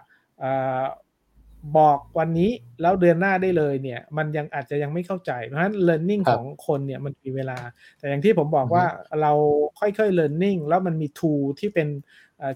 [1.78, 2.50] บอกวันนี้
[2.82, 7.58] แล้วเดือนหน้าได้เลยเนี่ย มันยังอาจจะยังไม่เข้าใจ เพราะฉะนั้น learning ของคนเนี่ยมันมีเวลา
[7.98, 8.84] แต่อย่างที่ผมบอกว่า
[9.22, 9.32] เรา
[9.78, 11.88] ค่อยๆ learning แล้วมันมี tool ที่เป็น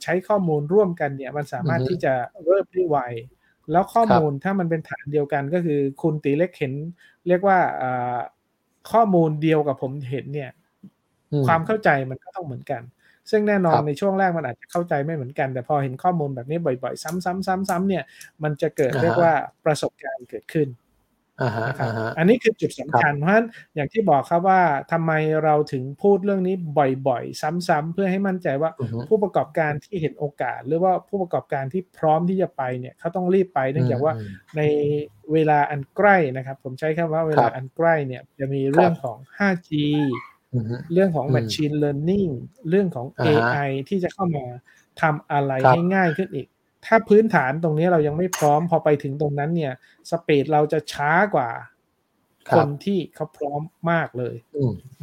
[0.02, 2.12] ใช้ข้อมูลร่วมกันเนี่ยมันสามารถที่จะ
[2.44, 2.98] เริ่มได้ไว
[3.72, 6.72] แล้วข้อมูลถ้ามันเป็นฐานเดียวกันก็คือคุณตีเล็กเห็น
[7.28, 7.58] เรียกว่า
[8.92, 10.50] ข้อมูลเดียวกับผมเห็นเนี่ย
[11.46, 12.82] ความเข้าใจมันก็ต้องเหมือนกัน
[13.30, 18.04] ซึ่งแน่นอนในช่วงแรกมันอาจจะเข้าใจไม่เหมือนกัน แต่พอเห็นข้อมูลแบบนี้บ่อยๆ ซ้ำๆๆๆเนี่ย
[18.42, 19.32] มันจะเกิดเรียกว่า
[19.64, 20.68] ประสบการณ์เกิดขึ้น
[21.68, 24.60] นะครับอันนี้คือจุดสำคัญเพราะฉะนั้นอย่างที่บอกครับว่า
[24.92, 25.12] ทำไม
[25.44, 26.54] เราถึงพูดเรื่องนี้
[27.08, 28.70] บ่อยๆ ซ้ำๆเพื่อให้มั่นใจว่า
[29.08, 34.12] ผู้ประกอบการที่เห็นโอกาส หรือว่าผู้ประกอบการที่พร้อมที่จะไปเนี่ยเขาต้องรีบไปเนื่องจากว่า
[34.56, 34.62] ใน
[35.32, 39.70] เวลาอันใกล้นะครับ ผมใช้คำว่าเวลาอันใกล้เนี่ยจะมีเรื่องของ 5G
[40.92, 42.32] เรื่องของ Machine Learning
[42.68, 44.44] เรื่องของ AI ที่จะเข้ามา
[45.00, 46.46] ทำอะไรให้ง่ายขึ้นอีก
[46.86, 49.72] ถ้าพื้นฐานตรงนี้เรายังไม่พร้อมพอไปถึงตรงนั้นเนี่ย
[50.10, 51.50] สปีดเราจะช้ากว่า
[52.56, 54.34] คนที่เขาพร้อมมากเลย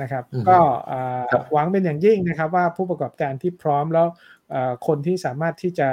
[0.02, 0.58] นะครับ ก็
[1.54, 4.08] หวังเป็นอย่างยิ่งนะครับ ว่าผู้ประกอบการที่พร้อมแล้ว
[4.88, 5.90] คนที่สามารถที่จะ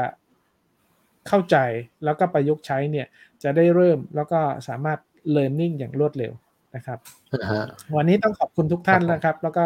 [1.28, 1.56] เข้าใจ
[2.04, 3.06] แล้วก็ประยุกต์ใช้เนี่ย
[3.42, 4.98] จะได้เริ่มแล้วก็สามารถ
[5.36, 6.32] learning อย่างรวดเร็ว
[6.74, 6.98] นะครับ
[7.96, 9.64] วันนี้ต้องขอบคุณทุกท่านนะครับ แล้วก็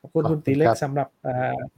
[0.00, 1.08] ขอบคุณคุณตีเล็กสำหรับ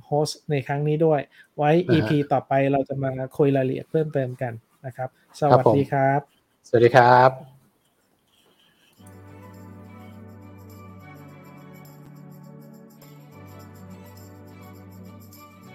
[0.07, 1.20] โฮสต์ในครั้งนี้ด้วย
[1.57, 4.53] ไว้ EP ต่อไปเราจะมาคุยรายละเอียดเพิ่มเติมกัน
[4.87, 5.09] นะครับ
[5.39, 6.20] สวัสดีครับ
[6.68, 7.52] สวัสดีครับ